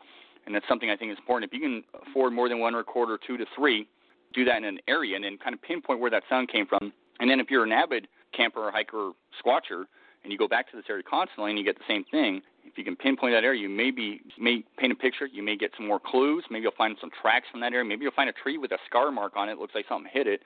And 0.44 0.52
that's 0.52 0.66
something 0.68 0.90
I 0.90 0.96
think 0.96 1.12
is 1.12 1.18
important. 1.18 1.52
If 1.52 1.54
you 1.56 1.64
can 1.64 1.84
afford 2.08 2.32
more 2.32 2.48
than 2.48 2.58
one 2.58 2.74
recorder, 2.74 3.16
two 3.24 3.36
to 3.36 3.46
three, 3.54 3.86
do 4.34 4.44
that 4.44 4.56
in 4.56 4.64
an 4.64 4.78
area 4.88 5.14
and 5.14 5.24
then 5.24 5.38
kind 5.38 5.54
of 5.54 5.62
pinpoint 5.62 6.00
where 6.00 6.10
that 6.10 6.24
sound 6.28 6.48
came 6.50 6.66
from. 6.66 6.92
And 7.20 7.30
then 7.30 7.38
if 7.38 7.48
you're 7.48 7.62
an 7.62 7.70
avid 7.70 8.08
camper 8.36 8.58
or 8.58 8.72
hiker 8.72 8.96
or 8.96 9.12
squatcher 9.40 9.84
and 10.24 10.32
you 10.32 10.38
go 10.38 10.48
back 10.48 10.68
to 10.72 10.76
this 10.76 10.86
area 10.88 11.04
constantly 11.08 11.52
and 11.52 11.58
you 11.58 11.64
get 11.64 11.76
the 11.76 11.84
same 11.86 12.04
thing, 12.10 12.42
if 12.64 12.78
you 12.78 12.84
can 12.84 12.96
pinpoint 12.96 13.34
that 13.34 13.44
area, 13.44 13.60
you 13.60 13.68
may 13.68 13.90
be 13.90 14.20
may 14.38 14.64
paint 14.78 14.92
a 14.92 14.96
picture. 14.96 15.26
You 15.26 15.42
may 15.42 15.56
get 15.56 15.72
some 15.76 15.86
more 15.86 16.00
clues. 16.00 16.44
Maybe 16.50 16.62
you'll 16.62 16.72
find 16.76 16.96
some 17.00 17.10
tracks 17.20 17.46
from 17.50 17.60
that 17.60 17.72
area. 17.72 17.84
Maybe 17.84 18.02
you'll 18.02 18.12
find 18.12 18.30
a 18.30 18.32
tree 18.32 18.58
with 18.58 18.72
a 18.72 18.78
scar 18.86 19.10
mark 19.10 19.36
on 19.36 19.48
it. 19.48 19.52
it 19.52 19.58
looks 19.58 19.74
like 19.74 19.86
something 19.88 20.10
hit 20.12 20.26
it. 20.26 20.42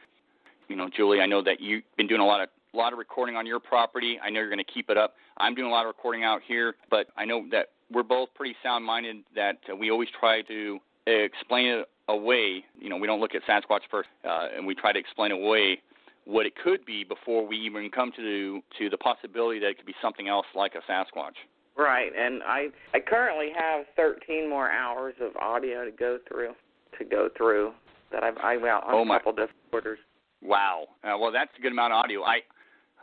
You 0.69 0.77
know, 0.77 0.89
Julie, 0.95 1.21
I 1.21 1.27
know 1.27 1.43
that 1.43 1.61
you've 1.61 1.85
been 1.97 2.07
doing 2.07 2.21
a 2.21 2.27
lot 2.27 2.41
of 2.41 2.49
a 2.75 2.77
lot 2.77 2.93
of 2.93 2.99
recording 2.99 3.37
on 3.37 3.47
your 3.47 3.61
property. 3.61 4.19
I 4.23 4.31
know 4.31 4.41
you're 4.41 4.51
going 4.51 4.59
to 4.59 4.73
keep 4.73 4.91
it 4.91 4.99
up. 4.99 5.15
I'm 5.39 5.55
doing 5.55 5.69
a 5.69 5.71
lot 5.71 5.83
of 5.83 5.89
recording 5.89 6.25
out 6.25 6.41
here, 6.47 6.75
but 6.91 7.07
I 7.17 7.25
know 7.25 7.47
that 7.51 7.69
we're 7.91 8.03
both 8.03 8.29
pretty 8.35 8.57
sound-minded. 8.63 9.17
That 9.35 9.57
we 9.79 9.91
always 9.91 10.09
try 10.19 10.43
to 10.43 10.79
explain 11.07 11.67
it 11.67 11.89
away. 12.09 12.65
You 12.79 12.89
know, 12.89 12.97
we 12.97 13.07
don't 13.07 13.21
look 13.21 13.35
at 13.35 13.43
Sasquatch 13.49 13.81
first, 13.91 14.09
uh, 14.25 14.49
and 14.57 14.67
we 14.67 14.75
try 14.75 14.93
to 14.93 14.99
explain 14.99 15.31
away 15.31 15.81
what 16.25 16.45
it 16.45 16.55
could 16.63 16.85
be 16.85 17.05
before 17.05 17.47
we 17.47 17.57
even 17.57 17.89
come 17.91 18.13
to 18.17 18.61
to 18.79 18.91
the 18.91 18.99
possibility 18.99 19.61
that 19.61 19.69
it 19.69 19.77
could 19.77 19.87
be 19.87 19.95
something 20.03 20.29
else 20.29 20.47
like 20.55 20.75
a 20.75 20.91
Sasquatch. 20.91 21.37
Right, 21.77 22.11
and 22.17 22.43
I 22.43 22.69
I 22.95 23.01
currently 23.01 23.49
have 23.57 23.85
13 23.97 24.49
more 24.49 24.71
hours 24.71 25.15
of 25.21 25.37
audio 25.37 25.85
to 25.85 25.91
go 25.91 26.19
through 26.27 26.55
to 26.99 27.05
go 27.05 27.29
through 27.37 27.73
that 28.13 28.23
I've 28.23 28.39
I 28.39 28.57
well 28.57 28.83
on 28.87 28.95
oh 28.95 29.03
a 29.03 29.19
couple 29.19 29.33
different 29.33 29.53
orders. 29.73 29.99
Wow. 30.43 30.87
Uh, 31.05 31.19
well, 31.19 31.33
that's 31.33 31.51
a 31.59 31.63
good 31.63 31.73
amount 31.73 31.93
of 31.93 31.99
audio. 31.99 32.23
I 32.23 32.39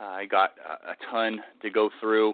uh, 0.00 0.04
I 0.04 0.24
got 0.24 0.54
a, 0.58 0.90
a 0.90 0.94
ton 1.10 1.40
to 1.62 1.70
go 1.70 1.90
through. 2.00 2.30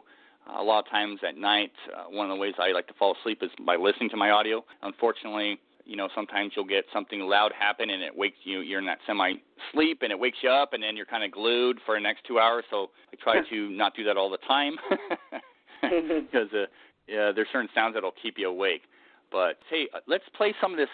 Uh, 0.49 0.63
a 0.63 0.65
lot 0.65 0.79
of 0.79 0.91
times 0.91 1.21
at 1.27 1.37
night, 1.37 1.73
uh, 1.95 2.05
one 2.05 2.31
of 2.31 2.35
the 2.35 2.41
ways 2.41 2.55
I 2.59 2.73
like 2.73 2.87
to 2.87 2.95
fall 2.95 3.15
asleep 3.21 3.41
is 3.43 3.51
by 3.67 3.77
listening 3.77 4.09
to 4.11 4.17
my 4.17 4.31
audio. 4.31 4.65
Unfortunately, 4.83 5.59
you 5.85 5.97
know, 5.97 6.09
sometimes 6.15 6.53
you'll 6.57 6.65
get 6.65 6.85
something 6.93 7.21
loud 7.21 7.53
happen 7.59 7.91
and 7.91 8.03
it 8.03 8.17
wakes 8.17 8.39
you. 8.45 8.61
You're 8.61 8.79
in 8.79 8.87
that 8.87 8.99
semi 9.07 9.35
sleep 9.73 9.99
and 10.01 10.11
it 10.11 10.19
wakes 10.19 10.39
you 10.43 10.49
up, 10.49 10.73
and 10.73 10.83
then 10.83 10.97
you're 10.97 11.05
kind 11.05 11.25
of 11.25 11.33
glued 11.33 11.79
for 11.85 11.97
the 11.97 12.01
next 12.01 12.25
two 12.27 12.39
hours. 12.39 12.65
So 12.71 12.89
I 13.13 13.23
try 13.23 13.47
to 13.51 13.71
not 13.71 13.95
do 13.95 14.05
that 14.05 14.17
all 14.17 14.31
the 14.31 14.39
time 14.49 14.77
because 16.31 16.49
uh, 16.53 16.67
yeah, 17.07 17.33
there's 17.35 17.49
certain 17.53 17.69
sounds 17.75 17.95
that'll 17.95 18.15
keep 18.23 18.39
you 18.39 18.49
awake. 18.49 18.83
But 19.31 19.59
hey, 19.69 19.89
uh, 19.95 20.01
let's 20.07 20.25
play 20.37 20.55
some 20.61 20.73
of 20.73 20.79
this 20.79 20.89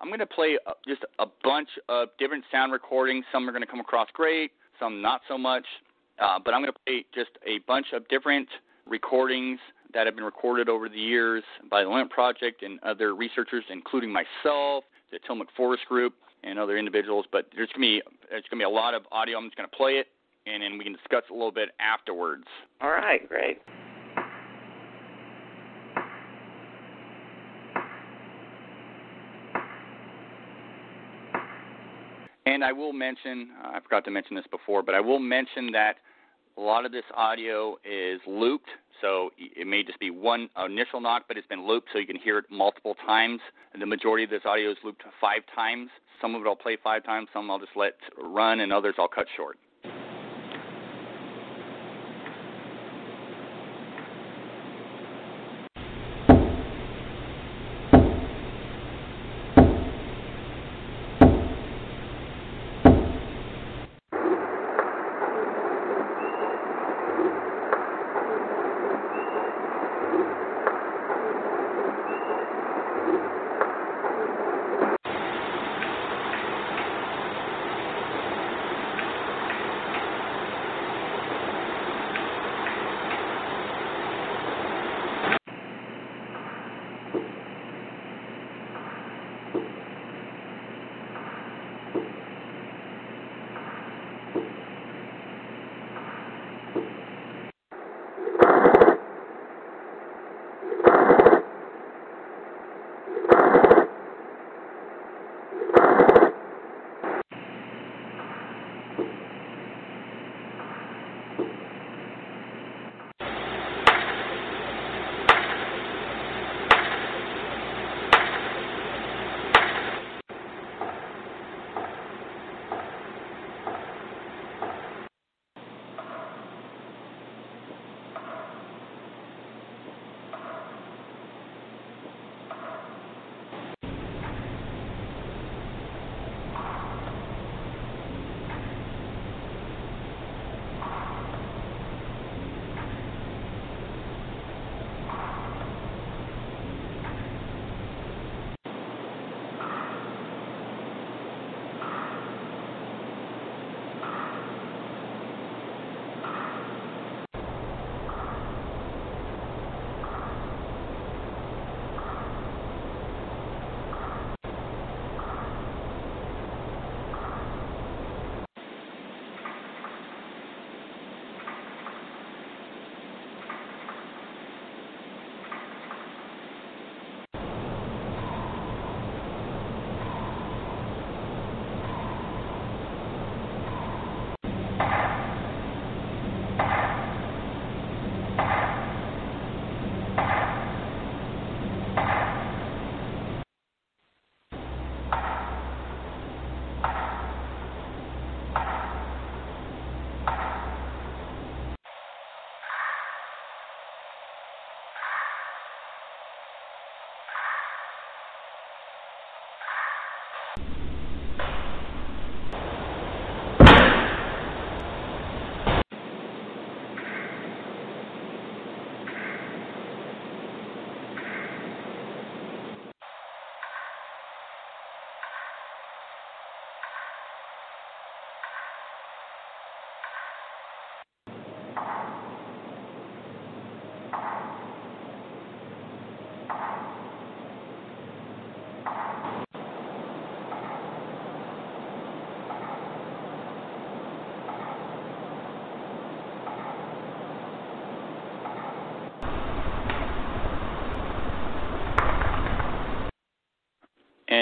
I'm 0.00 0.08
going 0.08 0.20
to 0.20 0.26
play 0.26 0.58
uh, 0.66 0.72
just 0.88 1.04
a 1.18 1.26
bunch 1.44 1.68
of 1.88 2.08
different 2.18 2.44
sound 2.50 2.72
recordings. 2.72 3.24
Some 3.32 3.48
are 3.48 3.52
going 3.52 3.62
to 3.62 3.68
come 3.68 3.80
across 3.80 4.08
great, 4.14 4.50
some 4.78 5.02
not 5.02 5.20
so 5.28 5.36
much. 5.36 5.64
Uh, 6.18 6.38
but 6.42 6.54
I'm 6.54 6.62
going 6.62 6.72
to 6.72 6.78
play 6.86 7.04
just 7.14 7.30
a 7.46 7.58
bunch 7.66 7.86
of 7.92 8.06
different 8.08 8.48
recordings 8.86 9.58
that 9.92 10.06
have 10.06 10.14
been 10.14 10.24
recorded 10.24 10.68
over 10.68 10.88
the 10.88 10.98
years 10.98 11.42
by 11.70 11.82
the 11.82 11.88
Limit 11.88 12.10
Project 12.10 12.62
and 12.62 12.78
other 12.82 13.14
researchers, 13.14 13.64
including 13.70 14.12
myself, 14.12 14.84
the 15.10 15.18
Tillamook 15.26 15.48
Forest 15.56 15.84
Group, 15.88 16.14
and 16.44 16.58
other 16.58 16.78
individuals. 16.78 17.26
But 17.30 17.48
there's 17.54 17.70
going 17.74 18.00
to 18.00 18.00
be 18.00 18.02
there's 18.30 18.44
going 18.50 18.60
to 18.60 18.64
be 18.64 18.64
a 18.64 18.68
lot 18.68 18.94
of 18.94 19.02
audio. 19.12 19.36
I'm 19.38 19.46
just 19.46 19.56
going 19.56 19.68
to 19.68 19.76
play 19.76 19.92
it, 19.92 20.08
and 20.46 20.62
then 20.62 20.78
we 20.78 20.84
can 20.84 20.92
discuss 20.92 21.24
a 21.30 21.32
little 21.32 21.52
bit 21.52 21.70
afterwards. 21.80 22.44
All 22.80 22.90
right, 22.90 23.26
great. 23.28 23.60
And 32.50 32.64
I 32.64 32.72
will 32.72 32.92
mention, 32.92 33.50
uh, 33.64 33.76
I 33.76 33.80
forgot 33.80 34.04
to 34.06 34.10
mention 34.10 34.34
this 34.34 34.46
before, 34.50 34.82
but 34.82 34.96
I 34.96 35.00
will 35.00 35.20
mention 35.20 35.70
that 35.70 35.98
a 36.58 36.60
lot 36.60 36.84
of 36.84 36.90
this 36.90 37.04
audio 37.16 37.76
is 37.84 38.20
looped, 38.26 38.70
so 39.00 39.30
it 39.38 39.68
may 39.68 39.84
just 39.84 40.00
be 40.00 40.10
one 40.10 40.50
initial 40.66 41.00
knock, 41.00 41.26
but 41.28 41.36
it's 41.36 41.46
been 41.46 41.64
looped 41.64 41.90
so 41.92 42.00
you 42.00 42.08
can 42.08 42.16
hear 42.16 42.38
it 42.38 42.46
multiple 42.50 42.96
times. 43.06 43.40
The 43.78 43.86
majority 43.86 44.24
of 44.24 44.30
this 44.30 44.42
audio 44.44 44.72
is 44.72 44.78
looped 44.82 45.04
five 45.20 45.42
times. 45.54 45.90
Some 46.20 46.34
of 46.34 46.42
it 46.42 46.48
I'll 46.48 46.56
play 46.56 46.76
five 46.82 47.04
times, 47.04 47.28
some 47.32 47.48
I'll 47.52 47.60
just 47.60 47.76
let 47.76 47.94
run, 48.18 48.58
and 48.58 48.72
others 48.72 48.96
I'll 48.98 49.06
cut 49.06 49.26
short. 49.36 49.56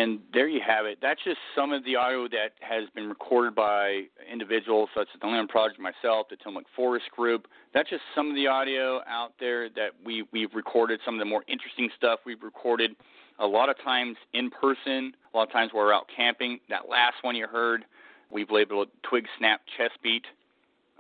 And 0.09 0.21
there 0.33 0.49
you 0.49 0.61
have 0.67 0.87
it. 0.87 0.99
That's 1.03 1.23
just 1.23 1.37
some 1.55 1.71
of 1.71 1.85
the 1.85 1.97
audio 1.97 2.29
that 2.29 2.53
has 2.61 2.89
been 2.95 3.11
recorded 3.11 3.55
by 3.55 4.05
individuals 4.31 4.89
such 4.97 5.09
as 5.15 5.21
the 5.21 5.27
Land 5.27 5.51
Project, 5.51 5.79
myself, 5.79 6.29
the 6.31 6.37
Tillamook 6.37 6.65
Forest 6.75 7.07
Group. 7.15 7.47
That's 7.75 7.91
just 7.91 8.03
some 8.15 8.31
of 8.31 8.35
the 8.35 8.47
audio 8.47 9.03
out 9.07 9.35
there 9.39 9.69
that 9.71 9.91
we, 10.03 10.25
we've 10.33 10.55
recorded, 10.55 11.01
some 11.05 11.15
of 11.15 11.19
the 11.19 11.27
more 11.27 11.45
interesting 11.47 11.91
stuff 11.95 12.21
we've 12.25 12.43
recorded. 12.43 12.97
A 13.39 13.47
lot 13.47 13.69
of 13.69 13.77
times 13.85 14.17
in 14.33 14.49
person, 14.49 15.13
a 15.35 15.37
lot 15.37 15.47
of 15.47 15.53
times 15.53 15.73
we're 15.75 15.93
out 15.93 16.07
camping. 16.15 16.59
That 16.71 16.89
last 16.89 17.17
one 17.21 17.37
you 17.37 17.47
heard, 17.47 17.85
we've 18.31 18.51
labeled 18.51 18.89
Twig 19.03 19.27
Snap 19.39 19.61
Chest 19.77 19.99
Beat. 20.03 20.25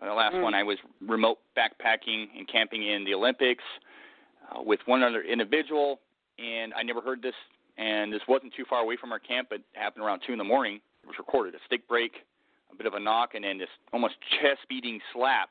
Uh, 0.02 0.06
the 0.06 0.12
last 0.12 0.34
mm. 0.34 0.42
one 0.42 0.52
I 0.52 0.64
was 0.64 0.76
remote 1.00 1.38
backpacking 1.56 2.26
and 2.36 2.46
camping 2.46 2.86
in 2.86 3.06
the 3.06 3.14
Olympics 3.14 3.64
uh, 4.52 4.60
with 4.62 4.80
one 4.84 5.02
other 5.02 5.22
individual, 5.22 5.98
and 6.38 6.74
I 6.74 6.82
never 6.82 7.00
heard 7.00 7.22
this 7.22 7.34
and 7.78 8.12
this 8.12 8.20
wasn't 8.28 8.52
too 8.54 8.64
far 8.68 8.80
away 8.80 8.96
from 9.00 9.12
our 9.12 9.18
camp. 9.20 9.48
It 9.52 9.62
happened 9.72 10.04
around 10.04 10.22
two 10.26 10.32
in 10.32 10.38
the 10.38 10.44
morning. 10.44 10.80
It 11.04 11.06
was 11.06 11.16
recorded 11.18 11.54
a 11.54 11.58
stick 11.66 11.88
break, 11.88 12.12
a 12.72 12.76
bit 12.76 12.86
of 12.86 12.94
a 12.94 13.00
knock, 13.00 13.34
and 13.34 13.44
then 13.44 13.56
this 13.56 13.68
almost 13.92 14.14
chest 14.40 14.60
beating 14.68 15.00
slap. 15.14 15.50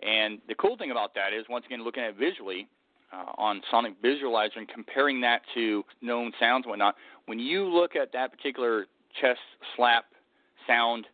And 0.00 0.40
the 0.48 0.54
cool 0.54 0.76
thing 0.76 0.90
about 0.90 1.14
that 1.14 1.32
is, 1.38 1.44
once 1.48 1.64
again, 1.66 1.84
looking 1.84 2.02
at 2.02 2.10
it 2.10 2.16
visually 2.16 2.66
uh, 3.12 3.32
on 3.36 3.62
Sonic 3.70 4.02
Visualiser 4.02 4.56
and 4.56 4.68
comparing 4.68 5.20
that 5.20 5.42
to 5.54 5.84
known 6.00 6.32
sounds 6.40 6.64
and 6.64 6.70
whatnot, 6.70 6.96
when 7.26 7.38
you 7.38 7.64
look 7.64 7.94
at 7.94 8.12
that 8.12 8.32
particular 8.32 8.86
chest 9.20 9.40
slap 9.76 10.06
sound, 10.66 11.06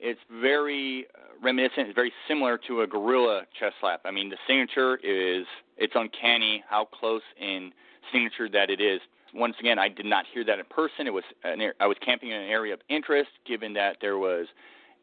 it's 0.00 0.20
very 0.40 1.06
uh, 1.14 1.44
reminiscent, 1.44 1.88
it's 1.88 1.94
very 1.94 2.12
similar 2.26 2.58
to 2.66 2.82
a 2.82 2.86
gorilla 2.86 3.42
chest 3.60 3.74
slap. 3.80 4.00
I 4.04 4.10
mean, 4.10 4.30
the 4.30 4.38
signature 4.46 4.96
is, 4.96 5.46
it's 5.76 5.92
uncanny 5.94 6.64
how 6.68 6.86
close 6.86 7.22
in 7.38 7.72
signature 8.10 8.48
that 8.48 8.70
it 8.70 8.80
is 8.80 9.00
once 9.34 9.56
again, 9.60 9.78
I 9.78 9.88
did 9.88 10.06
not 10.06 10.24
hear 10.32 10.44
that 10.44 10.58
in 10.58 10.64
person. 10.66 11.06
It 11.06 11.12
was 11.12 11.24
an, 11.44 11.60
I 11.80 11.86
was 11.86 11.96
camping 12.04 12.30
in 12.30 12.36
an 12.36 12.48
area 12.48 12.74
of 12.74 12.80
interest, 12.88 13.30
given 13.46 13.72
that 13.74 13.96
there 14.00 14.18
was 14.18 14.46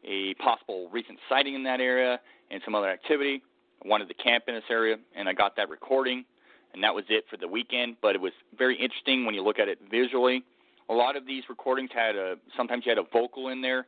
a 0.04 0.34
possible 0.34 0.88
recent 0.92 1.18
sighting 1.28 1.54
in 1.54 1.64
that 1.64 1.80
area 1.80 2.20
and 2.50 2.60
some 2.64 2.74
other 2.74 2.88
activity. 2.88 3.42
I 3.84 3.88
wanted 3.88 4.08
to 4.08 4.14
camp 4.14 4.44
in 4.48 4.54
this 4.54 4.64
area, 4.70 4.96
and 5.14 5.28
I 5.28 5.32
got 5.32 5.56
that 5.56 5.68
recording, 5.68 6.24
and 6.72 6.82
that 6.82 6.94
was 6.94 7.04
it 7.08 7.24
for 7.30 7.36
the 7.36 7.48
weekend. 7.48 7.96
But 8.00 8.14
it 8.14 8.20
was 8.20 8.32
very 8.56 8.76
interesting 8.76 9.24
when 9.24 9.34
you 9.34 9.42
look 9.42 9.58
at 9.58 9.68
it 9.68 9.78
visually. 9.90 10.44
A 10.88 10.94
lot 10.94 11.16
of 11.16 11.26
these 11.26 11.44
recordings 11.48 11.90
had 11.92 12.16
a 12.16 12.36
sometimes 12.56 12.84
you 12.86 12.90
had 12.90 12.98
a 12.98 13.06
vocal 13.12 13.48
in 13.48 13.60
there. 13.60 13.86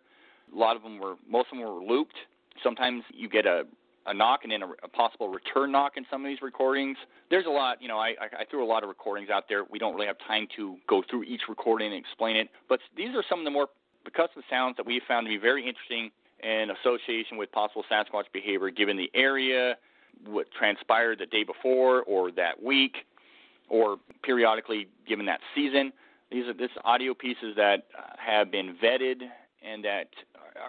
A 0.55 0.59
lot 0.59 0.77
of 0.77 0.83
them 0.83 0.99
were 0.99 1.15
most 1.29 1.49
of 1.53 1.59
them 1.59 1.67
were 1.67 1.83
looped. 1.83 2.17
Sometimes 2.63 3.05
you 3.15 3.29
get 3.29 3.47
a 3.47 3.65
a 4.09 4.15
knock 4.15 4.41
and 4.43 4.53
then 4.53 4.63
a, 4.63 4.69
a 4.83 4.89
possible 4.89 5.29
return 5.29 5.71
knock 5.71 5.97
in 5.97 6.05
some 6.11 6.25
of 6.25 6.29
these 6.29 6.43
recordings. 6.43 6.97
There's 7.31 7.47
a 7.47 7.51
lot, 7.51 7.81
you 7.81 7.89
know, 7.89 7.99
I, 7.99 8.15
I, 8.21 8.45
threw 8.51 8.65
a 8.65 8.67
lot 8.67 8.83
of 8.83 8.89
recordings 8.89 9.31
out 9.31 9.45
there. 9.49 9.65
We 9.71 9.79
don't 9.79 9.95
really 9.95 10.07
have 10.07 10.19
time 10.27 10.49
to 10.57 10.77
go 10.89 11.03
through 11.09 11.25
each 11.25 11.43
recording 11.49 11.93
and 11.93 11.97
explain 11.97 12.37
it, 12.37 12.49
but 12.69 12.81
these 12.97 13.15
are 13.15 13.23
some 13.29 13.39
of 13.39 13.45
the 13.45 13.51
more 13.51 13.69
percussive 14.07 14.43
sounds 14.49 14.77
that 14.77 14.87
we 14.87 15.01
found 15.07 15.27
to 15.27 15.31
be 15.31 15.39
very 15.39 15.67
interesting 15.67 16.11
in 16.43 16.71
association 16.71 17.37
with 17.37 17.51
possible 17.53 17.85
Sasquatch 17.91 18.25
behavior 18.33 18.71
given 18.71 18.97
the 18.97 19.11
area, 19.15 19.77
what 20.27 20.47
transpired 20.57 21.19
the 21.19 21.27
day 21.27 21.45
before 21.45 22.03
or 22.03 22.31
that 22.33 22.63
week, 22.63 22.97
or 23.69 23.99
periodically 24.23 24.89
given 25.07 25.27
that 25.27 25.41
season. 25.55 25.93
These 26.31 26.47
are 26.47 26.55
this 26.55 26.71
audio 26.85 27.15
pieces 27.15 27.55
that 27.57 27.87
uh, 27.97 28.03
have 28.19 28.51
been 28.51 28.77
vetted 28.83 29.23
and 29.63 29.85
that 29.85 30.09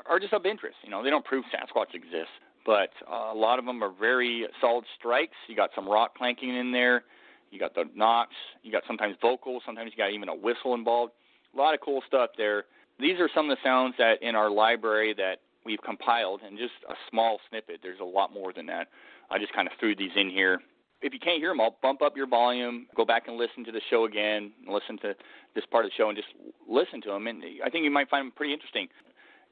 are 0.07 0.19
just 0.19 0.33
of 0.33 0.45
interest. 0.45 0.77
You 0.83 0.89
know, 0.89 1.03
they 1.03 1.09
don't 1.09 1.25
prove 1.25 1.45
Sasquatch 1.53 1.93
exists, 1.93 2.33
but 2.69 2.91
uh, 3.11 3.33
a 3.33 3.35
lot 3.35 3.57
of 3.57 3.65
them 3.65 3.83
are 3.83 3.91
very 3.99 4.45
solid 4.61 4.85
strikes. 4.99 5.33
You 5.47 5.55
got 5.55 5.71
some 5.73 5.89
rock 5.89 6.15
clanking 6.15 6.55
in 6.55 6.71
there. 6.71 7.01
You 7.49 7.57
got 7.57 7.73
the 7.73 7.85
knocks. 7.95 8.35
You 8.61 8.71
got 8.71 8.83
sometimes 8.85 9.15
vocals. 9.23 9.63
Sometimes 9.65 9.89
you 9.91 9.97
got 9.97 10.13
even 10.13 10.29
a 10.29 10.35
whistle 10.35 10.75
involved. 10.75 11.13
A 11.55 11.57
lot 11.57 11.73
of 11.73 11.79
cool 11.81 12.03
stuff 12.05 12.29
there. 12.37 12.65
These 12.99 13.19
are 13.19 13.27
some 13.33 13.49
of 13.49 13.57
the 13.57 13.67
sounds 13.67 13.95
that 13.97 14.21
in 14.21 14.35
our 14.35 14.51
library 14.51 15.15
that 15.17 15.37
we've 15.65 15.81
compiled, 15.83 16.41
and 16.45 16.59
just 16.59 16.73
a 16.87 16.93
small 17.09 17.39
snippet. 17.49 17.79
There's 17.81 18.01
a 18.01 18.05
lot 18.05 18.31
more 18.31 18.53
than 18.53 18.67
that. 18.67 18.89
I 19.31 19.39
just 19.39 19.51
kind 19.51 19.67
of 19.67 19.73
threw 19.79 19.95
these 19.95 20.11
in 20.15 20.29
here. 20.29 20.59
If 21.01 21.11
you 21.11 21.19
can't 21.19 21.39
hear 21.39 21.49
them, 21.49 21.61
I'll 21.61 21.77
bump 21.81 22.03
up 22.03 22.15
your 22.15 22.27
volume, 22.27 22.85
go 22.95 23.03
back 23.03 23.27
and 23.27 23.35
listen 23.35 23.65
to 23.65 23.71
the 23.71 23.81
show 23.89 24.05
again, 24.05 24.51
listen 24.67 24.99
to 24.99 25.15
this 25.55 25.63
part 25.71 25.85
of 25.85 25.91
the 25.91 25.95
show, 25.97 26.09
and 26.09 26.15
just 26.15 26.27
listen 26.69 27.01
to 27.01 27.09
them. 27.09 27.25
And 27.25 27.41
I 27.65 27.71
think 27.71 27.83
you 27.83 27.89
might 27.89 28.09
find 28.09 28.27
them 28.27 28.33
pretty 28.35 28.53
interesting. 28.53 28.89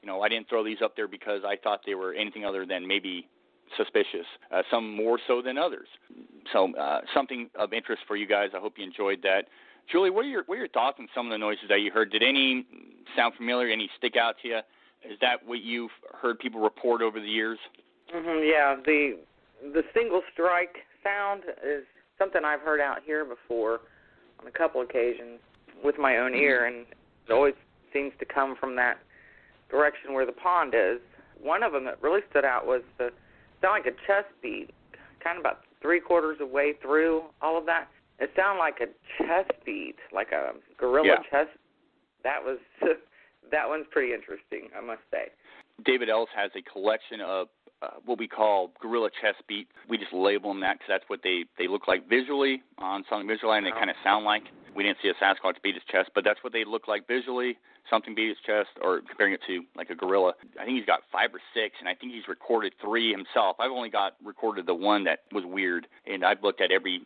You 0.02 0.08
know, 0.08 0.22
I 0.22 0.30
didn't 0.30 0.50
throw 0.50 0.64
these 0.64 0.82
up 0.84 0.95
there 0.95 1.08
because 1.08 1.41
I 1.45 1.56
thought 1.62 1.82
they 1.86 1.95
were 1.95 2.14
anything 2.14 2.45
other 2.45 2.66
than 2.66 2.88
maybe 2.88 3.28
suspicious. 3.76 4.26
Uh, 4.52 4.62
some 4.72 4.95
more 4.95 5.20
so 5.28 5.41
than 5.41 5.58
others. 5.58 5.88
So 6.54 6.74
uh, 6.76 7.02
something 7.14 7.50
of 7.60 7.74
interest 7.74 8.04
for 8.08 8.16
you 8.16 8.28
guys. 8.28 8.50
I 8.56 8.60
hope 8.60 8.74
you 8.78 8.86
enjoyed 8.86 9.22
that. 9.24 9.45
Julie, 9.91 10.10
what 10.10 10.26
are 10.26 10.30
your 10.30 10.43
what 10.45 10.56
are 10.56 10.60
your 10.60 10.68
thoughts 10.70 10.98
on 11.00 11.08
some 11.16 11.28
of 11.28 11.32
the 11.32 11.38
noises 11.38 11.66
that 11.70 11.82
you 11.82 11.91
heard? 11.91 12.12
Did 12.12 12.24
any 12.24 12.66
sound 13.16 13.36
familiar? 13.36 13.70
Any 13.70 13.89
stick 13.98 14.16
out 14.16 14.36
to 14.41 14.48
you? 14.48 14.60
Is 15.10 15.18
that 15.22 15.45
what 15.45 15.62
you've 15.62 15.91
heard 16.20 16.39
people 16.39 16.60
report 16.60 17.02
over 17.02 17.20
the 17.20 17.28
years? 17.28 17.60
Mm-hmm, 18.14 18.43
yeah, 18.45 18.76
the 18.86 19.18
the 19.74 19.84
single 19.93 20.22
strike 20.34 20.78
sound 21.04 21.43
is 21.66 21.84
something 22.18 22.41
I've 22.43 22.62
heard 22.62 22.82
out 22.82 23.00
here 23.06 23.26
before 23.26 23.82
on 24.39 24.48
a 24.48 24.52
couple 24.52 24.82
occasions 24.82 25.39
with 25.84 25.98
my 25.98 26.18
own 26.18 26.34
ear, 26.36 26.66
and 26.66 26.86
it 27.28 27.32
always 27.32 27.54
seems 27.93 28.12
to 28.20 28.26
come 28.26 28.56
from 28.60 28.76
that 28.76 29.00
direction 29.70 30.13
where 30.13 30.26
the 30.26 30.32
pond 30.32 30.74
is. 30.74 30.99
One 31.39 31.63
of 31.63 31.72
them 31.72 31.86
that 31.86 32.01
really 32.01 32.22
stood 32.30 32.45
out 32.45 32.65
was 32.65 32.82
the 32.97 33.09
sound 33.61 33.84
like 33.84 33.93
a 33.93 33.97
chest 34.07 34.34
beat, 34.41 34.70
kind 35.24 35.38
of 35.38 35.41
about 35.41 35.61
three 35.82 35.99
quarters 35.99 36.38
of 36.41 36.49
way 36.49 36.74
through 36.82 37.24
all 37.41 37.57
of 37.57 37.65
that. 37.65 37.88
It 38.20 38.32
sounded 38.36 38.59
like 38.59 38.80
a 38.82 38.88
chest 39.18 39.51
beat, 39.65 39.95
like 40.13 40.32
a 40.32 40.53
gorilla 40.78 41.07
yeah. 41.07 41.15
chest. 41.30 41.57
That 42.24 42.43
was 42.43 42.57
that 43.51 43.68
one's 43.68 43.86
pretty 43.91 44.13
interesting, 44.13 44.70
I 44.76 44.82
must 44.82 45.01
say. 45.11 45.28
David 45.86 46.09
Ellis 46.09 46.30
has 46.36 46.49
a 46.55 46.61
collection 46.61 47.22
of 47.22 47.47
uh, 47.82 47.89
what 48.05 48.18
we 48.18 48.28
call 48.28 48.72
gorilla 48.82 49.09
chest 49.22 49.38
beat. 49.47 49.68
We 49.88 49.97
just 49.97 50.13
label 50.13 50.49
them 50.49 50.61
that 50.61 50.80
because 50.80 50.88
that's 50.89 51.03
what 51.07 51.20
they 51.24 51.45
they 51.57 51.68
look 51.68 51.88
like 51.88 52.09
visually 52.09 52.63
on 52.80 53.03
Sonic 53.09 53.28
Visualiser, 53.28 53.57
and 53.57 53.65
they 53.68 53.72
oh. 53.72 53.78
kind 53.78 53.89
of 53.89 53.95
sound 54.03 54.26
like. 54.26 54.43
We 54.78 54.84
didn't 54.84 54.99
see 55.01 55.09
a 55.09 55.15
Sasquatch 55.15 55.55
beat 55.63 55.73
his 55.73 55.84
chest, 55.91 56.11
but 56.13 56.23
that's 56.23 56.43
what 56.43 56.53
they 56.53 56.63
look 56.63 56.88
like 56.88 57.07
visually. 57.07 57.57
Something 57.89 58.13
beat 58.13 58.30
his 58.30 58.38
chest, 58.45 58.69
or 58.80 59.01
comparing 59.01 59.34
it 59.34 59.39
to 59.47 59.63
like 59.75 59.89
a 59.89 59.95
gorilla. 59.95 60.34
I 60.59 60.65
think 60.65 60.78
he's 60.78 60.86
got 60.86 60.99
five 61.11 61.34
or 61.34 61.41
six, 61.51 61.75
and 61.80 61.89
I 61.89 61.95
think 61.95 62.13
he's 62.13 62.28
recorded 62.28 62.73
three 62.80 63.09
himself. 63.09 63.55
I've 63.59 63.71
only 63.71 63.89
got 63.89 64.13
recorded 64.23 64.67
the 64.67 64.75
one 64.75 65.03
that 65.05 65.21
was 65.32 65.43
weird, 65.47 65.88
and 66.05 66.23
I've 66.23 66.43
looked 66.43 66.61
at 66.61 66.71
every 66.71 67.01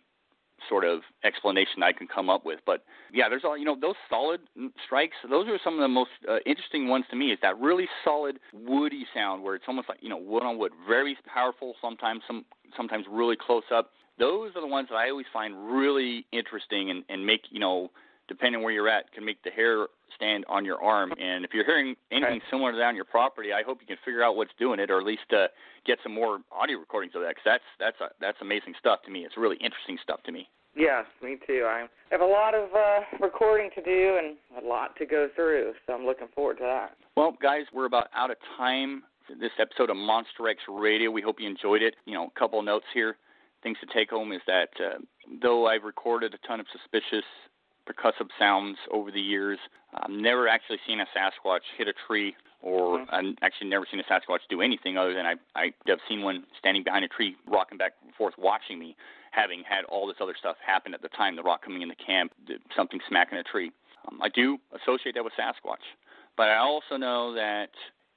sort 0.67 0.84
of 0.84 0.99
explanation 1.24 1.82
I 1.82 1.93
can 1.93 2.07
come 2.07 2.30
up 2.30 2.45
with. 2.45 2.59
But 2.65 2.84
yeah, 3.13 3.30
there's 3.30 3.43
all 3.45 3.57
you 3.57 3.63
know 3.63 3.78
those 3.80 3.95
solid 4.09 4.41
strikes. 4.86 5.15
Those 5.30 5.47
are 5.47 5.57
some 5.63 5.76
of 5.76 5.80
the 5.80 5.88
most 5.88 6.11
uh, 6.30 6.39
interesting 6.45 6.89
ones 6.89 7.05
to 7.11 7.15
me. 7.15 7.32
Is 7.32 7.39
that 7.41 7.57
really 7.57 7.88
solid 8.03 8.38
woody 8.53 9.05
sound 9.13 9.43
where 9.43 9.55
it's 9.55 9.65
almost 9.69 9.88
like 9.88 9.99
you 10.01 10.09
know 10.09 10.17
wood 10.17 10.43
on 10.43 10.57
wood, 10.57 10.74
very 10.89 11.17
powerful. 11.34 11.76
Sometimes 11.82 12.22
some 12.28 12.43
sometimes 12.76 13.05
really 13.09 13.38
close 13.38 13.63
up. 13.74 13.91
Those 14.22 14.51
are 14.55 14.61
the 14.61 14.67
ones 14.67 14.88
that 14.89 14.95
I 14.95 15.09
always 15.09 15.26
find 15.34 15.74
really 15.74 16.28
interesting 16.32 16.91
and, 16.91 17.03
and 17.09 17.26
make 17.26 17.41
you 17.49 17.59
know 17.59 17.89
depending 18.28 18.61
where 18.61 18.72
you're 18.72 18.88
at 18.88 19.11
can 19.11 19.26
make 19.26 19.41
the 19.43 19.49
hair 19.49 19.88
stand 20.15 20.45
on 20.47 20.63
your 20.63 20.82
arm. 20.82 21.11
And 21.19 21.43
if 21.43 21.51
you're 21.53 21.65
hearing 21.65 21.95
anything 22.11 22.38
okay. 22.38 22.45
similar 22.51 22.72
to 22.72 22.78
that 22.78 22.86
on 22.86 22.95
your 22.95 23.03
property, 23.05 23.51
I 23.51 23.63
hope 23.63 23.80
you 23.82 23.88
can 23.88 23.97
figure 24.05 24.24
out 24.24 24.36
what's 24.36 24.51
doing 24.59 24.80
it, 24.80 24.91
or 24.91 24.99
at 24.99 25.05
least 25.05 25.26
uh, 25.34 25.47
get 25.86 25.97
some 26.03 26.13
more 26.13 26.39
audio 26.51 26.78
recordings 26.78 27.13
of 27.15 27.24
that. 27.24 27.36
Cause 27.36 27.43
that's 27.43 27.63
that's 27.80 27.97
uh, 27.99 28.13
that's 28.22 28.38
amazing 28.41 28.76
stuff 28.80 28.99
to 29.05 29.11
me. 29.11 29.26
It's 29.26 29.38
really 29.38 29.57
interesting 29.57 29.97
stuff 30.03 30.22
to 30.24 30.32
me. 30.32 30.47
Yes, 30.76 31.05
me 31.22 31.38
too. 31.45 31.65
I 31.67 31.88
have 32.11 32.22
a 32.22 32.26
lot 32.26 32.53
of 32.53 32.69
uh, 32.74 33.01
recording 33.19 33.72
to 33.76 33.82
do 33.82 34.19
and 34.22 34.38
a 34.63 34.65
lot 34.65 34.95
to 34.97 35.05
go 35.05 35.30
through, 35.36 35.74
so 35.86 35.93
I'm 35.93 36.05
looking 36.05 36.28
forward 36.34 36.57
to 36.59 36.63
that. 36.63 36.95
Well, 37.17 37.36
guys, 37.41 37.63
we're 37.74 37.88
about 37.88 38.07
out 38.15 38.32
of 38.32 38.38
time 38.55 39.03
for 39.28 39.36
this 39.36 39.51
episode 39.59 39.89
of 39.89 39.97
Monster 39.97 40.47
X 40.47 40.59
Radio. 40.69 41.11
We 41.11 41.22
hope 41.22 41.38
you 41.39 41.49
enjoyed 41.49 41.82
it. 41.82 41.95
You 42.05 42.13
know, 42.13 42.32
a 42.34 42.39
couple 42.39 42.59
of 42.59 42.65
notes 42.65 42.86
here. 42.93 43.17
Things 43.64 43.78
to 43.82 43.88
take 43.93 44.09
home 44.09 44.32
is 44.32 44.41
that 44.47 44.70
uh, 44.80 44.97
though 45.41 45.68
I've 45.68 45.84
recorded 45.84 46.34
a 46.34 46.47
ton 46.47 46.59
of 46.59 46.66
suspicious 46.72 47.26
percussive 47.88 48.30
sounds 48.38 48.78
over 48.91 49.12
the 49.12 49.22
years, 49.22 49.59
I've 49.93 50.09
never 50.09 50.47
actually 50.47 50.80
seen 50.88 50.99
a 50.99 51.05
Sasquatch 51.16 51.62
hit 51.78 51.88
a 51.88 51.93
tree 52.07 52.36
or 52.62 52.99
mm-hmm. 52.99 53.14
I've 53.14 53.36
actually 53.41 53.70
never 53.70 53.86
seen 53.89 53.99
a 53.99 54.03
Sasquatch 54.03 54.39
do 54.49 54.62
anything 54.62 54.97
other 54.97 55.14
than 55.14 55.26
I 55.26 55.36
I 55.55 55.74
have 55.88 55.99
seen 56.07 56.22
one 56.22 56.43
standing 56.57 56.84
behind 56.84 57.05
a 57.05 57.07
tree, 57.07 57.36
rocking 57.47 57.78
back 57.78 57.93
and 58.03 58.14
forth, 58.14 58.36
watching 58.38 58.80
me 58.80 58.95
having 59.32 59.64
had 59.68 59.86
all 59.86 60.07
this 60.07 60.18
other 60.22 60.36
stuff 60.38 60.57
happen 60.66 60.93
at 60.93 61.01
the 61.01 61.07
time, 61.09 61.36
the 61.36 61.43
rock 61.43 61.64
coming 61.64 61.82
in 61.82 61.89
the 61.89 61.95
camp, 61.95 62.34
something 62.76 62.99
smacking 63.07 63.38
a 63.38 63.43
tree. 63.43 63.72
Um, 64.07 64.20
I 64.22 64.30
do 64.30 64.57
associate 64.74 65.16
that 65.16 65.24
with 65.24 65.34
Sasquatch, 65.39 65.86
but 66.36 66.49
I 66.49 66.57
also 66.57 66.97
know 66.97 67.34
that 67.34 67.70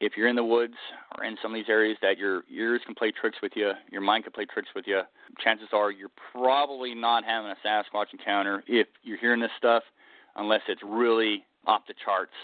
if 0.05 0.13
you're 0.17 0.29
in 0.29 0.37
the 0.37 0.45
woods 0.45 0.75
or 1.17 1.25
in 1.25 1.37
some 1.43 1.53
of 1.53 1.57
these 1.57 1.69
areas 1.69 1.97
that 2.03 2.19
your 2.19 2.43
ears 2.53 2.83
can 2.85 2.95
play 2.95 3.11
tricks 3.11 3.39
with 3.43 3.53
you, 3.57 3.73
your 3.91 4.03
mind 4.03 4.25
can 4.25 4.33
play 4.33 4.45
tricks 4.45 4.69
with 4.75 4.85
you, 4.87 5.01
chances 5.43 5.69
are 5.73 5.91
you're 5.91 6.11
probably 6.33 6.95
not 6.95 7.25
having 7.25 7.51
a 7.51 7.57
Sasquatch 7.67 8.13
encounter 8.13 8.63
if 8.67 8.87
you're 9.03 9.19
hearing 9.19 9.41
this 9.41 9.51
stuff, 9.57 9.83
unless 10.37 10.61
it's 10.69 10.83
really 10.85 11.45
off 11.67 11.83
the 11.89 11.95
charts. 12.05 12.35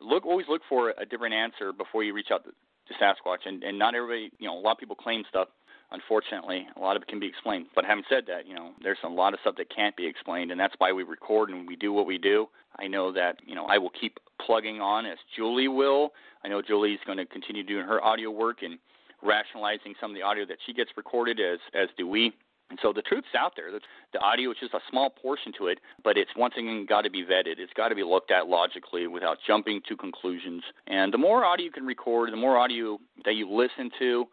Look, 0.00 0.24
always 0.24 0.46
look 0.48 0.62
for 0.68 0.94
a 0.98 1.04
different 1.04 1.34
answer 1.34 1.72
before 1.72 2.02
you 2.02 2.14
reach 2.14 2.30
out 2.32 2.44
to, 2.44 2.50
to 2.50 2.94
Sasquatch, 3.00 3.46
and, 3.46 3.62
and 3.62 3.78
not 3.78 3.94
everybody, 3.94 4.32
you 4.38 4.48
know, 4.48 4.58
a 4.58 4.60
lot 4.60 4.72
of 4.72 4.78
people 4.78 4.96
claim 4.96 5.22
stuff 5.28 5.48
unfortunately, 5.92 6.66
a 6.76 6.80
lot 6.80 6.96
of 6.96 7.02
it 7.02 7.08
can 7.08 7.20
be 7.20 7.26
explained. 7.26 7.66
But 7.74 7.84
having 7.84 8.04
said 8.08 8.24
that, 8.26 8.46
you 8.46 8.54
know, 8.54 8.72
there's 8.82 8.98
a 9.04 9.08
lot 9.08 9.34
of 9.34 9.40
stuff 9.40 9.56
that 9.56 9.74
can't 9.74 9.96
be 9.96 10.06
explained, 10.06 10.50
and 10.50 10.58
that's 10.58 10.74
why 10.78 10.92
we 10.92 11.02
record 11.02 11.50
and 11.50 11.66
we 11.66 11.76
do 11.76 11.92
what 11.92 12.06
we 12.06 12.18
do. 12.18 12.48
I 12.78 12.86
know 12.86 13.12
that, 13.12 13.36
you 13.46 13.54
know, 13.54 13.66
I 13.66 13.78
will 13.78 13.90
keep 13.90 14.18
plugging 14.44 14.80
on 14.80 15.06
as 15.06 15.18
Julie 15.36 15.68
will. 15.68 16.12
I 16.44 16.48
know 16.48 16.62
Julie's 16.62 16.98
going 17.06 17.18
to 17.18 17.26
continue 17.26 17.62
doing 17.62 17.86
her 17.86 18.02
audio 18.02 18.30
work 18.30 18.62
and 18.62 18.78
rationalizing 19.22 19.94
some 20.00 20.10
of 20.10 20.14
the 20.16 20.22
audio 20.22 20.44
that 20.46 20.58
she 20.66 20.72
gets 20.72 20.90
recorded, 20.96 21.38
as 21.38 21.58
as 21.74 21.88
do 21.96 22.08
we. 22.08 22.32
And 22.70 22.78
so 22.80 22.90
the 22.90 23.02
truth's 23.02 23.28
out 23.38 23.52
there. 23.54 23.68
The 24.14 24.18
audio 24.20 24.50
is 24.50 24.56
just 24.58 24.72
a 24.72 24.80
small 24.90 25.10
portion 25.10 25.52
to 25.58 25.66
it, 25.66 25.78
but 26.02 26.16
it's 26.16 26.30
once 26.34 26.54
again 26.56 26.86
got 26.88 27.02
to 27.02 27.10
be 27.10 27.22
vetted. 27.22 27.58
It's 27.58 27.72
got 27.74 27.88
to 27.88 27.94
be 27.94 28.02
looked 28.02 28.30
at 28.30 28.46
logically 28.46 29.06
without 29.06 29.36
jumping 29.46 29.82
to 29.90 29.96
conclusions. 29.96 30.62
And 30.86 31.12
the 31.12 31.18
more 31.18 31.44
audio 31.44 31.66
you 31.66 31.70
can 31.70 31.84
record, 31.84 32.32
the 32.32 32.36
more 32.36 32.56
audio 32.56 32.98
that 33.26 33.34
you 33.34 33.46
listen 33.50 33.90
to, 33.98 34.24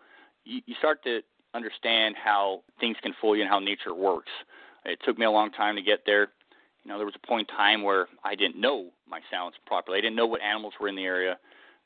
you, 0.45 0.62
you 0.66 0.76
start 0.80 1.03
to 1.03 1.20
understand 1.54 2.16
how 2.22 2.62
things 2.80 2.97
can 3.02 3.14
fool 3.20 3.36
you 3.36 3.41
and 3.41 3.50
how 3.50 3.60
nature 3.60 3.93
works. 3.93 4.32
It 4.86 5.00
took 5.06 5.18
me 5.18 5.26
a 5.26 5.32
long 5.32 5.52
time 5.52 5.76
to 5.76 5.82
get 5.82 6.00
there. 6.06 6.30
You 6.84 6.91
know, 6.91 6.97
there 6.97 7.06
was 7.06 7.16
a 7.22 7.28
point 7.28 7.50
in 7.50 7.56
time 7.56 7.84
where 7.84 8.08
I 8.24 8.36
didn't 8.36 8.60
know 8.60 8.89
my 9.10 9.20
sounds 9.32 9.56
properly. 9.66 9.97
I 9.97 10.02
didn't 10.02 10.16
know 10.16 10.26
what 10.26 10.41
animals 10.41 10.74
were 10.80 10.88
in 10.88 10.95
the 10.95 11.04
area. 11.04 11.38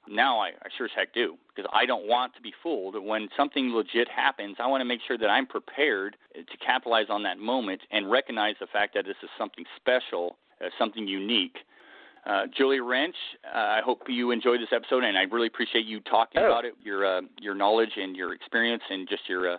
Now 0.08 0.40
I, 0.40 0.50
I 0.50 0.70
sure 0.78 0.86
as 0.86 0.92
heck 0.96 1.14
do 1.14 1.38
because 1.56 1.70
I 1.74 1.86
don't 1.86 2.08
want 2.08 2.36
to 2.36 2.42
be 2.42 2.54
fooled. 2.62 2.96
When 3.02 3.30
something 3.38 3.74
legit 3.74 4.10
happens, 4.10 4.58
I 4.60 4.68
want 4.68 4.82
to 4.82 4.86
make 4.86 5.00
sure 5.08 5.18
that 5.18 5.30
I'm 5.30 5.48
prepared 5.48 6.18
to 6.36 6.58
capitalize 6.58 7.08
on 7.10 7.24
that 7.24 7.40
moment 7.40 7.82
and 7.92 8.12
recognize 8.12 8.56
the 8.60 8.68
fact 8.68 8.94
that 8.96 9.06
this 9.06 9.16
is 9.24 9.30
something 9.38 9.64
special, 9.78 10.38
uh, 10.64 10.70
something 10.78 11.08
unique. 11.08 11.58
Uh, 12.26 12.44
Julie 12.56 12.80
Rench, 12.80 13.16
uh, 13.46 13.58
I 13.58 13.82
hope 13.84 14.04
you 14.08 14.32
enjoyed 14.32 14.62
this 14.62 14.70
episode, 14.72 15.04
and 15.04 15.18
I 15.18 15.24
really 15.24 15.48
appreciate 15.48 15.86
you 15.86 16.00
talking 16.02 16.42
oh. 16.42 16.46
about 16.46 16.64
it, 16.66 16.74
your 16.82 17.06
uh, 17.06 17.22
your 17.40 17.54
knowledge 17.54 17.92
and 17.98 18.16
your 18.16 18.34
experience, 18.34 18.84
and 18.90 19.08
just 19.10 19.28
your 19.28 19.56
uh, 19.56 19.58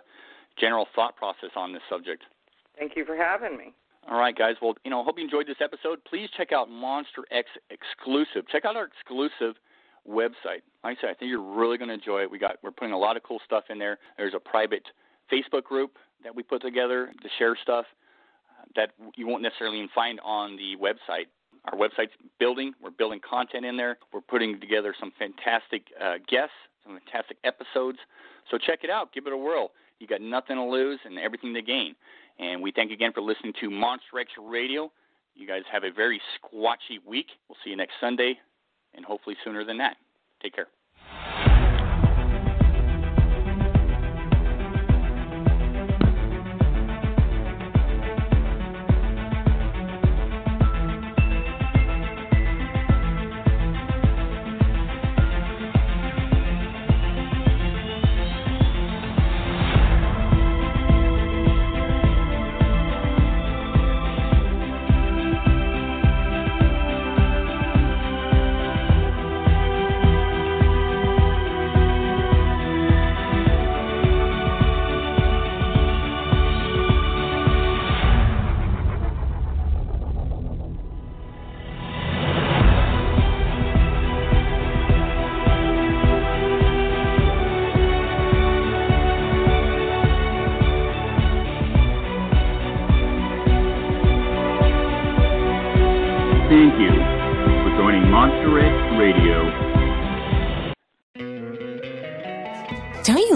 general 0.59 0.87
thought 0.95 1.15
process 1.15 1.51
on 1.55 1.73
this 1.73 1.83
subject. 1.89 2.23
Thank 2.77 2.93
you 2.95 3.05
for 3.05 3.15
having 3.15 3.57
me. 3.57 3.73
All 4.09 4.19
right, 4.19 4.35
guys. 4.35 4.55
Well, 4.61 4.75
you 4.83 4.91
know, 4.91 5.03
hope 5.03 5.17
you 5.17 5.23
enjoyed 5.23 5.47
this 5.47 5.57
episode. 5.63 5.99
Please 6.05 6.29
check 6.35 6.51
out 6.51 6.69
Monster 6.69 7.23
X 7.31 7.49
Exclusive. 7.69 8.47
Check 8.51 8.65
out 8.65 8.75
our 8.75 8.85
exclusive 8.85 9.55
website. 10.07 10.61
Like 10.83 10.97
I 10.97 11.01
said, 11.01 11.09
I 11.09 11.13
think 11.13 11.29
you're 11.29 11.41
really 11.41 11.77
going 11.77 11.87
to 11.87 11.95
enjoy 11.95 12.21
it. 12.21 12.31
We 12.31 12.39
got 12.39 12.57
we're 12.63 12.71
putting 12.71 12.93
a 12.93 12.97
lot 12.99 13.17
of 13.17 13.23
cool 13.23 13.39
stuff 13.45 13.65
in 13.69 13.79
there. 13.79 13.97
There's 14.17 14.33
a 14.35 14.39
private 14.39 14.83
Facebook 15.31 15.63
group 15.63 15.97
that 16.23 16.35
we 16.35 16.43
put 16.43 16.61
together 16.61 17.11
to 17.21 17.29
share 17.37 17.55
stuff 17.61 17.85
uh, 18.49 18.65
that 18.75 18.91
you 19.15 19.27
won't 19.27 19.41
necessarily 19.41 19.85
find 19.93 20.19
on 20.23 20.57
the 20.57 20.75
website. 20.81 21.25
Our 21.71 21.77
website's 21.77 22.13
building. 22.39 22.73
We're 22.81 22.91
building 22.91 23.19
content 23.27 23.65
in 23.65 23.77
there. 23.77 23.97
We're 24.13 24.21
putting 24.21 24.59
together 24.59 24.93
some 24.99 25.11
fantastic 25.17 25.83
uh, 26.01 26.15
guests, 26.27 26.55
some 26.83 26.99
fantastic 26.99 27.37
episodes. 27.43 27.97
So 28.51 28.57
check 28.57 28.79
it 28.83 28.89
out. 28.89 29.13
Give 29.13 29.25
it 29.27 29.33
a 29.33 29.37
whirl. 29.37 29.71
You 29.99 30.07
got 30.07 30.21
nothing 30.21 30.57
to 30.57 30.63
lose 30.63 30.99
and 31.05 31.17
everything 31.17 31.53
to 31.53 31.61
gain. 31.61 31.95
And 32.37 32.61
we 32.61 32.71
thank 32.71 32.89
you 32.89 32.95
again 32.95 33.13
for 33.13 33.21
listening 33.21 33.53
to 33.61 33.69
Monster 33.69 34.19
X 34.19 34.31
Radio. 34.41 34.91
You 35.33 35.47
guys 35.47 35.63
have 35.71 35.83
a 35.83 35.91
very 35.91 36.21
squatchy 36.37 36.99
week. 37.05 37.27
We'll 37.49 37.57
see 37.63 37.71
you 37.71 37.77
next 37.77 37.93
Sunday 37.99 38.37
and 38.93 39.05
hopefully 39.05 39.35
sooner 39.43 39.65
than 39.65 39.77
that. 39.79 39.97
Take 40.41 40.55
care. 40.55 40.67